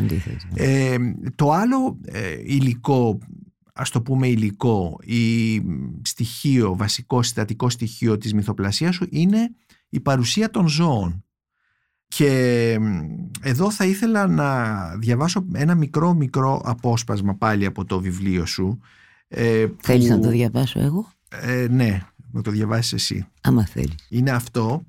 το 1.35 1.51
άλλο 1.51 1.99
ε, 2.05 2.35
υλικό, 2.43 3.17
ας 3.73 3.89
το 3.89 4.01
πούμε 4.01 4.27
υλικό 4.27 4.97
ή 5.01 5.61
στοιχείο, 6.01 6.75
βασικό 6.75 7.23
συστατικό 7.23 7.69
στοιχείο 7.69 8.17
της 8.17 8.33
μυθοπλασίας 8.33 8.95
σου 8.95 9.07
είναι 9.09 9.49
η 9.89 9.99
παρουσία 9.99 10.49
των 10.49 10.67
ζώων. 10.67 11.23
Και 12.07 12.77
εδώ 13.41 13.71
θα 13.71 13.85
ήθελα 13.85 14.27
να 14.27 14.77
διαβάσω 14.97 15.45
ένα 15.53 15.75
μικρό 15.75 16.13
μικρό 16.13 16.61
απόσπασμα 16.65 17.35
πάλι 17.35 17.65
από 17.65 17.85
το 17.85 17.99
βιβλίο 17.99 18.45
σου. 18.45 18.79
Ε, 19.27 19.67
Θέλεις 19.81 20.09
να 20.09 20.19
το 20.19 20.29
διαβάσω 20.29 20.79
εγώ; 20.79 21.11
Ε, 21.29 21.67
ναι, 21.69 22.01
να 22.31 22.41
το 22.41 22.51
διαβάσεις 22.51 22.93
εσύ. 22.93 23.27
Άμα 23.41 23.65
θέλεις. 23.65 24.05
Είναι 24.09 24.31
αυτό 24.31 24.85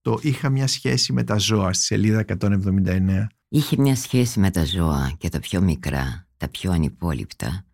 το 0.00 0.18
«Είχα 0.22 0.48
μια 0.50 0.66
σχέση 0.66 1.12
με 1.12 1.24
τα 1.24 1.36
ζώα» 1.36 1.72
στη 1.72 1.84
σελίδα 1.84 2.24
179. 2.40 3.26
Είχε 3.48 3.76
μια 3.78 3.96
σχέση 3.96 4.40
με 4.40 4.50
τα 4.50 4.64
ζώα 4.64 5.14
και 5.18 5.28
τα 5.28 5.40
πιο 5.40 5.60
μικρά, 5.60 6.26
τα 6.36 6.48
πιο 6.48 6.72
ανυπόλοιπτα, 6.72 7.64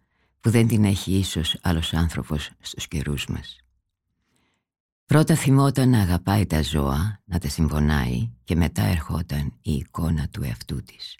που 0.41 0.51
δεν 0.51 0.69
την 0.69 0.85
έχει 0.85 1.13
ίσως 1.13 1.59
άλλος 1.63 1.95
άνθρωπος 1.95 2.51
στους 2.61 2.89
καιρούς 2.89 3.27
μας. 3.27 3.57
Πρώτα 5.07 5.35
θυμόταν 5.35 5.89
να 5.89 6.01
αγαπάει 6.01 6.47
τα 6.47 6.63
ζώα, 6.63 7.21
να 7.25 7.39
τα 7.39 7.49
συμπονάει 7.49 8.31
και 8.45 8.57
μετά 8.57 8.83
ερχόταν 8.83 9.53
η 9.63 9.73
εικόνα 9.73 10.29
του 10.29 10.43
εαυτού 10.43 10.83
της. 10.83 11.17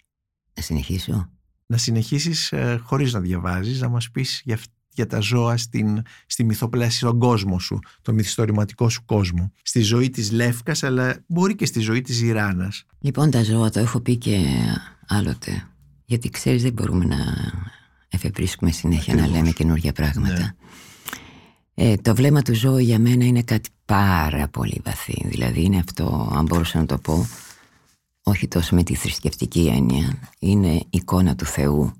Να 0.53 0.61
συνεχίσω; 0.61 1.29
Να 1.65 1.77
συνεχίσεις 1.77 2.51
ε, 2.51 2.81
χωρίς 2.83 3.13
να 3.13 3.19
διαβάζεις, 3.19 3.81
να 3.81 3.89
μας 3.89 4.11
πεις 4.11 4.41
για 4.45 4.57
για 4.95 5.07
τα 5.07 5.19
ζώα 5.19 5.57
στην, 5.57 6.01
στη 6.25 6.43
μυθοπλάση, 6.43 6.97
στον 6.97 7.19
κόσμο 7.19 7.59
σου, 7.59 7.79
το 8.01 8.13
μυθιστορηματικό 8.13 8.89
σου 8.89 9.05
κόσμο. 9.05 9.51
Στη 9.61 9.81
ζωή 9.81 10.09
της 10.09 10.31
Λεύκας, 10.31 10.83
αλλά 10.83 11.23
μπορεί 11.27 11.55
και 11.55 11.65
στη 11.65 11.79
ζωή 11.79 12.01
της 12.01 12.21
Ιράνας. 12.21 12.85
Λοιπόν, 12.99 13.31
τα 13.31 13.43
ζώα 13.43 13.69
το 13.69 13.79
έχω 13.79 13.99
πει 13.99 14.17
και 14.17 14.39
άλλοτε. 15.07 15.67
Γιατί 16.05 16.29
ξέρεις 16.29 16.61
δεν 16.63 16.73
μπορούμε 16.73 17.05
να 17.05 17.17
εφευρίσκουμε 18.09 18.71
συνέχεια 18.71 19.15
να 19.15 19.27
λέμε 19.27 19.51
καινούργια 19.51 19.91
πράγματα. 19.91 20.39
Ναι. 20.39 20.53
Ε, 21.75 21.95
το 21.95 22.15
βλέμμα 22.15 22.41
του 22.41 22.55
ζώου 22.55 22.77
για 22.77 22.99
μένα 22.99 23.25
είναι 23.25 23.41
κάτι 23.41 23.69
πάρα 23.85 24.47
πολύ 24.47 24.81
βαθύ. 24.85 25.27
Δηλαδή 25.27 25.63
είναι 25.63 25.77
αυτό, 25.77 26.31
αν 26.35 26.45
μπορούσα 26.45 26.79
να 26.79 26.85
το 26.85 26.97
πω, 26.97 27.27
όχι 28.23 28.47
τόσο 28.47 28.75
με 28.75 28.83
τη 28.83 28.95
θρησκευτική 28.95 29.71
έννοια. 29.75 30.19
Είναι 30.39 30.83
εικόνα 30.89 31.35
του 31.35 31.45
Θεού 31.45 31.93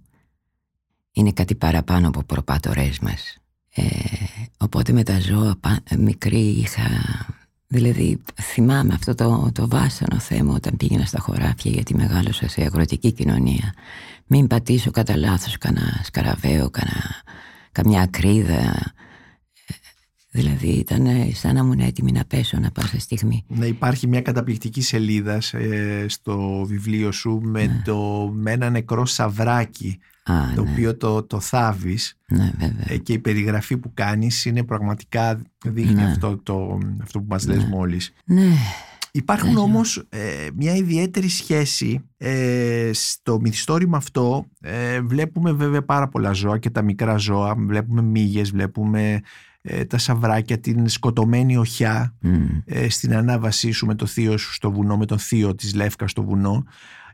είναι 1.13 1.31
κάτι 1.31 1.55
παραπάνω 1.55 2.07
από 2.07 2.23
προπάτορές 2.23 2.99
μας. 2.99 3.37
Ε, 3.75 3.83
οπότε 4.57 4.93
με 4.93 5.03
τα 5.03 5.19
ζώα 5.19 5.55
μικρή 5.97 6.39
είχα... 6.49 6.83
Δηλαδή 7.67 8.21
θυμάμαι 8.41 8.93
αυτό 8.93 9.15
το, 9.15 9.51
το 9.53 9.67
βάσανο 9.67 10.19
θέμα 10.19 10.53
όταν 10.53 10.77
πήγαινα 10.77 11.05
στα 11.05 11.19
χωράφια 11.19 11.71
γιατί 11.71 11.95
μεγάλωσα 11.95 12.49
σε 12.49 12.61
αγροτική 12.61 13.11
κοινωνία. 13.11 13.73
Μην 14.27 14.47
πατήσω 14.47 14.91
κατά 14.91 15.17
λάθος 15.17 15.57
κανένα 15.57 16.01
σκαραβαίο, 16.03 16.69
κανένα, 16.69 17.23
καμιά 17.71 18.01
ακρίδα. 18.01 18.93
Δηλαδή 20.29 20.67
ήταν 20.67 21.07
σαν 21.33 21.53
να 21.53 21.59
ήμουν 21.59 21.79
έτοιμη 21.79 22.11
να 22.11 22.25
πέσω 22.25 22.57
να 22.59 22.71
πάσα 22.71 22.99
στιγμή. 22.99 23.43
Ναι, 23.47 23.65
υπάρχει 23.65 24.07
μια 24.07 24.21
καταπληκτική 24.21 24.81
σελίδα 24.81 25.41
ε, 25.51 26.05
στο 26.07 26.63
βιβλίο 26.65 27.11
σου 27.11 27.39
με, 27.43 27.65
Ναι. 27.65 27.81
το, 27.85 28.29
με 28.33 28.51
ένα 28.51 28.69
νεκρό 28.69 29.05
σαβράκι 29.05 29.99
Α, 30.23 30.33
το 30.55 30.63
ναι, 30.63 30.71
οποίο 30.71 30.97
το, 30.97 31.23
το 31.23 31.39
θάβεις 31.39 32.17
ναι, 32.27 32.51
βέβαια. 32.59 32.85
ε, 32.87 32.97
και 32.97 33.13
η 33.13 33.19
περιγραφή 33.19 33.77
που 33.77 33.91
κάνεις 33.93 34.45
είναι 34.45 34.63
πραγματικά 34.63 35.41
δείχνει 35.65 35.93
Ναι. 35.93 36.05
αυτό, 36.05 36.37
το, 36.43 36.77
αυτό 37.01 37.19
που 37.19 37.25
μας 37.29 37.47
λες 37.47 37.63
μόλις. 37.65 38.13
Ναι, 38.25 38.51
Υπάρχουν 39.15 39.53
Ναι. 39.53 39.59
όμως 39.59 40.05
ε, 40.09 40.47
μια 40.55 40.75
ιδιαίτερη 40.75 41.29
σχέση 41.29 42.03
ε, 42.17 42.89
στο 42.93 43.39
μυθιστόρημα 43.39 43.97
αυτό 43.97 44.45
ε, 44.61 45.01
βλέπουμε 45.01 45.51
βέβαια 45.51 45.83
πάρα 45.83 46.07
πολλά 46.07 46.31
ζώα 46.31 46.57
και 46.57 46.69
τα 46.69 46.81
μικρά 46.81 47.17
ζώα 47.17 47.55
βλέπουμε 47.57 48.01
μύγες, 48.01 48.51
βλέπουμε 48.51 49.19
ε, 49.61 49.85
τα 49.85 49.97
σαβράκια, 49.97 50.59
την 50.59 50.87
σκοτωμένη 50.89 51.57
οχιά 51.57 52.15
μ, 52.19 52.29
ε, 52.65 52.89
στην 52.89 53.15
ανάβασή 53.15 53.71
σου 53.71 53.85
με 53.85 53.95
το 53.95 54.05
θείο 54.05 54.37
σου 54.37 54.53
στο 54.53 54.71
βουνό, 54.71 54.97
με 54.97 55.05
τον 55.05 55.19
θείο 55.19 55.55
της 55.55 55.73
Λεύκας 55.75 56.11
στο 56.11 56.23
βουνό 56.23 56.63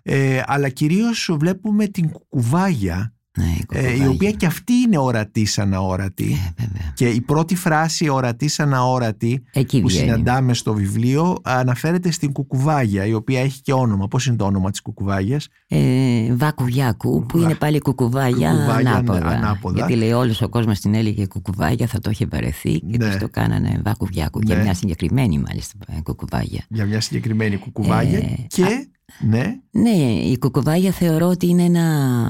ε, 0.03 0.41
αλλά 0.45 0.69
κυρίως 0.69 1.29
βλέπουμε 1.39 1.87
την 1.87 2.09
κουκουβάγια 2.11 3.13
ναι, 3.37 3.45
η 3.45 3.49
ε, 3.49 3.59
η 3.59 3.65
κουκουβάγια. 3.65 4.09
οποία 4.09 4.31
και 4.31 4.45
αυτή 4.45 4.73
είναι 4.73 4.97
ορατή 4.97 5.45
σαν 5.45 5.73
αόρατη 5.73 6.23
Ε, 6.31 6.63
βέβαια. 6.63 6.91
και 6.93 7.09
η 7.09 7.21
πρώτη 7.21 7.55
φράση 7.55 8.09
ορατή 8.09 8.47
σαν 8.47 8.73
αόρατη 8.73 9.43
Εκεί 9.53 9.81
που 9.81 9.87
βγαίνει. 9.87 10.03
συναντάμε 10.09 10.53
στο 10.53 10.73
βιβλίο 10.73 11.37
αναφέρεται 11.43 12.11
στην 12.11 12.31
κουκουβάγια 12.31 13.05
η 13.05 13.13
οποία 13.13 13.39
έχει 13.41 13.61
και 13.61 13.73
όνομα. 13.73 14.07
Πώς 14.07 14.25
είναι 14.25 14.35
το 14.35 14.45
όνομα 14.45 14.71
της 14.71 14.81
κουκουβάγιας; 14.81 15.47
Ε, 15.67 16.33
βάκου 16.35 16.65
που 16.97 17.25
Βα- 17.33 17.39
είναι 17.43 17.55
πάλι 17.55 17.79
κουκουβάγια, 17.79 18.51
Κουκουβάγια 18.51 18.91
ανάποδα. 18.91 19.27
ανάποδα. 19.27 19.75
Γιατί 19.77 19.95
λέει 19.95 20.11
όλος 20.11 20.41
ο 20.41 20.49
κόσμος 20.49 20.79
την 20.79 20.93
έλεγε 20.93 21.25
κουκουβάγια, 21.25 21.87
θα 21.87 21.99
το 21.99 22.09
είχε 22.09 22.25
βαρεθεί 22.31 22.79
και 22.79 22.97
Ναι. 22.97 23.05
τους 23.09 23.17
το 23.17 23.29
κάνανε 23.29 23.81
βάκου 23.83 24.07
και 24.07 24.55
Ναι. 24.55 24.61
μια 24.63 24.73
συγκεκριμένη 24.73 25.39
μάλιστα 25.39 25.73
ε, 25.87 26.01
κουκουβάγια. 26.01 26.63
Για 26.69 26.85
μια 26.85 27.01
συγκεκριμένη 27.01 27.57
κουκουβάγια 27.57 28.17
Ε, 28.17 28.35
και 28.47 28.87
ναι, 29.19 29.59
Ναι, 29.71 29.97
η 30.11 30.37
κουκουβάγια 30.37 30.91
θεωρώ 30.91 31.27
ότι 31.27 31.47
είναι 31.47 31.63
ένα, 31.63 32.29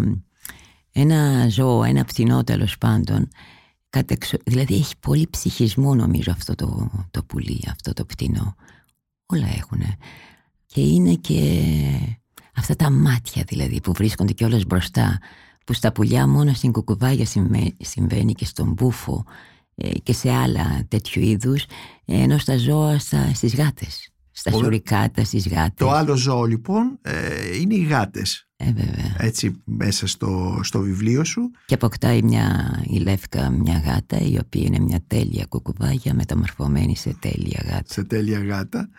ένα 0.92 1.50
ζώο, 1.50 1.84
ένα 1.84 2.04
πτηνό 2.04 2.44
τέλος 2.44 2.78
πάντων. 2.78 3.28
Κατεξο... 3.90 4.38
Δηλαδή 4.46 4.76
έχει 4.76 4.98
πολύ 5.00 5.28
ψυχισμό 5.30 5.96
νομίζω 5.96 6.32
αυτό 6.32 6.56
το, 6.56 6.90
το 7.12 7.24
πουλί, 7.24 7.64
αυτό 7.72 7.94
το 7.94 8.06
πτηνό. 8.06 8.56
Όλα 9.26 9.48
έχουν. 9.58 9.82
Και 10.66 10.82
είναι 10.82 11.14
και 11.14 11.64
αυτά 12.56 12.76
τα 12.76 12.90
μάτια 12.90 13.44
δηλαδή 13.48 13.82
που 13.82 13.94
βρίσκονται 13.94 14.34
κιόλας 14.34 14.64
μπροστά 14.64 15.20
που 15.66 15.74
στα 15.74 15.92
πουλιά 15.92 16.28
μόνο 16.28 16.54
στην 16.54 16.72
κουκουβάγια 16.72 17.26
συμβα- 17.26 17.74
συμβαίνει 17.80 18.34
και 18.34 18.46
στον 18.46 18.72
μπούφο 18.72 19.26
ε, 19.76 19.90
και 19.90 20.14
σε 20.14 20.32
άλλα 20.32 20.86
τέτοιου 20.88 21.22
είδους 21.22 21.64
ε, 22.06 22.22
ενώ 22.22 22.38
στα 22.38 22.58
ζώα 22.58 23.00
στα, 23.00 23.34
στις 23.34 23.56
γάτες 23.56 24.10
στα 24.40 24.52
Ωραία. 24.52 24.64
σουρικάτα, 24.64 25.24
στις 25.24 25.48
γάτες 25.48 25.74
το 25.76 25.92
άλλο 25.92 26.16
ζώο 26.16 26.46
λοιπόν 26.46 27.00
ε, 27.02 27.58
είναι 27.58 27.76
οι 27.76 27.84
γάτες 27.84 28.48
ε, 28.56 28.66
βέβαια. 28.66 29.16
έτσι 29.18 29.62
μέσα 29.64 30.08
στο, 30.08 30.60
στο 30.64 30.80
βιβλίο 30.80 31.24
σου 31.24 31.52
Και 31.66 31.74
αποκτάει 31.74 32.22
μια, 32.22 32.80
η 32.88 32.98
Λεύκα 32.98 33.50
μια 33.50 33.82
γάτα 33.86 34.18
η 34.20 34.38
οποία 34.38 34.64
είναι 34.66 34.80
μια 34.80 35.04
τέλεια 35.08 35.46
κουκουβάγια 35.46 36.14
μεταμορφωμένη 36.14 36.96
σε 36.96 37.16
τέλεια 37.20 37.64
γάτα. 37.66 37.94
σε 37.94 38.04
τέλεια 38.04 38.44
γάτα 38.44 38.90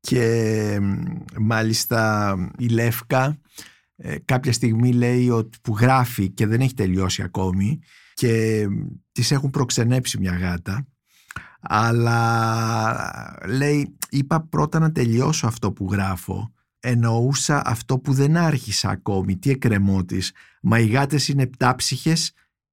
και 0.00 0.78
μ, 0.80 0.94
μάλιστα 1.38 2.34
η 2.58 2.66
Λεύκα 2.66 3.38
ε, 3.96 4.16
κάποια 4.24 4.52
στιγμή 4.52 4.92
λέει 4.92 5.30
ότι 5.30 5.58
που 5.62 5.76
γράφει 5.78 6.30
και 6.30 6.46
δεν 6.46 6.60
έχει 6.60 6.74
τελειώσει 6.74 7.22
ακόμη 7.22 7.80
και 8.14 8.66
μ, 8.70 8.86
της 9.12 9.30
έχουν 9.30 9.50
προξενέψει 9.50 10.18
μια 10.18 10.36
γάτα 10.36 10.86
αλλά 11.68 13.38
λέει 13.46 13.96
είπα 14.10 14.40
πρώτα 14.40 14.78
να 14.78 14.92
τελειώσω 14.92 15.46
αυτό 15.46 15.72
που 15.72 15.88
γράφω. 15.90 16.52
Εννοούσα 16.80 17.62
αυτό 17.66 17.98
που 17.98 18.12
δεν 18.12 18.36
άρχισα 18.36 18.88
ακόμη. 18.88 19.36
Τι 19.36 19.50
εκκρεμό 19.50 20.04
της. 20.04 20.32
Μα 20.62 20.78
οι 20.78 20.86
γάτες 20.86 21.28
είναι 21.28 21.46
πτάψυχες 21.46 22.32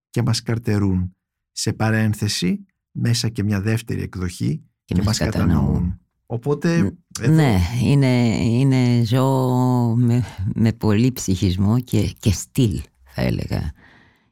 και 0.10 0.22
μας 0.22 0.42
καρτερούν. 0.42 1.16
Σε 1.52 1.74
παρένθεση 1.74 2.66
μέσα 2.92 3.30
και 3.30 3.44
μια 3.44 3.62
δεύτερη 3.62 4.02
εκδοχή 4.02 4.64
και, 4.86 5.02
μας 5.04 5.18
κατανοούν. 5.18 6.00
Οπότε 6.26 6.94
εδώ, 7.22 7.34
Ναι, 7.34 7.60
είναι, 7.84 8.44
είναι 8.44 9.04
ζώο 9.06 9.96
με, 9.96 10.24
με 10.54 10.74
πολύ 10.74 11.12
ψυχισμό 11.12 11.80
και, 11.80 12.14
και 12.20 12.32
στυλ 12.32 12.82
θα 13.04 13.22
έλεγα. 13.22 13.72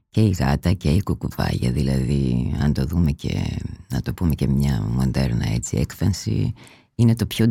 Και 0.09 0.21
η 0.21 0.29
γάτα 0.29 0.73
και 0.73 0.89
η 0.89 1.01
κουκουβάγια, 1.01 1.71
δηλαδή 1.71 2.53
αν 2.61 2.73
το 2.73 2.85
δούμε 2.85 3.11
και 3.11 3.59
να 3.87 4.01
το 4.01 4.13
πούμε 4.13 4.35
και 4.35 4.47
μια 4.47 4.81
μοντέρνα 4.81 5.47
έτσι 5.47 5.77
έκφανση, 5.77 6.53
είναι 7.01 7.15
το 7.15 7.25
πιο 7.25 7.47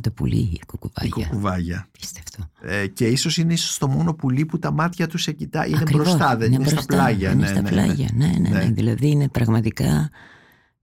το 0.00 0.10
πουλί 0.14 0.36
η 0.36 0.50
η 0.52 0.60
κουκουβάγια. 0.66 1.26
κουκουβάγια. 1.26 1.88
Πίστευτο. 1.90 2.50
Ε, 2.60 2.86
και 2.86 3.06
ίσως 3.06 3.36
είναι 3.36 3.52
ίσως 3.52 3.78
το 3.78 3.88
μόνο 3.88 4.14
πουλί 4.14 4.46
που 4.46 4.58
τα 4.58 4.70
μάτια 4.72 5.06
τους 5.06 5.22
σε 5.22 5.32
κοιτάει. 5.32 5.68
Είναι 5.68 5.78
Ακριβώς, 5.80 6.06
μπροστά, 6.06 6.36
δεν 6.36 6.52
είναι, 6.52 6.64
στα 6.64 6.72
μπροστά, 6.74 6.94
πλάγια. 6.96 7.30
Είναι 7.30 7.40
ναι, 7.40 7.46
στα 7.46 7.60
ναι, 7.60 7.68
πλάγια, 7.68 8.08
ναι, 8.14 8.26
ναι, 8.26 8.48
ναι. 8.48 8.64
Ναι. 8.64 8.70
Δηλαδή 8.70 9.10
είναι 9.10 9.28
πραγματικά 9.28 10.10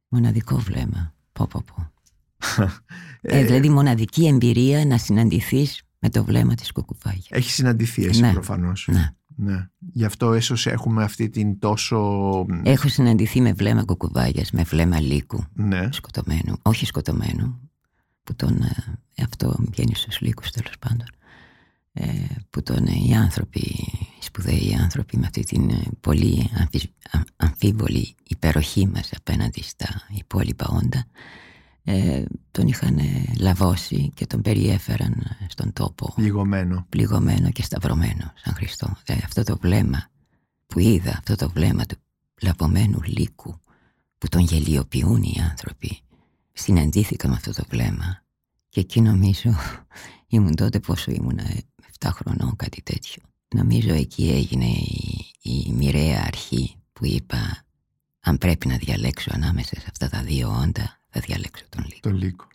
μοναδικό 0.07 0.57
βλέμμα. 0.57 1.13
Πω, 1.31 1.47
πω, 1.47 1.63
πω. 1.75 1.91
Ε, 3.27 3.43
δηλαδή 3.43 3.69
μοναδική 3.69 4.27
εμπειρία 4.27 4.85
να 4.85 4.97
συναντηθείς 4.97 5.81
με 5.99 6.09
το 6.09 6.23
βλέμμα 6.23 6.53
της 6.55 6.71
κουκουβάγιας. 6.71 7.27
Έχει 7.29 7.49
συναντηθεί 7.51 8.05
εσύ 8.05 8.21
Ναι. 8.21 8.31
προφανώς. 8.31 8.87
Ναι. 8.91 9.13
Ναι. 9.37 9.67
Γι' 9.93 10.05
αυτό 10.05 10.35
ίσως 10.35 10.67
έχουμε 10.67 11.03
αυτή 11.03 11.29
την 11.29 11.59
τόσο... 11.59 11.97
Έχω 12.63 12.87
συναντηθεί 12.87 13.41
με 13.41 13.53
βλέμμα 13.53 13.83
κουκουβάγιας, 13.83 14.51
με 14.51 14.63
βλέμμα 14.63 14.99
λύκου 14.99 15.43
Ναι. 15.53 15.87
σκοτωμένου, 15.91 16.57
όχι 16.61 16.85
σκοτωμένου, 16.85 17.59
που 18.25 18.35
τον, 18.35 18.61
ε, 18.61 19.23
αυτό 19.23 19.55
βγαίνει 19.71 19.95
στους 19.95 20.21
λύκους 20.21 20.51
τέλος 20.51 20.73
πάντων, 20.79 21.07
ε, 21.93 22.25
που 22.49 22.63
τον 22.63 22.85
ε, 22.87 22.91
οι 23.07 23.13
άνθρωποι, 23.13 23.59
οι 24.19 24.23
σπουδαίοι 24.23 24.75
άνθρωποι 24.81 25.17
με 25.17 25.25
αυτή 25.25 25.43
την 25.43 25.69
ε, 25.69 25.83
πολύ 26.01 26.49
αμφισ- 26.57 26.91
α- 27.11 27.23
αμφίβολη 27.35 28.15
υπεροχή 28.23 28.87
μας 28.87 29.09
απέναντι 29.17 29.63
στα 29.63 30.01
υπόλοιπα 30.09 30.67
όντα, 30.67 31.05
ε, 31.83 32.23
τον 32.51 32.67
είχαν 32.67 32.97
ε, 32.97 33.33
λαβώσει 33.39 34.11
και 34.15 34.25
τον 34.27 34.41
περιέφεραν 34.41 35.11
ε, 35.11 35.45
στον 35.47 35.73
τόπο 35.73 36.13
Λιγωμένο. 36.17 36.85
πληγωμένο 36.89 37.51
και 37.51 37.63
σταυρωμένο 37.63 38.33
σαν 38.35 38.53
Χριστό. 38.53 38.97
Δηλαδή 39.05 39.23
αυτό 39.25 39.43
το 39.43 39.57
βλέμμα 39.57 40.09
που 40.67 40.79
είδα, 40.79 41.11
αυτό 41.11 41.35
το 41.35 41.49
βλέμμα 41.49 41.85
του 41.85 41.95
λαβωμένου 42.41 42.99
λύκου 43.05 43.59
που 44.17 44.27
τον 44.27 44.41
γελιοποιούν 44.41 45.23
οι 45.23 45.35
άνθρωποι. 45.49 45.99
Συναντήθηκα 46.57 47.27
με 47.27 47.33
αυτό 47.33 47.53
το 47.53 47.63
βλέμμα 47.69 48.23
και 48.69 48.79
εκεί 48.79 49.01
νομίζω 49.01 49.55
ήμουν 50.27 50.55
τότε 50.55 50.79
πόσο 50.79 51.11
ήμουν, 51.11 51.39
7 51.99 52.09
χρονών 52.13 52.55
κάτι 52.55 52.81
τέτοιο. 52.81 53.23
Νομίζω 53.55 53.93
εκεί 53.93 54.29
έγινε 54.29 54.65
η, 54.65 55.25
η 55.41 55.73
μοιραία 55.73 56.23
αρχή 56.27 56.75
που 56.93 57.05
είπα 57.05 57.65
αν 58.19 58.37
πρέπει 58.37 58.67
να 58.67 58.77
διαλέξω 58.77 59.29
ανάμεσα 59.33 59.75
σε 59.75 59.87
αυτά 59.89 60.09
τα 60.09 60.23
δύο 60.23 60.49
όντα 60.49 60.99
θα 61.09 61.19
διαλέξω 61.19 61.63
τον 61.69 61.83
λύκο. 61.83 62.09
Το 62.09 62.11
λύκο. 62.11 62.47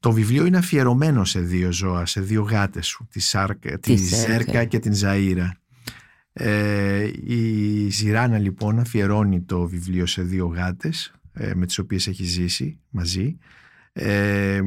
Το 0.00 0.12
βιβλίο 0.12 0.46
είναι 0.46 0.56
αφιερωμένο 0.56 1.24
σε 1.24 1.40
δύο 1.40 1.72
ζώα, 1.72 2.06
σε 2.06 2.20
δύο 2.20 2.42
γάτες 2.42 2.86
σου, 2.86 3.08
τη, 3.10 3.20
Σάρκα, 3.20 3.78
τη 3.78 3.96
Ζέρκα. 3.96 4.32
Ζέρκα 4.32 4.64
και 4.64 4.78
την 4.78 4.92
Ζαΐρα. 5.02 5.50
Ε, 6.32 7.10
η 7.24 7.88
Ζηράνα 7.90 8.38
λοιπόν 8.38 8.78
αφιερώνει 8.78 9.40
το 9.40 9.66
βιβλίο 9.66 10.06
σε 10.06 10.22
δύο 10.22 10.46
γάτες 10.46 11.06
ε, 11.06 11.19
με 11.54 11.66
τις 11.66 11.78
οποίες 11.78 12.06
έχει 12.06 12.24
ζήσει 12.24 12.78
μαζί 12.88 13.38
ε, 13.92 14.60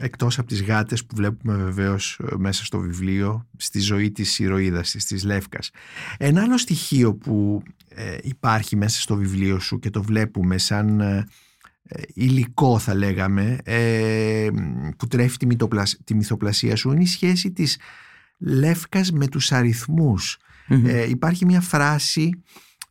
εκτός 0.00 0.38
από 0.38 0.48
τις 0.48 0.62
γάτες 0.62 1.04
που 1.06 1.16
βλέπουμε 1.16 1.56
βεβαίως 1.56 2.20
ε, 2.30 2.36
μέσα 2.36 2.64
στο 2.64 2.78
βιβλίο 2.78 3.48
στη 3.56 3.80
ζωή 3.80 4.10
της 4.10 4.38
ηρωίδας 4.38 4.90
της, 4.90 5.04
της 5.04 5.24
Λεύκας. 5.24 5.70
Ένα 6.18 6.42
άλλο 6.42 6.58
στοιχείο 6.58 7.14
που 7.14 7.62
ε, 7.88 8.16
υπάρχει 8.22 8.76
μέσα 8.76 9.00
στο 9.00 9.16
βιβλίο 9.16 9.58
σου 9.58 9.78
και 9.78 9.90
το 9.90 10.02
βλέπουμε 10.02 10.58
σαν 10.58 11.00
ε, 11.00 11.26
ε, 11.82 12.02
υλικό 12.14 12.78
θα 12.78 12.94
λέγαμε 12.94 13.58
ε, 13.64 14.48
που 14.96 15.06
τρέφει 15.06 15.36
τη, 15.36 15.46
μυθοπλασ- 15.46 15.98
τη 16.04 16.14
μυθοπλασία 16.14 16.76
σου 16.76 16.92
είναι 16.92 17.02
η 17.02 17.06
σχέση 17.06 17.52
της 17.52 17.78
Λεύκας 18.38 19.12
με 19.12 19.26
τους 19.26 19.52
αριθμούς. 19.52 20.38
Μμμ. 20.68 20.86
Ε, 20.86 21.08
υπάρχει 21.08 21.44
μια 21.44 21.60
φράση 21.60 22.42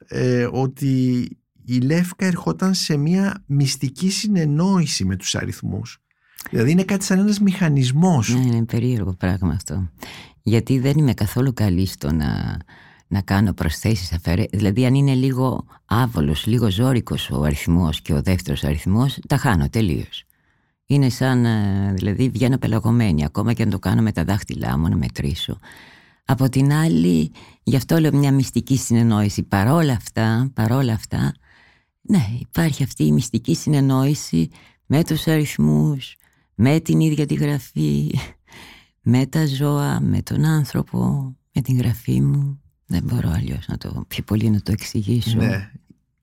ε, 0.08 0.48
ότι 0.52 1.28
η 1.66 1.78
Λεύκα 1.78 2.26
ερχόταν 2.26 2.74
σε 2.74 2.98
μια 2.98 3.44
μυστική 3.46 4.10
συνεννόηση 4.10 5.06
με 5.06 5.16
τους 5.16 5.36
αριθμούς. 5.36 6.00
Δηλαδή 6.50 6.72
είναι 6.72 6.84
κάτι 6.84 7.04
σαν 7.04 7.20
ένας 7.20 7.40
μηχανισμός. 7.40 8.30
Ναι, 8.30 8.46
είναι 8.46 8.66
περίεργο 8.66 9.14
πράγμα 9.14 9.54
αυτό. 9.54 9.90
Γιατί 10.42 10.80
δεν 10.80 10.98
είμαι 10.98 11.14
καθόλου 11.14 11.54
καλή 11.54 11.86
στο 11.86 12.12
να, 12.12 12.58
να 13.08 13.22
κάνω 13.22 13.54
προσθέσεις 13.54 14.14
αφαιρέ... 14.14 14.44
Δηλαδή 14.52 14.86
αν 14.86 14.94
είναι 14.94 15.14
λίγο 15.14 15.66
άβολος, 15.86 16.46
λίγο 16.46 16.72
ζώρικος 16.72 17.30
ο 17.30 17.44
αριθμός 17.44 18.02
και 18.02 18.14
ο 18.14 18.22
δεύτερος 18.22 18.64
αριθμός, 18.64 19.20
τα 19.28 19.38
χάνω 19.38 19.70
τελείως. 19.70 20.26
Είναι 20.86 21.10
σαν, 21.10 21.46
ε, 21.46 21.94
δηλαδή 21.94 22.30
βγαίνω 22.30 22.58
πελαγωμένη, 22.58 23.26
ακόμα 23.26 23.54
και 23.54 23.64
αν 23.64 23.70
το 23.70 23.80
κάνω 23.80 24.02
με 24.02 24.12
τα 24.12 24.24
δάχτυλά 24.24 24.78
μου 24.78 24.88
να 24.90 24.96
μετρήσω. 24.96 25.60
Από 26.26 26.50
την 26.50 26.74
άλλη, 26.74 27.32
γι' 27.64 27.76
αυτό 27.76 27.98
λέω 27.98 28.14
μια 28.14 28.32
μυστική 28.32 28.78
συνεννόηση. 28.78 29.44
Παρόλα 29.44 29.94
αυτά, 29.94 30.52
παρόλα 30.54 30.94
αυτά, 30.94 31.34
Ναι, 32.08 32.28
υπάρχει 32.40 32.84
αυτή 32.84 33.04
η 33.04 33.12
μυστική 33.12 33.56
συνεννόηση 33.56 34.50
με 34.86 35.04
τους 35.04 35.28
αριθμούς, 35.28 36.16
με 36.56 36.80
την 36.80 37.00
ίδια 37.00 37.26
τη 37.26 37.34
γραφή, 37.34 38.12
με 39.02 39.26
τα 39.26 39.46
ζώα, 39.46 40.00
με 40.02 40.22
τον 40.22 40.46
άνθρωπο, 40.46 41.34
με 41.54 41.62
την 41.62 41.78
γραφή 41.78 42.22
μου. 42.22 42.60
Δεν 42.86 43.04
μπορώ 43.04 43.30
αλλιώς 43.30 43.68
να 43.68 43.78
το 43.78 44.06
πιο 44.08 44.24
πολύ 44.24 44.50
να 44.50 44.62
το 44.62 44.72
εξηγήσω. 44.72 45.38
Ναι. 45.38 45.72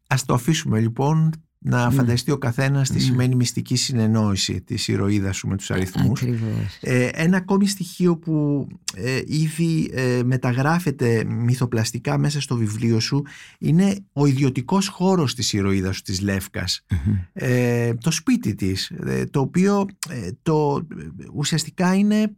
Ας 0.07 0.24
το 0.24 0.35
αφήσουμε 0.35 0.80
λοιπόν 0.80 1.33
να 1.62 1.88
Ναι. 1.88 1.94
φανταστεί 1.94 2.30
ο 2.30 2.38
καθένας 2.38 2.88
τι 2.88 2.94
Ναι. 2.94 3.00
σημαίνει 3.00 3.34
μυστική 3.34 3.76
συνεννόηση 3.76 4.60
της 4.60 4.88
ηρωίδας 4.88 5.36
σου 5.36 5.48
με 5.48 5.56
τους 5.56 5.70
αριθμούς. 5.70 6.22
Ακριβώς. 6.22 6.78
Ε, 6.80 7.08
ένα 7.12 7.36
ακόμη 7.36 7.66
στοιχείο 7.68 8.16
που 8.16 8.66
ε, 8.96 9.20
ήδη 9.26 9.90
ε, 9.94 10.20
μεταγράφεται 10.24 11.24
μυθοπλαστικά 11.24 12.18
μέσα 12.18 12.40
στο 12.40 12.56
βιβλίο 12.56 13.00
σου 13.00 13.22
είναι 13.58 13.96
ο 14.12 14.26
ιδιωτικός 14.26 14.88
χώρος 14.88 15.34
της 15.34 15.52
ηρωίδας 15.52 15.96
σου 15.96 16.02
της 16.02 16.20
Λεύκας. 16.20 16.84
Μμμ. 16.90 17.14
Ε, 17.32 17.94
το 17.94 18.10
σπίτι 18.10 18.54
της, 18.54 18.90
ε, 18.90 19.24
το 19.24 19.40
οποίο 19.40 19.86
ε, 20.08 20.30
το, 20.42 20.86
ε, 20.98 21.24
ουσιαστικά 21.32 21.94
είναι 21.94 22.32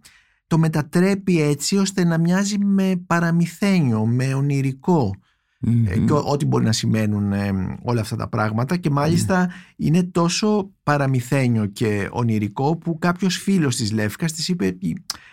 το 0.46 0.58
μετατρέπει 0.58 1.40
έτσι 1.42 1.76
ώστε 1.76 2.04
να 2.04 2.18
μοιάζει 2.18 2.58
με 2.58 3.02
παραμυθένιο, 3.06 4.06
με 4.06 4.34
ονειρικό 4.34 5.14
ε, 5.66 5.96
Μμμ. 5.96 6.06
και 6.06 6.12
ό- 6.12 6.24
ό,τι 6.26 6.44
μπορεί 6.46 6.64
να 6.64 6.72
σημαίνουν 6.72 7.32
ε, 7.32 7.50
όλα 7.82 8.00
αυτά 8.00 8.16
τα 8.16 8.28
πράγματα 8.28 8.76
και 8.76 8.90
μάλιστα 8.90 9.50
είναι 9.76 10.02
τόσο 10.02 10.70
παραμυθένιο 10.82 11.66
και 11.66 12.08
ονειρικό 12.10 12.76
που 12.76 12.98
κάποιος 12.98 13.36
φίλος 13.36 13.76
της 13.76 13.92
Λεύκας 13.92 14.32
της 14.32 14.48
είπε 14.48 14.76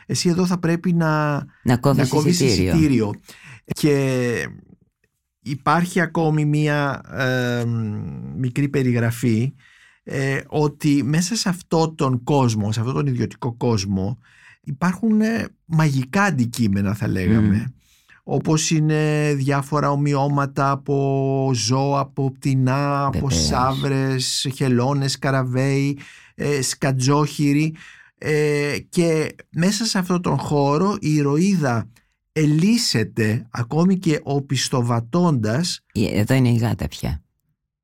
εσύ 0.05 0.29
εδώ 0.29 0.45
θα 0.45 0.57
πρέπει 0.59 0.93
να, 0.93 1.31
Να 1.33 1.45
να 1.63 1.77
κόβεις 1.77 2.09
κόβεις 2.09 2.39
εισιτήριο. 2.39 2.71
εισιτήριο 2.73 3.13
και 3.65 4.47
υπάρχει 5.41 5.99
ακόμη 5.99 6.45
μία 6.45 7.01
ε, 7.11 7.63
μικρή 8.37 8.69
περιγραφή 8.69 9.53
ε, 10.03 10.39
ότι 10.47 11.03
μέσα 11.03 11.35
σε 11.35 11.49
αυτό 11.49 11.93
τον 11.97 12.23
κόσμο, 12.23 12.71
σε 12.71 12.79
αυτόν 12.79 12.95
τον 12.95 13.07
ιδιωτικό 13.07 13.53
κόσμο 13.53 14.17
υπάρχουν 14.63 15.21
ε, 15.21 15.45
μαγικά 15.65 16.23
αντικείμενα 16.23 16.93
θα 16.93 17.07
λέγαμε 17.07 17.55
Μμ. 17.57 17.63
Όπως 18.23 18.69
είναι 18.69 19.33
διάφορα 19.35 19.91
ομοιώματα 19.91 20.71
από 20.71 21.51
ζώα, 21.53 21.99
από 21.99 22.31
πτηνά, 22.31 23.05
από 23.05 23.27
Βεβαίως. 23.27 23.45
σαύρες, 23.45 24.47
χελώνες, 24.55 25.19
καραβέοι, 25.19 25.97
ε, 26.35 26.61
σκατζόχυροι 26.61 27.75
ε, 28.17 28.75
και 28.89 29.35
μέσα 29.49 29.85
σε 29.85 29.97
αυτόν 29.97 30.21
τον 30.21 30.37
χώρο 30.37 30.97
η 30.99 31.13
ηρωίδα 31.13 31.89
ελίσσεται 32.31 33.47
ακόμη 33.51 33.97
και 33.97 34.19
οπισθοβατώντας 34.23 35.79
Ε, 35.93 36.19
Εδώ 36.19 36.33
είναι 36.35 36.49
η 36.49 36.55
γάτα 36.57 36.87
πια. 36.87 37.21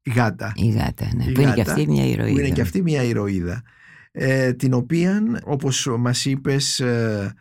η 0.01 0.09
γάτα 0.09 0.53
Η 0.55 0.67
γάτα, 0.69 1.09
ναι. 1.15 1.23
Η 1.23 1.31
που 1.31 1.41
είναι 1.41 1.53
και 1.53 1.59
γάτα, 1.61 1.71
αυτή 1.71 1.87
μια 1.87 2.05
ηρωίδα. 2.05 2.31
που 2.33 2.39
είναι 2.39 2.49
και 2.49 2.61
αυτή 2.61 2.81
μια 2.81 3.03
ηρωίδα 3.03 3.63
ε, 4.11 4.53
την 4.53 4.73
οποία 4.73 5.21
όπως 5.43 5.89
μας 5.99 6.25
είπες 6.25 6.79
ε, 6.79 7.33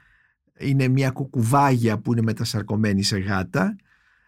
είναι 0.58 0.88
μια 0.88 1.10
κουκουβάγια 1.10 1.98
που 1.98 2.12
είναι 2.12 2.22
μετασαρκωμένη 2.22 3.02
σε 3.02 3.18
γάτα 3.18 3.76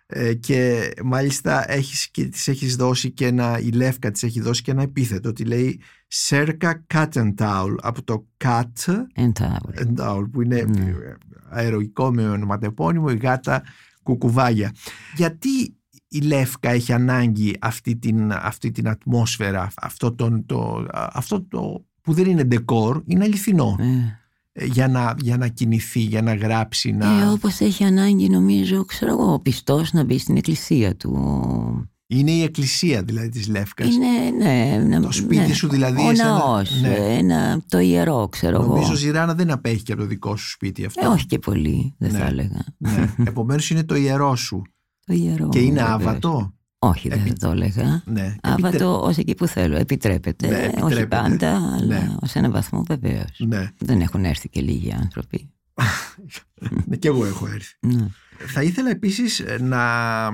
ε, 0.06 0.34
και 0.34 0.90
μάλιστα 1.04 1.70
έχεις, 1.72 2.10
και 2.10 2.24
της 2.28 2.48
έχεις 2.48 2.76
δώσει 2.76 3.10
και 3.10 3.26
ένα, 3.26 3.58
η 3.60 3.68
Λεύκα 3.70 4.10
της 4.10 4.22
έχει 4.22 4.40
δώσει 4.40 4.62
και 4.62 4.70
ένα 4.70 4.82
επίθετο 4.82 5.28
ότι 5.28 5.44
λέει 5.44 5.80
Σέρκα 6.06 6.84
Cat 6.94 7.08
and 7.12 7.34
Towel 7.38 7.74
από 7.82 8.02
το 8.02 8.26
Cat 8.44 8.62
Εντάουρ. 9.12 9.74
and 9.74 9.94
Towel 10.00 10.30
που 10.32 10.42
είναι 10.42 10.62
Ναι. 10.62 10.92
αεροϊκό 11.50 12.12
με 12.12 12.28
ονοματεπώνυμο 12.28 13.06
η 13.10 13.16
γάτα 13.16 13.62
κουκουβάγια 14.02 14.72
γιατί 15.16 15.48
η 16.08 16.18
Λεύκα 16.20 16.70
έχει 16.70 16.92
ανάγκη 16.92 17.56
αυτή 17.60 17.96
την, 17.96 18.32
αυτή 18.32 18.70
την 18.70 18.88
ατμόσφαιρα 18.88 19.70
αυτό, 19.76 20.14
τον, 20.14 20.46
το, 20.46 20.86
αυτό 20.92 21.42
το 21.42 21.84
που 22.00 22.12
δεν 22.12 22.26
είναι 22.26 22.44
ντεκόρ 22.44 23.02
είναι 23.06 23.24
αληθινό 23.24 23.76
Ε. 23.80 24.17
ε, 24.60 24.64
για, 24.66 24.88
να, 24.88 25.14
για 25.20 25.36
να 25.36 25.48
κινηθεί, 25.48 26.00
για 26.00 26.22
να 26.22 26.34
γράψει 26.34 26.92
να... 26.92 27.20
Ε, 27.20 27.26
όπως 27.26 27.60
έχει 27.60 27.84
ανάγκη 27.84 28.28
νομίζω, 28.28 28.84
ξέρω 28.84 29.10
εγώ, 29.12 29.32
ο 29.32 29.40
πιστός 29.40 29.92
να 29.92 30.04
μπει 30.04 30.18
στην 30.18 30.36
εκκλησία 30.36 30.96
του. 30.96 31.12
είναι 32.06 32.30
η 32.30 32.42
εκκλησία 32.42 33.02
δηλαδή 33.02 33.28
της 33.28 33.48
Λεύκας 33.48 33.94
Είναι, 33.94 34.06
ναι, 34.44 34.84
να- 34.88 35.00
Το 35.00 35.12
σπίτι 35.12 35.46
ναι. 35.46 35.52
σου 35.52 35.68
δηλαδή, 35.68 36.02
Ο 36.06 36.10
εσένα- 36.10 36.28
ναός, 36.38 36.80
ναι. 36.80 36.94
ένα, 36.94 37.62
το 37.68 37.78
ιερό 37.78 38.28
ξέρω 38.30 38.58
νομίζω 38.62 38.82
εγώ. 38.86 38.94
Ζηράνα 38.94 39.34
δεν 39.34 39.50
απέχει 39.50 39.82
και 39.82 39.92
από 39.92 40.00
το 40.02 40.06
δικό 40.08 40.36
σου 40.36 40.50
σπίτι 40.50 40.84
αυτό 40.84 41.04
Ε, 41.04 41.08
όχι 41.08 41.26
και 41.26 41.38
πολύ, 41.38 41.94
δεν 41.98 42.12
Ναι. 42.12 42.18
θα 42.18 42.24
έλεγα. 42.26 42.64
ναι. 42.78 43.14
επομένως 43.28 43.70
είναι 43.70 43.84
το 43.84 43.94
ιερό 43.94 44.36
σου 44.36 44.62
Το 45.06 45.14
ιερό. 45.14 45.48
και 45.48 45.58
είναι 45.58 45.80
βεβαίως. 45.82 45.88
άβατο 46.00 46.52
Όχι, 46.80 47.08
δεν 47.08 47.18
Επι- 47.18 47.28
θα 47.40 47.46
το 47.46 47.52
έλεγα. 47.52 48.02
ναι. 48.06 48.34
Άβατο 48.42 49.00
ως 49.02 49.16
εκεί 49.18 49.34
που 49.34 49.46
θέλω. 49.46 49.76
Επιτρέπεται. 49.76 50.46
Ναι, 50.48 50.56
Όχι 50.56 50.66
επιτρέπεται. 50.66 51.06
πάντα, 51.06 51.74
αλλά 51.74 51.84
Ναι. 52.00 52.14
ως 52.20 52.34
ένα 52.34 52.50
βαθμό 52.50 52.82
βεβαίως. 52.86 53.34
ναι. 53.38 53.70
Δεν 53.78 54.00
έχουν 54.00 54.24
έρθει 54.24 54.48
και 54.48 54.60
λίγοι 54.60 54.92
άνθρωποι. 54.92 55.50
ναι, 56.86 56.96
και 56.96 57.08
εγώ 57.08 57.24
έχω 57.26 57.46
έρθει 57.46 57.74
Ναι. 57.80 58.06
Θα 58.46 58.62
ήθελα 58.62 58.90
επίσης 58.90 59.40
ε, 59.40 59.58
να, 59.60 60.30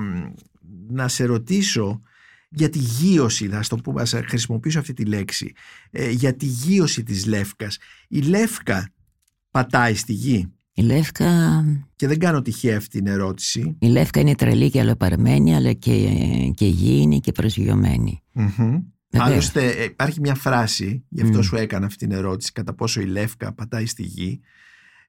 να 0.89 1.09
σε 1.09 1.25
ρωτήσω 1.25 2.01
για 2.49 2.69
τη 2.69 2.79
γύρωση, 2.79 3.49
θα 3.49 3.63
το 3.69 3.77
πούμε, 3.77 4.03
ας 4.03 4.11
χρησιμοποιήσω 4.27 4.79
αυτή 4.79 4.93
τη 4.93 5.05
λέξη, 5.05 5.53
ε, 5.91 6.11
για 6.11 6.35
τη 6.37 6.47
γύρωση 6.47 7.03
της 7.03 7.27
Λεύκας. 7.27 7.79
Η 8.09 8.21
Λεύκα 8.21 8.89
πατάει 9.51 9.95
στη 9.95 10.13
γη; 10.13 10.53
Η 10.77 10.83
Λεύκα, 10.83 11.65
και 11.97 12.07
δεν 12.07 12.19
κάνω 12.19 12.43
τυχαία 12.43 12.77
αυτή 12.77 12.99
την 12.99 13.07
ερώτηση. 13.07 13.77
η 13.79 13.87
Λεύκα 13.87 14.21
είναι 14.21 14.35
τρελή 14.35 14.71
και 14.71 14.81
αλλοπαρμένη, 14.81 15.55
αλλά 15.55 15.73
και, 15.73 16.09
και 16.55 16.67
γήινη 16.67 17.21
και 17.21 17.33
προσγειωμένη. 17.33 18.23
Μμμ. 18.33 18.83
Βεβαίως. 19.11 19.33
Άλλωστε 19.33 19.69
ε, 19.69 19.85
υπάρχει 19.85 20.21
μια 20.21 20.35
φράση, 20.35 21.05
γι' 21.09 21.23
αυτό 21.23 21.39
Μμ. 21.39 21.43
σου 21.43 21.57
έκανα 21.57 21.87
αυτή 21.87 22.07
την 22.07 22.17
ερώτηση, 22.17 22.53
κατά 22.53 22.75
πόσο 22.75 23.01
η 23.01 23.05
Λεύκα 23.05 23.53
πατάει 23.53 23.87
στη 23.87 24.03
γη. 24.03 24.41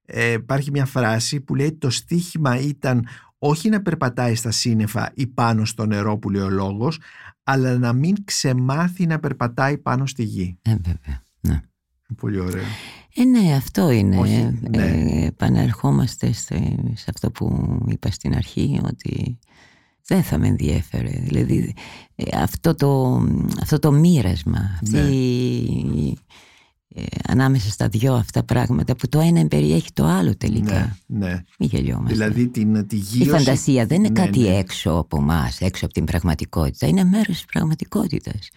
Ε, 0.05 0.31
υπάρχει 0.31 0.71
μια 0.71 0.85
φράση 0.85 1.41
που 1.41 1.55
λέει 1.55 1.73
το 1.73 1.89
στίχημα 1.89 2.59
ήταν 2.59 3.07
όχι 3.37 3.69
να 3.69 3.81
περπατάει 3.81 4.35
στα 4.35 4.51
σύννεφα 4.51 5.11
ή 5.13 5.27
πάνω 5.27 5.65
στο 5.65 5.85
νερό 5.85 6.17
που 6.17 6.29
λέει 6.29 6.41
ο 6.41 6.49
λόγος, 6.49 6.99
αλλά 7.43 7.77
να 7.77 7.93
μην 7.93 8.15
ξεμάθει 8.23 9.05
να 9.05 9.19
περπατάει 9.19 9.77
πάνω 9.77 10.05
στη 10.05 10.23
γη. 10.23 10.57
Ε, 10.61 10.75
βέβαια. 10.75 11.23
Ναι. 11.39 11.61
Πολύ 12.15 12.39
ωραίο. 12.39 12.63
Ε, 13.17 13.23
ναι, 13.23 13.53
αυτό 13.55 13.89
είναι. 13.91 14.17
Όχι, 14.17 14.59
ναι. 14.69 14.83
Ε, 14.83 15.25
επαναρχόμαστε 15.25 16.31
σε, 16.31 16.75
σε 16.93 17.05
αυτό 17.13 17.31
που 17.31 17.77
είπα 17.87 18.11
στην 18.11 18.35
αρχή, 18.35 18.79
ότι 18.85 19.39
δεν 20.07 20.23
θα 20.23 20.37
με 20.37 20.47
ενδιέφερε. 20.47 21.09
Δηλαδή, 21.23 21.73
ε, 22.15 22.37
αυτό 22.37 22.75
το, 22.75 23.21
αυτό 23.61 23.79
το 23.79 23.91
μοίρασμα, 23.91 24.59
αυτή, 24.81 24.91
Ναι. 24.97 24.99
η- 24.99 26.17
ε, 26.97 27.03
ανάμεσα 27.27 27.69
στα 27.69 27.87
δυο 27.87 28.13
αυτά 28.13 28.43
πράγματα, 28.43 28.95
που 28.95 29.07
το 29.09 29.19
ένα 29.19 29.47
περιέχει 29.47 29.91
το 29.93 30.05
άλλο 30.05 30.35
τελικά. 30.37 30.97
Ναι, 31.05 31.27
ναι. 31.27 31.43
Μην 31.59 31.69
γελιόμαστε. 31.69 32.13
Δηλαδή 32.13 32.47
την, 32.47 32.87
τη 32.87 32.95
η 32.95 32.99
γύρωση... 32.99 33.29
φαντασία 33.43 33.85
δεν 33.85 33.97
είναι 34.03 34.09
Ναι, 34.19 34.25
κάτι 34.25 34.39
ναι. 34.39 34.55
έξω 34.57 34.91
από 34.91 35.17
εμάς, 35.17 35.61
έξω 35.61 35.85
από 35.85 35.93
την 35.93 36.03
πραγματικότητα. 36.05 36.87
Είναι 36.87 37.03
μέρος 37.03 37.27
της 37.35 37.45
πραγματικότητας. 37.45 38.49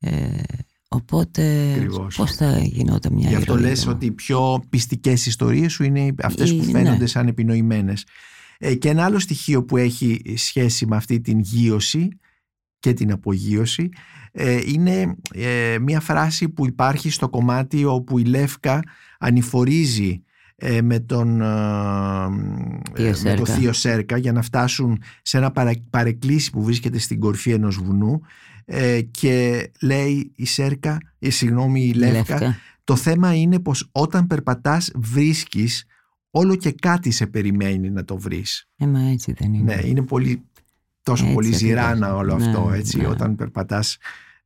Ε, 0.00 0.42
οπότε 0.88 1.72
Ακριβώς. 1.74 2.16
πώς 2.16 2.34
θα 2.34 2.58
γινόταν 2.58 3.12
μια 3.12 3.28
Γι' 3.28 3.34
αυτό 3.34 3.52
ηρωίδα; 3.52 3.68
λες 3.68 3.86
ότι 3.86 4.06
οι 4.06 4.12
πιο 4.12 4.62
πιστικές 4.68 5.26
ιστορίες 5.26 5.72
σου 5.72 5.84
είναι 5.84 6.14
αυτές 6.22 6.54
που 6.56 6.62
Ε, 6.62 6.70
φαίνονται 6.70 6.96
ναι. 6.98 7.06
σαν 7.06 7.26
επινοημένες. 7.28 8.06
Ε, 8.58 8.74
και 8.74 8.88
ένα 8.88 9.04
άλλο 9.04 9.18
στοιχείο 9.18 9.64
που 9.64 9.76
έχει 9.76 10.22
σχέση 10.36 10.86
με 10.86 10.96
αυτή 10.96 11.20
την 11.20 11.38
γύρωση 11.40 12.08
και 12.78 12.92
την 12.92 13.12
απογείωση 13.12 13.88
ε, 14.32 14.60
είναι 14.66 15.16
ε, 15.34 15.76
μια 15.80 16.00
φράση 16.00 16.48
που 16.48 16.66
υπάρχει 16.66 17.10
στο 17.10 17.28
κομμάτι 17.28 17.84
όπου 17.84 18.18
η 18.18 18.24
Λεύκα 18.24 18.82
ανηφορίζει 19.18 20.22
ε, 20.56 20.82
με 20.82 21.00
τον, 21.00 21.40
ε, 21.40 21.46
Θείο 22.94 23.04
με 23.22 23.34
τον 23.34 23.46
Σέρκα. 23.46 23.54
Θείο 23.54 23.72
Σέρκα 23.72 24.16
για 24.16 24.32
να 24.32 24.42
φτάσουν 24.42 25.02
σε 25.22 25.36
ένα 25.36 25.50
παρα, 25.50 25.72
παρεκκλήσι 25.90 26.50
που 26.50 26.62
βρίσκεται 26.62 26.98
στην 26.98 27.20
κορφή 27.20 27.50
ενός 27.50 27.76
βουνού 27.76 28.20
ε, 28.70 29.00
και 29.00 29.66
λέει 29.80 30.32
η 30.34 30.46
Σέρκα, 30.46 30.98
ε, 31.18 31.30
συγγνώμη 31.30 31.80
η 31.84 31.88
Η 31.88 31.92
Λεύκα, 31.98 32.56
το 32.84 32.96
θέμα 32.96 33.34
είναι 33.34 33.58
πως 33.60 33.88
όταν 33.92 34.26
περπατάς 34.26 34.90
βρίσκεις 34.94 35.84
όλο 36.30 36.56
και 36.56 36.72
κάτι 36.72 37.10
σε 37.10 37.26
περιμένει 37.26 37.90
να 37.90 38.04
το 38.04 38.18
βρεις. 38.18 38.68
Ε, 38.76 38.86
μα 38.86 39.00
έτσι 39.00 39.32
δεν 39.32 39.54
είναι. 39.54 39.74
Ναι, 39.74 39.86
είναι 39.86 40.02
πολύ, 40.02 40.42
τόσο 41.02 41.22
Έτσι 41.22 41.34
πολύ 41.34 41.46
ακριβώς. 41.54 41.68
ζηράνα 41.68 42.14
όλο 42.16 42.36
Ναι, 42.38 42.46
αυτό, 42.46 42.70
έτσι, 42.72 42.96
ναι. 42.98 43.06
όταν 43.06 43.34
περπατάς 43.34 43.96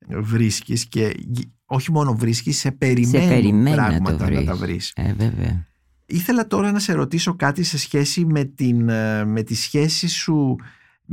βρίσκεις 0.08 0.86
και 0.86 1.14
γι- 1.18 1.52
όχι 1.64 1.92
μόνο 1.92 2.14
βρίσκεις, 2.14 2.58
σε 2.58 2.70
περιμένουν 2.72 3.28
περιμένει 3.28 3.76
να 3.76 3.86
το 3.86 3.88
πράγματα 4.02 4.30
να, 4.30 4.44
τα 4.44 4.54
βρεις. 4.54 4.92
βρεις. 4.96 5.08
Ε, 5.10 5.14
βέβαια. 5.18 5.66
Ήθελα 6.06 6.46
τώρα 6.46 6.72
να 6.72 6.78
σε 6.78 6.92
ρωτήσω 6.92 7.34
κάτι 7.34 7.62
σε 7.62 7.78
σχέση 7.78 8.24
με, 8.24 8.44
την, 8.44 8.88
ε, 8.88 9.24
με 9.24 9.42
τη 9.42 9.54
σχέση 9.54 10.08
σου 10.08 10.56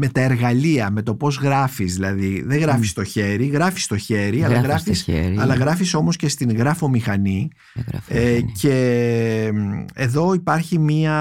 με 0.01 0.07
τα 0.07 0.21
εργαλεία, 0.21 0.89
με 0.91 1.01
το 1.01 1.15
πώς 1.15 1.37
γράφεις 1.37 1.93
δηλαδή. 1.93 2.43
Δεν 2.45 2.59
γράφεις 2.59 2.89
στο 2.89 3.03
χέρι, 3.03 3.45
γράφεις 3.45 3.83
στο 3.83 3.97
χέρι, 3.97 4.43
αλλά 4.43 4.47
Γράφω 4.59 4.61
στο 4.63 4.67
γράφεις, 4.67 5.01
χέρι. 5.01 5.35
αλλά 5.39 5.53
γράφεις 5.53 5.93
όμως 5.93 6.15
και 6.15 6.27
στην 6.29 6.55
γράφομηχανή 6.57 7.49
Δεν 7.73 7.85
γράφω 7.87 8.13
ε, 8.13 8.29
χέρι. 8.29 8.51
και 8.59 9.51
μ, 9.53 9.85
εδώ 9.93 10.33
υπάρχει 10.33 10.79
μία, 10.79 11.15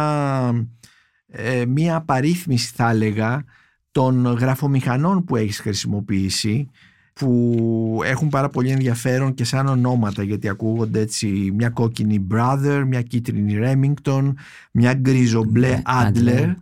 ε, 1.26 1.64
μία 1.66 1.96
απαρίθμηση 1.96 2.72
θα 2.74 2.90
έλεγα 2.90 3.44
των 3.92 4.26
γραφομηχανών 4.26 5.24
που 5.24 5.36
έχεις 5.36 5.58
χρησιμοποιήσει 5.60 6.68
που 7.12 8.00
έχουν 8.04 8.28
πάρα 8.28 8.48
πολύ 8.48 8.70
ενδιαφέρον 8.70 9.34
και 9.34 9.44
σαν 9.44 9.66
ονόματα 9.66 10.22
γιατί 10.22 10.48
ακούγονται 10.48 11.00
έτσι 11.00 11.52
μια 11.54 11.68
κόκκινη 11.68 12.26
Brother, 12.34 12.84
μια 12.86 13.02
κίτρινη 13.02 13.58
Remington, 13.62 14.32
μια 14.72 14.94
γκρίζο 14.94 15.44
μπλε 15.44 15.68
Ναι, 15.68 15.82
Adler 15.84 16.28
Adler. 16.28 16.54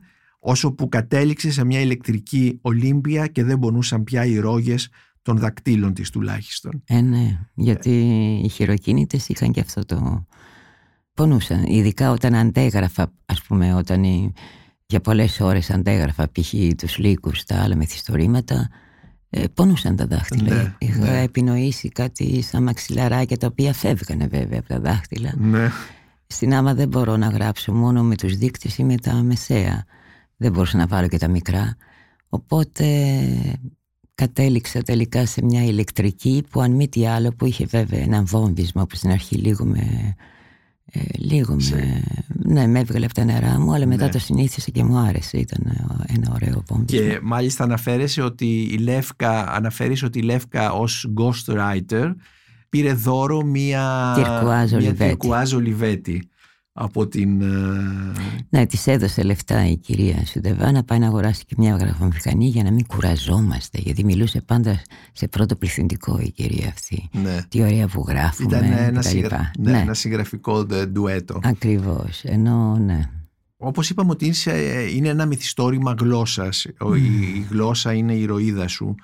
Όσο 0.49 0.72
που 0.72 0.88
κατέληξε 0.88 1.51
σε 1.51 1.64
μια 1.64 1.80
ηλεκτρική 1.80 2.59
Ολύμπια 2.62 3.26
και 3.26 3.44
δεν 3.44 3.59
πονούσαν 3.59 4.05
πια 4.05 4.24
οι 4.24 4.38
ρόγες 4.38 4.88
των 5.22 5.38
δακτύλων 5.38 5.94
της 5.94 6.11
τουλάχιστον. 6.11 6.82
Ε, 6.86 7.01
ναι, 7.01 7.38
γιατί 7.55 7.90
οι 8.44 8.49
χειροκίνητες 8.49 9.28
είχαν 9.28 9.53
και 9.53 9.61
αυτό 9.61 9.84
το... 9.84 10.26
Πονούσαν, 11.14 11.62
ειδικά 11.64 12.11
όταν 12.11 12.34
αντέγραφα, 12.34 13.12
ας 13.26 13.42
πούμε, 13.42 13.74
όταν 13.74 14.05
η- 14.05 14.32
για 14.86 15.01
πολλές 15.01 15.40
ώρες 15.40 15.70
αντέγραφα 15.70 16.28
π.χ. 16.32 16.55
τους 16.76 16.99
λύκους, 16.99 17.44
τα 17.44 17.62
άλλα 17.62 17.76
μυθιστορήματα, 17.76 18.68
ε, 19.30 19.44
πονούσαν 19.55 19.97
τα 19.97 20.07
δάχτυλα. 20.07 20.55
Ναι, 20.55 20.74
Είχα 20.78 20.99
ναι. 20.99 21.22
επινοήσει 21.22 21.88
κάτι 21.88 22.42
στα 22.42 22.61
μαξιλαράκια 22.61 23.36
τα 23.36 23.47
οποία 23.47 23.72
φεύγανε 23.72 24.26
βέβαια 24.26 24.59
από 24.59 24.68
τα 24.68 24.80
δάχτυλα. 24.80 25.34
Ναι. 25.38 25.70
Στην 26.26 26.55
άμα 26.55 26.74
δεν 26.74 26.88
μπορώ 26.88 27.16
να 27.16 27.26
γράψω 27.28 27.72
μόνο 27.72 28.03
με 28.03 28.14
τους 28.16 28.36
δείκτες 28.36 28.78
ή 28.78 28.84
με 28.84 28.94
τα 28.97 29.14
μεσαία. 29.14 29.84
Δεν 30.37 30.53
μπορούσα 30.53 30.76
να 30.76 30.87
βάλω 30.87 31.09
και 31.09 31.18
τα 31.18 31.28
μικρά. 31.28 31.76
Οπότε 32.28 32.84
κατέληξα 34.14 34.82
τελικά 34.82 35.26
σε 35.26 35.45
μια 35.45 35.64
ηλεκτρική 35.64 36.45
που 36.51 36.61
αν 36.61 36.72
μη 36.72 36.89
τι 36.89 37.07
άλλο 37.07 37.32
που 37.37 37.47
είχε 37.47 37.66
βέβαια 37.66 38.01
ένα 38.01 38.22
βόμβισμα 38.22 38.87
που 38.87 38.97
στην 38.97 39.11
αρχή 39.11 39.37
λίγο 39.37 39.64
με... 39.64 40.14
ε, 40.84 41.01
λίγο 41.18 41.57
με... 41.70 42.03
Ναι, 42.28 42.66
με 42.66 42.78
έβγαλε 42.78 43.05
από 43.05 43.14
τα 43.14 43.24
νερά 43.24 43.61
μου, 43.61 43.74
αλλά 43.74 43.87
μετά 43.87 44.05
Ναι. 44.05 44.11
το 44.11 44.18
συνήθισα 44.18 44.70
και 44.70 44.84
μου 44.84 44.97
άρεσε. 44.99 45.39
Ήταν 45.39 45.66
ε, 45.66 46.14
ένα 46.14 46.32
ωραίο 46.34 46.62
βόμβισμα. 46.68 47.07
Και 47.07 47.20
μάλιστα 47.22 47.64
αναφέρεσαι 47.64 48.22
ότι 48.22 48.68
η 48.72 48.78
Λεύκα, 48.78 49.53
αναφέρεις 49.53 50.03
ότι 50.03 50.18
η 50.18 50.22
Λεύκα 50.22 50.72
ως 50.72 51.11
ghostwriter 51.18 52.14
πήρε 52.68 52.93
δώρο 52.93 53.45
μία 53.45 54.12
Τυρκουάζ 54.14 54.70
μία 54.70 55.57
Ολιβέτη. 55.57 56.28
Τυρκουάζ 56.76 56.90
Ολιβέτη 56.94 56.96
από 56.96 57.06
την... 57.06 57.40
ε, 57.42 58.12
Ναι, 58.48 58.66
της 58.66 58.86
έδωσε 58.86 59.22
λεφτά 59.22 59.66
η 59.66 59.76
κυρία 59.76 60.26
Σουντεβά 60.26 60.72
να 60.72 60.82
πάει 60.84 60.98
να 60.98 61.06
αγοράσει 61.06 61.44
και 61.44 61.54
μια 61.58 61.76
γραφομηχανή 61.76 62.46
για 62.46 62.62
να 62.62 62.70
μην 62.72 62.86
κουραζόμαστε. 62.86 63.78
Γιατί 63.80 64.04
μιλούσε 64.04 64.40
πάντα 64.40 64.80
σε 65.12 65.28
πρώτο 65.28 65.56
πληθυντικό 65.56 66.18
η 66.20 66.30
κυρία 66.30 66.68
αυτή. 66.68 67.08
ναι. 67.12 67.38
Τι 67.48 67.62
ωραία 67.62 67.88
που 67.88 68.04
γράφουμε. 68.08 68.56
Ήταν 68.56 68.72
ένα, 68.72 69.00
κτλ. 69.00 69.08
συγγρα... 69.08 69.50
ναι, 69.58 69.70
ναι, 69.70 69.78
ένα 69.78 69.94
συγγραφικό 69.94 70.64
ντε- 70.64 70.86
ντουέτο. 70.88 71.40
ακριβώς. 71.42 72.20
Ενώ 72.24 72.76
ναι. 72.78 73.00
Όπως 73.58 73.90
είπαμε 73.90 74.10
ότι 74.10 74.26
είσαι- 74.26 74.86
είναι 74.94 75.08
ένα 75.08 75.26
μυθιστόρημα 75.26 75.94
γλώσσας. 75.98 76.66
Ο- 76.78 76.94
Η, 76.94 77.02
η 77.36 77.46
γλώσσα 77.50 77.92
είναι 77.92 78.12
η 78.14 78.20
ηρωίδα 78.20 78.68
σου. 78.68 78.94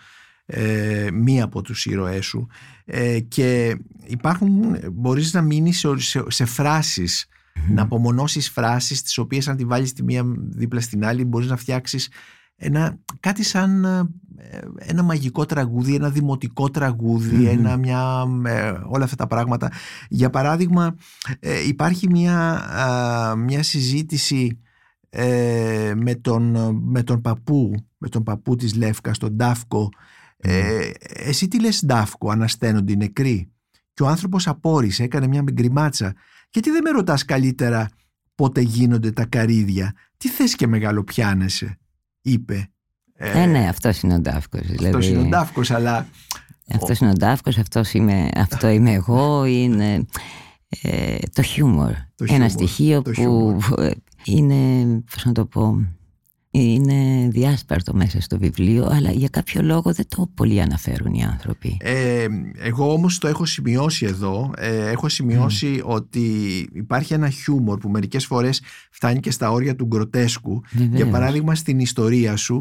Ε, 0.47 1.09
μία 1.13 1.45
από 1.45 1.63
τους 1.63 1.87
ήρωές 1.87 2.25
σου. 2.27 2.47
Ε, 2.85 3.21
και 3.21 3.77
υπάρχουν, 4.07 4.77
μπορείς 4.93 5.33
να 5.33 5.43
μείνεις 5.43 5.79
σε, 5.79 5.89
σε, 5.99 6.23
σε 6.29 6.45
φράσεις 6.45 7.27
να 7.69 7.83
απομονώσεις 7.83 8.51
φράσεις 8.51 9.03
τις 9.03 9.19
οποίες 9.19 9.49
αν 9.49 9.57
τη 9.57 9.65
βάλεις 9.65 9.93
τη 9.93 10.03
μία 10.03 10.23
δίπλα 10.37 10.81
στην 10.81 11.05
άλλη 11.05 11.25
μπορείς 11.25 11.49
να 11.49 11.57
φτιάξεις 11.57 12.09
ένα, 12.57 12.99
κάτι 13.21 13.43
σαν 13.43 13.85
ε, 13.85 14.61
ένα 14.77 15.03
μαγικό 15.03 15.47
τραγούδι, 15.47 15.95
ένα 15.95 16.11
δημοτικό 16.11 16.71
τραγούδι, 16.71 17.37
Μμμ. 17.37 17.47
ένα, 17.47 17.77
μια, 17.77 18.25
ε, 18.47 18.73
όλα 18.87 19.05
αυτά 19.05 19.17
τα 19.17 19.27
πράγματα. 19.27 19.73
Για 20.09 20.31
παράδειγμα 20.31 20.97
ε, 21.41 21.67
υπάρχει 21.67 22.09
μια, 22.11 22.39
α, 22.55 23.37
μια 23.37 23.63
συζήτηση 23.63 24.61
ε, 25.09 25.93
με, 25.97 26.15
τον, 26.15 26.75
με 26.83 27.03
τον 27.03 27.21
παππού 27.21 27.75
με 27.99 28.09
τον 28.09 28.23
παππού 28.23 28.57
της 28.57 28.75
Λεύκας, 28.75 29.19
τον 29.19 29.33
Ντάφκο 29.33 29.89
ε, 30.45 30.91
εσύ 31.03 31.49
τι 31.49 31.61
λες 31.61 31.85
Ντάφκο, 31.87 32.31
ανασταίνονται 32.31 32.93
οι 32.93 32.97
νεκροί; 32.97 33.53
Και 33.95 34.03
ο 34.03 34.07
άνθρωπος 34.07 34.49
απόρησε, 34.49 35.03
έκανε 35.03 35.27
μια 35.27 35.43
γκριμάτσα 35.53 36.15
γιατί 36.53 36.71
δεν 36.71 36.83
με 36.83 36.91
ρωτάς 36.91 37.25
καλύτερα 37.25 37.89
πότε 38.35 38.61
γίνονται 38.61 39.13
τα 39.13 39.25
καρύδια; 39.25 39.93
Τι 40.17 40.29
θες 40.29 40.55
και 40.55 40.67
μεγάλο 40.67 41.05
πιάνεσαι 41.05 41.79
είπε 42.23 42.71
Ε, 43.15 43.47
ναι, 43.47 43.69
αυτός 43.69 44.01
είναι 44.01 44.15
ο 44.15 44.21
Ντάφκος. 44.21 44.61
αυτός 44.61 44.77
Δηλαδή, 44.77 45.09
είναι 45.09 45.21
ο 45.21 45.25
Ντάφκος 45.25 45.71
αλλά 45.71 46.07
αυτός 46.75 46.99
είναι 46.99 47.11
ο 47.11 47.15
Ντάφκος, 47.15 47.59
αυτός 47.59 47.93
είμαι, 47.93 48.29
αυτό 48.35 48.69
είμαι 48.69 48.93
εγώ. 48.93 49.45
Είναι 49.45 50.07
ε, 50.83 51.17
το 51.33 51.43
χιούμορ. 51.43 51.91
Το 51.91 52.25
Ένα 52.25 52.29
χιούμορ, 52.29 52.51
στοιχείο 52.51 53.03
το 53.03 53.11
που 53.11 53.17
χιούμορ. 53.17 53.85
ε, 53.85 53.91
είναι, 54.25 54.55
πώς 55.11 55.25
να 55.25 55.33
το 55.33 55.47
πω, 55.47 55.87
είναι 56.55 57.29
διάσπαρτο 57.31 57.95
μέσα 57.95 58.21
στο 58.21 58.39
βιβλίο, 58.39 58.89
αλλά 58.91 59.11
για 59.11 59.29
κάποιο 59.29 59.63
λόγο 59.63 59.93
δεν 59.93 60.07
το 60.09 60.31
πολύ 60.35 60.61
αναφέρουν 60.61 61.15
οι 61.15 61.25
άνθρωποι. 61.25 61.77
Ε, 61.81 62.27
εγώ 62.59 62.93
όμως 62.93 63.19
το 63.19 63.29
έχω 63.29 63.45
σημειώσει 63.45 64.07
εδώ 64.07 64.51
ε, 64.57 64.91
έχω 64.91 65.09
σημειώσει 65.09 65.81
ότι 65.85 66.21
υπάρχει 66.73 67.15
ένα 67.15 67.31
χιούμορ 67.31 67.79
που 67.79 67.89
μερικές 67.89 68.27
φορές 68.27 68.63
φτάνει 68.91 69.21
και 69.21 69.31
στα 69.31 69.51
όρια 69.51 69.77
του 69.77 69.85
γκροτέσκου 69.85 70.63
για 70.71 70.89
Βεβαίως. 70.89 71.11
παράδειγμα 71.11 71.55
στην 71.55 71.79
ιστορία 71.79 72.37
σου 72.37 72.61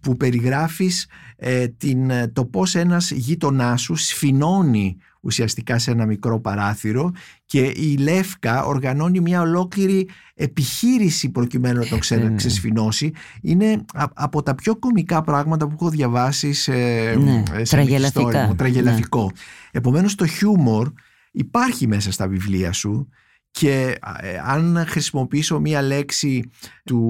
που 0.00 0.16
περιγράφεις 0.16 1.06
ε, 1.36 1.68
την, 1.68 2.10
ε, 2.10 2.28
το 2.28 2.44
πώς 2.44 2.74
ένας 2.74 3.10
γείτονάς 3.10 3.80
σου 3.80 3.94
σφινώνει 3.94 4.96
ουσιαστικά 5.20 5.78
σε 5.78 5.90
ένα 5.90 6.06
μικρό 6.06 6.40
παράθυρο 6.40 7.12
και 7.44 7.60
η 7.60 7.96
Λεύκα 7.98 8.64
οργανώνει 8.64 9.20
μια 9.20 9.40
ολόκληρη 9.40 10.08
επιχείρηση 10.34 11.30
προκειμένου 11.30 11.78
να 11.78 11.86
το 11.86 11.98
ξε, 11.98 12.16
Βέβαια. 12.16 12.36
ξεσφινώσει. 12.36 13.12
Είναι 13.42 13.84
α- 13.94 14.04
από 14.14 14.42
τα 14.42 14.54
πιο 14.54 14.76
κομικά 14.76 15.22
πράγματα 15.22 15.66
που 15.66 15.72
έχω 15.80 15.90
διαβάσει 15.90 16.52
σε, 16.52 16.72
Ναι, 16.72 17.42
σε 17.62 17.76
τραγελαφικά. 17.76 18.20
μυθιστόρημα, 18.20 18.54
τραγελαφικό. 18.54 19.30
Επομένως 19.70 20.14
το 20.14 20.26
χιούμορ 20.26 20.92
υπάρχει 21.30 21.86
μέσα 21.86 22.12
στα 22.12 22.28
βιβλία 22.28 22.72
σου 22.72 23.08
και 23.50 23.98
ε, 24.20 24.38
αν 24.46 24.84
χρησιμοποιήσω 24.88 25.60
μία 25.60 25.82
λέξη 25.82 26.50
του 26.84 27.00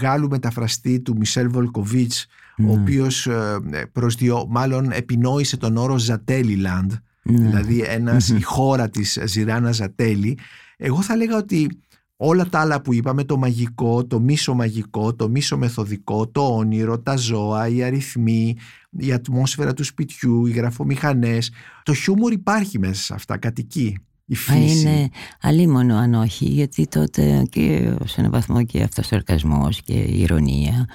Γάλλου 0.00 0.28
μεταφραστή 0.28 1.00
του 1.00 1.16
Μισελ 1.16 1.48
Βολκοβίτς 1.50 2.26
ο 2.58 2.62
Ναι. 2.62 2.72
οποίος 2.72 3.26
ε, 3.26 3.58
προσδιο, 3.92 4.46
μάλλον 4.48 4.90
επινόησε 4.92 5.56
τον 5.56 5.76
όρο 5.76 5.98
Ζατέλιλαντ 5.98 6.92
Ναι. 7.32 7.48
δηλαδή 7.48 7.80
ένας, 7.80 8.30
Μμμ. 8.30 8.36
η 8.36 8.42
χώρα 8.42 8.88
της 8.90 9.18
Ζηράνα 9.24 9.72
Ζατέλη 9.72 10.38
εγώ 10.76 11.02
θα 11.02 11.16
λέγα 11.16 11.36
ότι 11.36 11.68
όλα 12.16 12.46
τα 12.48 12.60
άλλα 12.60 12.80
που 12.80 12.92
είπαμε 12.94 13.24
το 13.24 13.36
μαγικό, 13.36 14.06
το 14.06 14.20
μίσο 14.20 14.54
μαγικό, 14.54 15.14
το 15.14 15.28
μίσο 15.28 15.56
μεθοδικό, 15.56 16.28
το 16.28 16.56
όνειρο, 16.56 16.98
τα 17.00 17.16
ζώα, 17.16 17.68
οι 17.68 17.82
αριθμοί, 17.82 18.56
η 18.90 19.12
ατμόσφαιρα 19.12 19.72
του 19.74 19.84
σπιτιού, 19.84 20.46
οι 20.46 20.50
γραφομηχανές 20.52 21.50
το 21.82 21.94
χιούμορ 21.94 22.32
υπάρχει 22.32 22.78
μέσα 22.78 23.02
σε 23.02 23.14
αυτά, 23.14 23.36
κατοικεί 23.38 23.98
η 24.24 24.34
Α, 24.34 24.36
φύση 24.36 24.80
είναι 24.80 25.08
αλίμονο 25.40 25.96
αν 25.96 26.14
όχι, 26.14 26.44
γιατί 26.44 26.86
τότε 26.86 27.46
και 27.50 27.94
σε 28.04 28.20
έναν 28.20 28.30
βαθμό 28.30 28.64
και 28.64 28.82
αυτός 28.82 29.04
ο 29.04 29.08
σαρκασμός 29.08 29.82
και 29.82 29.92
η 29.92 30.20
ηρωνία, 30.20 30.88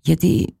γιατί 0.00 0.56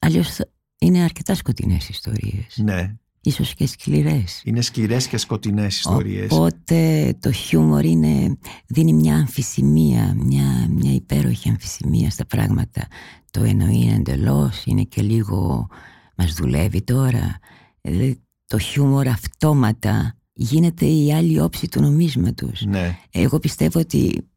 αλλιώς 0.00 0.28
θα- 0.34 0.48
είναι 0.78 1.02
αρκετά 1.02 1.34
σκοτεινές 1.34 1.88
ιστορίες, 1.88 2.58
ναι, 2.62 2.94
ίσως 3.20 3.54
και 3.54 3.66
σκληρές. 3.66 4.42
είναι 4.44 4.60
σκυρές 4.60 5.06
και 5.06 5.16
σκοτεινές 5.16 5.78
ιστορίες 5.78 6.30
Οπότε 6.30 7.14
το 7.20 7.32
χιούμορ 7.32 7.84
είναι, 7.84 8.38
δίνει 8.66 8.92
μια 8.92 9.16
αμφισημία, 9.16 10.14
μια, 10.16 10.68
μια 10.70 10.92
υπέροχη 10.94 11.48
αμφισημία 11.48 12.10
στα 12.10 12.26
πράγματα. 12.26 12.86
Το 13.30 13.42
εννοεί 13.42 13.88
εντελώς, 13.88 14.64
είναι 14.64 14.82
και 14.82 15.02
λίγο 15.02 15.68
μας 16.16 16.34
δουλεύει 16.34 16.82
τώρα. 16.82 17.38
Δηλαδή, 17.80 18.22
το 18.46 18.58
χιούμορ 18.58 19.08
αυτόματα 19.08 20.14
γίνεται 20.32 20.86
η 20.86 21.12
άλλη 21.14 21.40
όψη 21.40 21.68
του 21.68 21.80
νομίσματος. 21.80 22.62
ναι, 22.66 22.98
Εγώ 23.10 23.38
πιστεύω 23.38 23.80
ότι, 23.80 24.28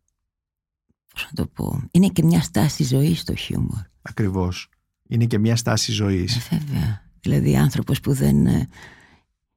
πώς 1.14 1.28
να 1.32 1.44
το 1.44 1.48
πω, 1.54 1.82
είναι 1.92 2.08
και 2.08 2.24
μια 2.24 2.42
στάση 2.42 2.84
ζωής 2.84 3.24
το 3.24 3.36
χιούμορ. 3.36 3.82
ακριβώς 4.02 4.70
είναι 5.08 5.26
και 5.26 5.40
μια 5.40 5.56
στάση 5.56 5.92
ζωής 5.92 6.36
Ε, 6.36 6.58
βέβαια. 6.58 7.02
Δηλαδή 7.24 7.58
άνθρωπος 7.58 8.00
που 8.00 8.14
δεν... 8.14 8.46
ε, 8.46 8.68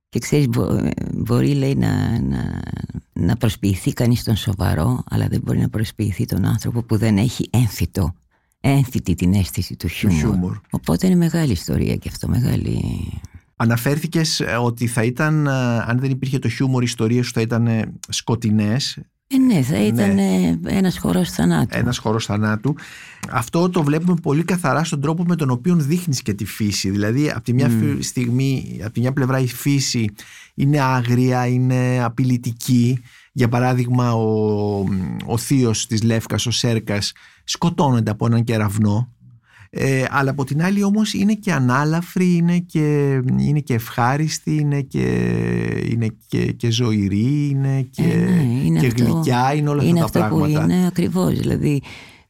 Και 0.09 0.19
ξέρεις, 0.19 0.49
μπο- 0.49 0.73
ε, 0.75 0.91
μπορεί 1.13 1.55
λέει 1.55 1.75
να, 1.75 2.21
να, 2.21 2.63
να 3.13 3.37
προσποιηθεί 3.37 3.93
κανείς 3.93 4.23
τον 4.23 4.37
σοβαρό, 4.37 5.03
αλλά 5.11 5.29
δεν 5.29 5.41
μπορεί 5.41 5.59
να 5.59 5.69
προσποιηθεί 5.69 6.25
τον 6.25 6.45
άνθρωπο 6.45 6.83
που 6.83 6.97
δεν 6.97 7.19
έχει 7.19 7.49
έμφυτο, 7.53 8.15
έμφυτη 8.61 9.15
την 9.15 9.35
αίσθηση 9.35 9.77
του 9.77 9.87
του 9.87 9.93
χιούμορ. 9.93 10.19
χιούμορ 10.19 10.61
Οπότε 10.71 11.07
είναι 11.07 11.17
μεγάλη 11.17 11.53
ιστορία 11.53 11.97
και 11.97 12.09
αυτό, 12.09 12.29
μεγάλη... 12.29 12.81
Αναφέρθηκες 13.57 14.41
ε, 14.41 14.45
ότι 14.45 14.87
θα 14.87 15.03
ήταν, 15.05 15.47
ε, 15.47 15.51
αν 15.87 15.99
δεν 15.99 16.11
υπήρχε 16.11 16.39
το 16.39 16.49
χιούμορ, 16.49 16.83
οι 16.83 16.87
ιστορίες 16.89 17.27
σου 17.27 17.33
θα 17.33 17.41
ήταν 17.41 17.67
ε, 17.67 17.93
σκοτεινές, 18.09 18.99
Ε, 19.29 19.39
ναι, 19.39 19.63
θα 19.63 19.79
ήταν 19.79 20.19
ε, 20.19 20.61
ένας 20.67 20.99
χορός 20.99 21.31
θανάτου. 21.31 21.79
ένας 21.79 21.99
χώρος 21.99 22.25
θανάτου. 22.27 22.75
Αυτό 23.31 23.69
το 23.71 23.83
βλέπουμε 23.83 24.15
πολύ 24.23 24.45
καθαρά 24.45 24.85
στον 24.85 25.01
τρόπο 25.01 25.25
με 25.25 25.37
τον 25.37 25.51
οποίο 25.51 25.75
δείχνεις 25.75 26.23
και 26.23 26.35
τη 26.35 26.45
φύση. 26.45 26.91
Δηλαδή, 26.91 27.31
από 27.31 27.41
τη 27.43 27.53
μια 27.53 27.69
φυ- 27.69 28.03
στιγμή, 28.03 28.81
από 28.83 28.93
τη 28.93 29.01
μια 29.01 29.13
πλευρά 29.13 29.39
η 29.39 29.47
φύση 29.47 30.11
είναι 30.55 30.81
άγρια, 30.81 31.47
είναι 31.47 32.03
απειλητική. 32.05 33.03
Για 33.33 33.49
παράδειγμα, 33.49 34.15
ο, 34.15 34.85
ο 35.27 35.37
θείος 35.39 35.87
της 35.87 36.03
Λεύκας, 36.03 36.47
ο 36.47 36.51
Σέρκας, 36.51 37.13
σκοτώνεται 37.45 38.11
από 38.11 38.27
έναν 38.27 38.45
κεραυνό. 38.45 39.13
Ε, 39.71 40.05
αλλά 40.11 40.31
από 40.31 40.45
την 40.45 40.63
άλλη 40.63 40.83
όμως 40.83 41.13
είναι 41.15 41.35
και 41.35 41.53
ανάλαφρη, 41.53 42.35
είναι 42.35 42.59
και, 42.59 43.13
είναι 43.39 43.61
και 43.61 43.75
ευχάριστη, 43.75 44.55
είναι 44.57 44.81
και, 44.81 45.07
είναι 45.91 46.09
και, 46.29 46.53
και 46.53 46.71
ζωηρή, 46.71 47.49
είναι 47.51 47.87
και, 47.91 48.03
Ε, 48.03 48.17
ναι, 48.17 48.43
είναι 48.65 48.81
και 48.81 48.87
αυτό- 48.87 49.05
γλυκιά, 49.05 49.55
είναι 49.55 49.69
όλα 49.69 49.85
είναι 49.85 50.01
αυτά 50.01 50.19
τα 50.19 50.25
αυτό 50.25 50.37
πράγματα. 50.37 50.65
που 50.65 50.71
είναι 50.71 50.87
ακριβώς. 50.87 51.39
Δηλαδή, 51.39 51.83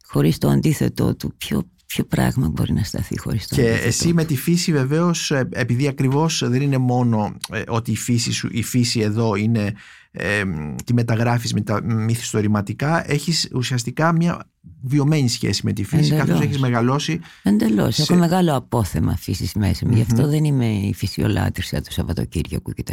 χωρίς 0.06 0.38
το 0.38 0.48
αντίθετο 0.48 1.14
του, 1.14 1.34
ποιο, 1.38 1.62
ποιο 1.86 2.04
πράγμα 2.04 2.48
μπορεί 2.48 2.72
να 2.72 2.82
σταθεί 2.82 3.18
χωρίς 3.18 3.46
το 3.46 3.54
Και 3.54 3.60
αντίθετο 3.62 3.86
εσύ 3.86 4.08
του; 4.08 4.14
με 4.14 4.24
τη 4.24 4.36
φύση 4.36 4.72
βεβαίως, 4.72 5.30
ε, 5.30 5.48
επειδή 5.52 5.88
ακριβώς 5.88 6.42
δεν 6.46 6.62
είναι 6.62 6.78
μόνο 6.78 7.34
ε, 7.52 7.62
ότι 7.68 7.90
η 7.90 7.96
φύση, 7.96 8.32
σου, 8.32 8.48
η 8.52 8.62
φύση 8.62 9.00
εδώ 9.00 9.34
είναι 9.34 9.72
ε, 10.16 10.42
τη 10.84 10.92
μεταγράφεις 10.94 11.52
με 11.52 11.60
τα 11.60 11.82
μυθιστορηματικά, 11.82 13.10
έχεις 13.12 13.48
ουσιαστικά 13.54 14.12
μια 14.12 14.50
βιωμένη 14.82 15.28
σχέση 15.28 15.60
με 15.64 15.72
τη 15.72 15.84
φύση, 15.84 16.04
Εντελώς. 16.06 16.26
καθώς 16.26 16.40
έχεις 16.44 16.58
μεγαλώσει. 16.58 17.20
Εντελώς. 17.42 17.94
σε- 17.94 18.02
Έχω 18.02 18.14
μεγάλο 18.14 18.56
απόθεμα 18.56 19.16
φύσης 19.16 19.54
μέσα 19.54 19.86
μου. 19.86 19.92
Γι' 19.94 20.00
Μμμ. 20.00 20.06
αυτό 20.12 20.28
δεν 20.28 20.44
είμαι 20.44 20.66
η 20.66 20.94
φυσιολάτρησα 20.94 21.80
του 21.80 21.92
Σαββατοκύριακου 21.92 22.72
κτλ. 22.76 22.92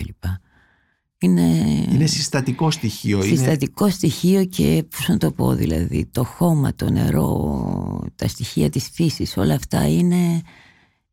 Είναι, 1.17 1.41
Είναι 1.91 2.05
συστατικό 2.05 2.71
στοιχείο. 2.71 3.17
Είναι, 3.17 3.35
συστατικό 3.35 3.89
στοιχείο 3.89 4.45
και 4.45 4.85
πώς 4.89 5.07
να 5.07 5.17
το 5.17 5.31
πω 5.31 5.53
δηλαδή 5.53 6.05
το 6.11 6.23
χώμα, 6.23 6.75
το 6.75 6.89
νερό, 6.89 8.03
τα 8.15 8.27
στοιχεία 8.27 8.69
της 8.69 8.89
φύσης 8.93 9.37
όλα 9.37 9.53
αυτά 9.53 9.87
είναι, 9.89 10.41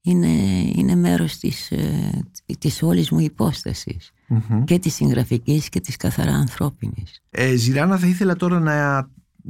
είναι, 0.00 0.28
είναι 0.74 0.94
μέρος 0.94 1.38
της, 1.38 1.70
ε, 1.70 2.10
της 2.58 2.82
όλης 2.82 3.10
μου 3.10 3.18
υπόστασης 3.20 4.10
Μμμ. 4.30 4.64
και 4.64 4.78
της 4.78 4.94
συγγραφικής 4.94 5.68
και 5.68 5.80
της 5.80 5.96
καθαρά 5.96 6.32
ανθρώπινης. 6.32 7.22
Ε, 7.30 7.54
Ζηράνα 7.54 7.98
θα 7.98 8.06
ήθελα 8.06 8.36
τώρα 8.36 8.60
να 8.60 9.08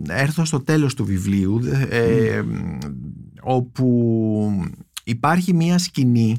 έρθω 0.08 0.44
στο 0.44 0.60
τέλος 0.60 0.94
του 0.94 1.04
βιβλίου 1.04 1.60
ε, 1.88 2.42
όπου 3.40 4.64
υπάρχει 5.04 5.54
μία 5.54 5.78
σκηνή 5.78 6.38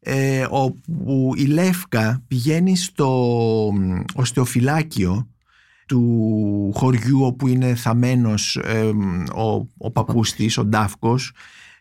ε, 0.00 0.46
όπου 0.50 1.32
η 1.36 1.44
Λεύκα 1.44 2.22
πηγαίνει 2.28 2.76
στο 2.76 3.72
οστεοφυλάκιο 4.14 5.28
του 5.86 6.72
χωριού 6.74 7.22
όπου 7.22 7.48
είναι 7.48 7.74
θαμένος 7.74 8.56
ε, 8.56 8.90
ο, 9.34 9.68
ο 9.76 9.90
παππούς 9.90 10.32
της, 10.32 10.58
ο 10.58 10.64
Ντάφκος 10.64 11.32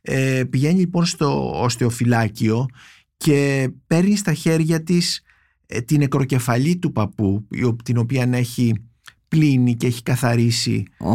ε, 0.01 0.43
πηγαίνει 0.49 0.79
λοιπόν 0.79 1.05
στο 1.05 1.61
οστεοφυλάκιο 1.61 2.65
και 3.17 3.69
παίρνει 3.87 4.15
στα 4.15 4.33
χέρια 4.33 4.83
της 4.83 5.17
ε, 5.17 5.28
την 5.85 5.97
νεκροκεφαλή 5.99 6.77
του 6.77 6.91
παππού 6.91 7.45
η 7.49 7.63
ο- 7.63 7.75
την 7.83 7.97
οποία 7.97 8.29
έχει 8.31 8.73
πλύνει 9.27 9.75
και 9.75 9.87
έχει 9.87 10.03
καθαρίσει 10.03 10.83
Ο, 10.97 11.09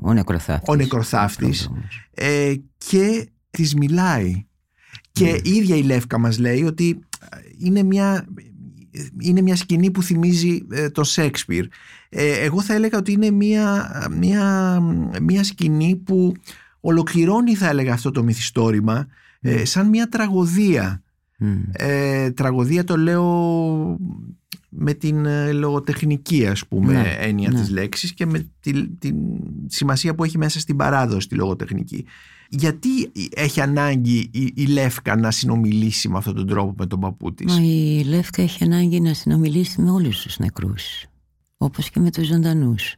ο 0.00 0.12
νεκροθάφτης. 0.12 0.68
ο 0.68 0.74
νεκροθάφτης 0.76 1.62
πρόδρομος. 1.64 2.10
ε, 2.14 2.54
και 2.78 3.28
της 3.50 3.74
μιλάει 3.74 4.46
και 5.12 5.40
η 5.44 5.50
ίδια 5.50 5.76
η 5.76 5.82
Λεύκα 5.82 6.18
μας 6.18 6.38
λέει 6.38 6.62
ότι 6.62 6.98
ε, 7.30 7.36
είναι 7.58 7.82
μια, 7.82 8.26
είναι 9.20 9.40
μια 9.40 9.56
σκηνή 9.56 9.90
που 9.90 10.02
θυμίζει 10.02 10.66
ε, 10.70 10.90
το 10.90 11.04
Σέξπιρ 11.04 11.66
ε, 12.08 12.32
εγώ 12.44 12.62
θα 12.62 12.74
έλεγα 12.74 12.98
ότι 12.98 13.12
είναι 13.12 13.30
μια, 13.30 13.90
μια, 14.18 14.78
μια 15.22 15.44
σκηνή 15.44 15.96
που 15.96 16.34
ολοκληρώνει 16.80 17.54
θα 17.54 17.68
έλεγα 17.68 17.92
αυτό 17.92 18.10
το 18.10 18.22
μυθιστόρημα 18.22 19.06
ε, 19.40 19.64
σαν 19.64 19.88
μια 19.88 20.08
τραγωδία 20.08 21.02
Μμ. 21.38 21.62
ε, 21.72 22.30
τραγωδία 22.30 22.84
το 22.84 22.96
λέω 22.96 23.96
με 24.68 24.94
την 24.94 25.26
ε, 25.26 25.52
λογοτεχνική 25.52 26.46
ας 26.46 26.66
πούμε 26.66 26.92
Ναι, 26.92 27.16
έννοια 27.18 27.50
ναι. 27.50 27.60
της 27.60 27.70
λέξης 27.70 28.14
και 28.14 28.26
με 28.26 28.50
τη, 28.60 28.88
την 28.88 29.16
σημασία 29.66 30.14
που 30.14 30.24
έχει 30.24 30.38
μέσα 30.38 30.60
στην 30.60 30.76
παράδοση 30.76 31.28
τη 31.28 31.34
λογοτεχνική. 31.34 32.04
Γιατί 32.50 33.12
έχει 33.34 33.60
ανάγκη 33.60 34.28
η, 34.32 34.52
η 34.54 34.66
Λεύκα 34.66 35.16
να 35.16 35.30
συνομιλήσει 35.30 36.08
με 36.08 36.18
αυτόν 36.18 36.34
τον 36.34 36.46
τρόπο 36.46 36.74
με 36.78 36.86
τον 36.86 37.00
παππού 37.00 37.34
της; 37.34 37.54
Μα 37.54 37.62
η 37.62 38.04
Λεύκα 38.04 38.42
έχει 38.42 38.64
ανάγκη 38.64 39.00
να 39.00 39.14
συνομιλήσει 39.14 39.80
με 39.80 39.90
όλους 39.90 40.22
τους 40.22 40.38
νεκρούς 40.38 41.06
όπως 41.56 41.90
και 41.90 42.00
με 42.00 42.10
τους 42.10 42.26
ζωντανούς 42.26 42.96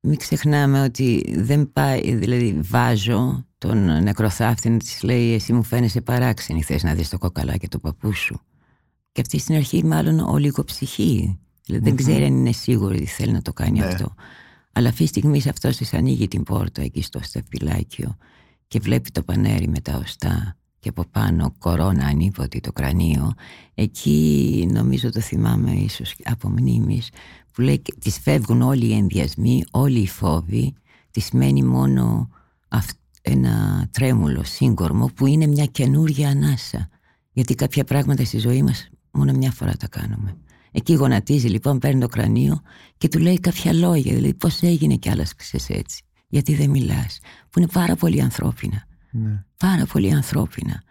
μην 0.00 0.16
ξεχνάμε 0.18 0.82
ότι 0.82 1.34
δεν 1.36 1.72
πάει 1.72 2.14
δηλαδή 2.14 2.58
βάζω 2.62 3.45
τον 3.58 4.02
νεκροθάφτη 4.02 4.70
να 4.70 4.76
της 4.78 5.02
λέει 5.02 5.32
εσύ 5.32 5.52
μου 5.52 5.62
φαίνεσαι 5.62 6.00
παράξενη 6.00 6.62
θες 6.62 6.82
να 6.82 6.94
δεις 6.94 7.08
το 7.08 7.18
κοκαλάκι 7.18 7.68
του 7.68 7.80
παππού 7.80 8.12
σου 8.12 8.40
και 9.12 9.20
αυτή 9.20 9.38
στην 9.38 9.54
αρχή 9.54 9.84
μάλλον 9.84 10.18
ολιγοψυχή 10.18 11.38
δηλαδή 11.66 11.84
δεν 11.84 11.92
Μμμ. 11.92 11.98
ξέρει 11.98 12.24
αν 12.24 12.36
είναι 12.36 12.52
σίγουρη 12.52 12.96
ότι 12.96 13.06
θέλει 13.06 13.32
να 13.32 13.42
το 13.42 13.52
κάνει 13.52 13.78
Ναι. 13.78 13.84
αυτό 13.86 14.14
αλλά 14.72 14.88
αυτή 14.88 15.02
τη 15.02 15.08
στιγμή 15.08 15.38
αυτό 15.48 15.68
της 15.68 15.94
ανοίγει 15.94 16.28
την 16.28 16.42
πόρτα 16.42 16.82
εκεί 16.82 17.02
στο 17.02 17.20
στεφυλάκιο 17.22 18.16
και 18.68 18.78
βλέπει 18.78 19.10
το 19.10 19.22
πανέρι 19.22 19.68
με 19.68 19.80
τα 19.80 19.96
οστά 19.96 20.56
και 20.78 20.88
από 20.88 21.04
πάνω 21.10 21.54
κορώνα 21.58 22.06
ανίποτη 22.06 22.60
το 22.60 22.72
κρανίο 22.72 23.32
εκεί 23.74 24.68
νομίζω 24.72 25.10
το 25.10 25.20
θυμάμαι 25.20 25.70
ίσως 25.72 26.14
από 26.24 26.48
μνήμης 26.48 27.08
που 27.52 27.60
λέει 27.60 27.78
και 27.78 27.94
της 27.98 28.18
φεύγουν 28.18 28.62
όλοι 28.62 28.86
οι 28.86 28.92
ενδιασμοί 28.92 29.64
όλοι 29.70 29.98
οι 29.98 30.06
φόβοι 30.06 30.74
της 31.10 31.30
μένει 31.30 31.62
μόνο 31.62 32.28
αυ- 32.68 32.98
ένα 33.28 33.86
τρέμουλο 33.90 34.44
σύγκορμο 34.44 35.06
που 35.14 35.26
είναι 35.26 35.46
μια 35.46 35.66
καινούργια 35.66 36.28
ανάσα 36.28 36.88
γιατί 37.32 37.54
κάποια 37.54 37.84
πράγματα 37.84 38.24
στη 38.24 38.38
ζωή 38.38 38.62
μας 38.62 38.88
μόνο 39.10 39.32
μια 39.32 39.50
φορά 39.52 39.72
τα 39.76 39.88
κάνουμε 39.88 40.36
εκεί 40.70 40.94
γονατίζει 40.94 41.48
λοιπόν 41.48 41.78
παίρνει 41.78 42.00
το 42.00 42.08
κρανίο 42.08 42.60
και 42.98 43.08
του 43.08 43.18
λέει 43.18 43.40
κάποια 43.40 43.72
λόγια 43.72 44.14
δηλαδή 44.14 44.34
πως 44.34 44.62
έγινε 44.62 44.96
κι 44.96 45.10
άλλαξες 45.10 45.68
έτσι 45.68 46.02
γιατί 46.28 46.54
δεν 46.54 46.70
μιλάς 46.70 47.18
που 47.50 47.58
είναι 47.58 47.68
πάρα 47.72 47.96
πολύ 47.96 48.20
ανθρώπινα 48.20 48.86
Ναι. 49.10 49.44
πάρα 49.56 49.86
πολύ 49.86 50.12
ανθρώπινα. 50.12 50.82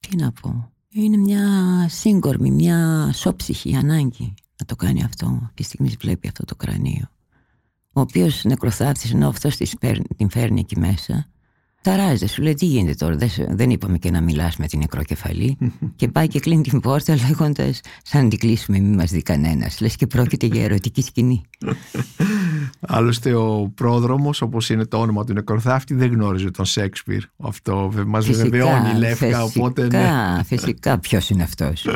Τι 0.00 0.16
να 0.16 0.32
πω. 0.32 0.72
Είναι 0.88 1.16
μια 1.16 1.44
σύγκορμη, 1.88 2.50
μια 2.50 3.10
σώψυχη 3.14 3.74
ανάγκη 3.76 4.34
να 4.58 4.66
το 4.66 4.76
κάνει 4.76 5.04
αυτό. 5.04 5.26
Αυτή 5.42 5.54
τη 5.54 5.62
στιγμή 5.62 5.96
βλέπει 6.00 6.26
αυτό 6.28 6.44
το 6.44 6.54
κρανίο. 6.56 7.08
Ο 7.96 8.00
οποίος 8.00 8.44
νεκροθάφτης 8.44 9.12
ενώ 9.12 9.28
αυτός 9.28 9.56
την 10.16 10.30
φέρνει 10.30 10.60
εκεί 10.60 10.78
μέσα, 10.78 11.26
ταράζεται, 11.82 12.26
σου 12.26 12.42
λέει 12.42 12.54
τι 12.54 12.66
γίνεται 12.66 12.94
τώρα, 12.94 13.16
δεν, 13.16 13.28
σε- 13.30 13.46
δεν 13.50 13.70
είπαμε 13.70 13.98
και 13.98 14.10
να 14.10 14.20
μιλάς 14.20 14.56
με 14.56 14.66
την 14.66 14.78
νεκροκεφαλή 14.78 15.56
και 15.96 16.08
πάει 16.08 16.28
και 16.28 16.40
κλείνει 16.40 16.62
την 16.62 16.80
πόρτα 16.80 17.14
λέγοντας 17.28 17.80
σαν 18.02 18.22
να 18.22 18.28
την 18.28 18.38
κλείσουμε 18.38 18.78
μη 18.78 18.96
μας 18.96 19.10
δει 19.10 19.22
κανένας. 19.22 19.80
Λες 19.80 19.96
και 19.96 20.06
πρόκειται 20.06 20.46
για 20.46 20.62
ερωτική 20.64 21.02
σκηνή. 21.02 21.42
Άλλωστε 22.80 23.34
ο 23.34 23.72
πρόδρομος 23.74 24.42
όπως 24.42 24.70
είναι 24.70 24.84
το 24.86 24.96
όνομα 25.00 25.24
του 25.24 25.32
νεκροθάφτη 25.32 25.94
δεν 25.94 26.10
γνώριζε 26.12 26.50
τον 26.50 26.64
Σέξπιρ. 26.64 27.22
Αυτό 27.36 27.88
βε- 27.92 28.04
μας 28.06 28.26
βεβαιώνει 28.30 28.90
η 28.94 28.98
Λεύκα 28.98 29.16
φυσικά, 29.16 29.42
οπότε 29.42 29.86
ναι. 29.86 30.42
φυσικά 30.44 30.98
ποιος 30.98 31.30
είναι 31.30 31.42
αυτός. 31.42 31.86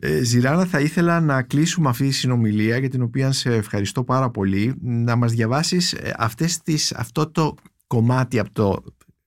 Ε, 0.00 0.22
Ζηράνα 0.22 0.64
θα 0.64 0.80
ήθελα 0.80 1.20
να 1.20 1.42
κλείσουμε 1.42 1.88
αυτή 1.88 2.06
τη 2.08 2.14
συνομιλία 2.14 2.78
για 2.78 2.88
την 2.88 3.02
οποία 3.02 3.32
σε 3.32 3.54
ευχαριστώ 3.54 4.04
πάρα 4.04 4.30
πολύ 4.30 4.74
να 4.80 5.16
μας 5.16 5.32
διαβάσεις 5.32 5.92
ε, 5.92 6.14
αυτές 6.18 6.62
τις, 6.62 6.92
αυτό 6.92 7.30
το 7.30 7.54
κομμάτι 7.86 8.38
από 8.38 8.52
το 8.52 8.84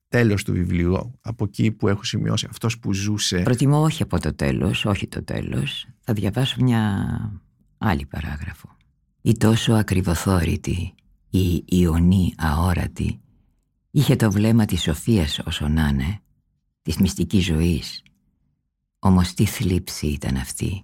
τέλος 0.08 0.44
του 0.44 0.52
βιβλίου 0.52 1.20
από 1.22 1.44
εκεί 1.44 1.72
που 1.72 1.88
έχω 1.88 2.04
σημειώσει 2.04 2.48
αυτός 2.50 2.80
που 2.80 2.94
ζούσε 2.94 3.42
Προτιμώ 3.42 3.82
όχι 3.82 4.04
από 4.04 4.20
το 4.20 4.34
τέλος, 4.36 4.86
όχι 4.86 5.08
το 5.08 5.24
τέλος. 5.24 5.88
Θα 6.02 6.14
διαβάσω 6.14 6.56
μια 6.60 7.08
άλλη 7.78 8.06
παράγραφο. 8.06 8.76
Η 9.22 9.38
τόσο 9.38 9.74
ακριβοθόρητη, 9.74 10.94
η 11.30 11.64
ιονή 11.66 12.34
αόρατη, 12.38 13.20
είχε 13.92 14.16
το 14.16 14.32
βλέμμα 14.32 14.66
της 14.66 14.82
σοφίας 14.82 15.40
όσο 15.40 15.68
να 15.68 15.88
είναι, 15.88 16.20
της 16.82 16.98
μυστικής 16.98 17.46
ζωής. 17.46 18.04
Όμως 19.04 19.34
τι 19.34 19.46
θλίψη 19.46 20.08
ήταν 20.08 20.36
αυτή. 20.36 20.82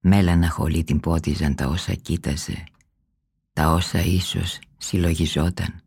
Μέλανα 0.00 0.50
χολή 0.50 0.84
την 0.84 1.00
πότιζαν 1.00 1.54
τα 1.54 1.66
όσα 1.66 1.94
κοίταζε, 1.94 2.64
τα 3.52 3.72
όσα 3.72 4.00
ίσως 4.00 4.58
συλλογιζόταν. 4.76 5.82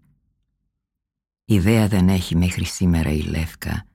Ιδέα 1.45 1.88
δεν 1.88 2.10
έχει 2.10 2.36
μέχρι 2.36 2.66
σήμερα 2.66 3.10
η 3.12 3.22
Λεύκα 3.22 3.86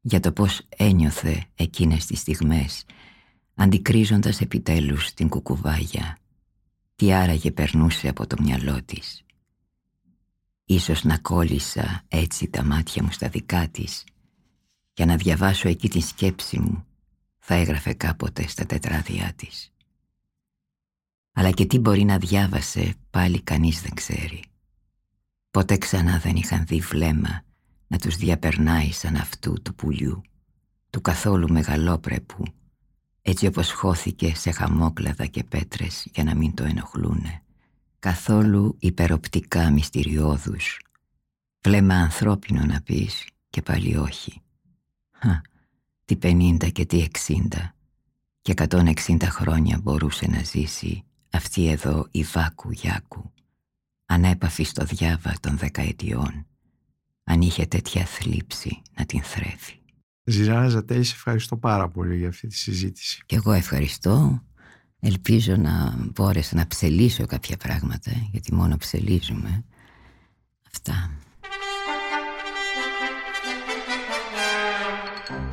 για 0.00 0.20
το 0.20 0.32
πώς 0.32 0.60
ένιωθε 0.76 1.44
εκείνες 1.54 2.06
τις 2.06 2.18
στιγμές, 2.18 2.84
αντικρίζοντας 3.54 4.40
επιτέλους 4.40 5.14
την 5.14 5.28
κουκουβάγια, 5.28 6.18
τι 6.96 7.12
άραγε 7.12 7.50
περνούσε 7.50 8.08
από 8.08 8.26
το 8.26 8.36
μυαλό 8.42 8.82
της. 8.84 9.22
Ίσως 10.64 11.04
να 11.04 11.18
κόλλησα 11.18 12.04
έτσι 12.08 12.48
τα 12.48 12.64
μάτια 12.64 13.02
μου 13.02 13.10
στα 13.12 13.28
δικά 13.28 13.68
της, 13.68 14.04
για 15.00 15.08
να 15.08 15.16
διαβάσω 15.16 15.68
εκεί 15.68 15.88
τη 15.88 16.00
σκέψη 16.00 16.58
μου, 16.58 16.86
θα 17.38 17.54
έγραφε 17.54 17.92
κάποτε 17.92 18.48
στα 18.48 18.66
τετράδια 18.66 19.32
της. 19.36 19.72
Αλλά 21.32 21.50
και 21.50 21.66
τι 21.66 21.78
μπορεί 21.78 22.04
να 22.04 22.18
διάβασε 22.18 22.94
πάλι 23.10 23.40
κανείς 23.40 23.80
δεν 23.80 23.94
ξέρει. 23.94 24.44
Ποτέ 25.50 25.76
ξανά 25.76 26.18
δεν 26.18 26.36
είχαν 26.36 26.66
δει 26.66 26.80
βλέμμα 26.80 27.42
να 27.86 27.98
τους 27.98 28.16
διαπερνάει 28.16 28.92
σαν 28.92 29.16
αυτού 29.16 29.62
του 29.62 29.74
πουλιού, 29.74 30.22
του 30.90 31.00
καθόλου 31.00 31.48
μεγαλόπρεπου, 31.48 32.44
έτσι 33.22 33.46
όπως 33.46 33.72
χώθηκε 33.72 34.34
σε 34.34 34.50
χαμόκλαδα 34.50 35.26
και 35.26 35.44
πέτρες 35.44 36.06
για 36.14 36.24
να 36.24 36.34
μην 36.34 36.54
το 36.54 36.64
ενοχλούνε, 36.64 37.42
καθόλου 37.98 38.76
υπεροπτικά 38.78 39.70
μυστηριώδους, 39.70 40.80
Βλέμμα 41.60 41.94
ανθρώπινο 41.94 42.64
να 42.64 42.80
πεις 42.80 43.26
και 43.50 43.62
πάλι 43.62 43.96
όχι. 43.96 44.42
Χα, 45.22 45.40
τι 46.04 46.16
πενήντα 46.16 46.68
και 46.68 46.84
τι 46.84 47.00
εξήντα. 47.00 47.74
Και 48.42 48.54
160 48.56 49.16
χρόνια 49.22 49.80
μπορούσε 49.82 50.26
να 50.26 50.42
ζήσει 50.42 51.04
αυτή 51.30 51.68
εδώ 51.68 52.08
η 52.10 52.22
Βάκου 52.22 52.70
Γιάκου. 52.70 53.32
Ανέπαφη 54.06 54.62
στο 54.62 54.84
διάβα 54.84 55.34
των 55.40 55.56
δεκαετιών. 55.56 56.46
Αν 57.24 57.40
είχε 57.40 57.66
τέτοια 57.66 58.04
θλίψη 58.04 58.82
να 58.96 59.06
την 59.06 59.22
θρέφει. 59.22 59.78
Ζηράνα 60.24 60.68
Ζατέλη, 60.68 61.04
σε 61.04 61.14
ευχαριστώ 61.14 61.56
πάρα 61.56 61.88
πολύ 61.88 62.16
για 62.16 62.28
αυτή 62.28 62.46
τη 62.46 62.56
συζήτηση. 62.56 63.22
Και 63.26 63.36
εγώ 63.36 63.52
ευχαριστώ. 63.52 64.42
Ελπίζω 65.00 65.56
να 65.56 65.96
μπόρεσα 66.12 66.56
να 66.56 66.66
ψελίσω 66.66 67.26
κάποια 67.26 67.56
πράγματα, 67.56 68.10
γιατί 68.30 68.54
μόνο 68.54 68.76
ψελίζουμε. 68.76 69.64
Αυτά. 70.66 71.10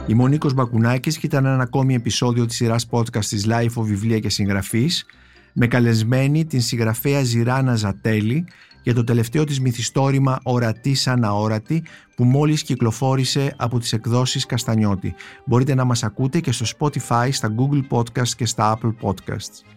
Είμαι 0.09 0.23
ο 0.23 0.27
Νίκος 0.27 0.53
Μπακουνάκης 0.53 1.17
και 1.17 1.25
ήταν 1.25 1.45
ένα 1.45 1.63
ακόμη 1.63 1.95
επεισόδιο 1.95 2.45
της 2.45 2.55
σειράς 2.55 2.87
podcast 2.89 3.25
της 3.25 3.45
Life 3.49 3.73
of 3.75 3.83
Βιβλία 3.83 4.19
και 4.19 4.29
Συγγραφής 4.29 5.05
με 5.53 5.67
καλεσμένη 5.67 6.45
την 6.45 6.61
συγγραφέα 6.61 7.23
Ζηράνα 7.23 7.75
Ζατέλη 7.75 8.45
για 8.83 8.93
το 8.93 9.03
τελευταίο 9.03 9.43
της 9.43 9.59
μυθιστόρημα 9.59 10.39
«Ορατή 10.43 10.93
σαν 10.93 11.23
αόρατη» 11.23 11.83
που 12.15 12.23
μόλις 12.23 12.63
κυκλοφόρησε 12.63 13.53
από 13.57 13.79
τις 13.79 13.93
εκδόσεις 13.93 14.45
Καστανιώτη. 14.45 15.15
Μπορείτε 15.45 15.75
να 15.75 15.83
μας 15.83 16.03
ακούτε 16.03 16.39
και 16.39 16.51
στο 16.51 16.65
Spotify, 16.79 17.29
στα 17.31 17.55
Google 17.57 17.97
Podcasts 17.97 18.35
και 18.35 18.45
στα 18.45 18.77
Apple 18.77 18.93
Podcasts. 19.01 19.76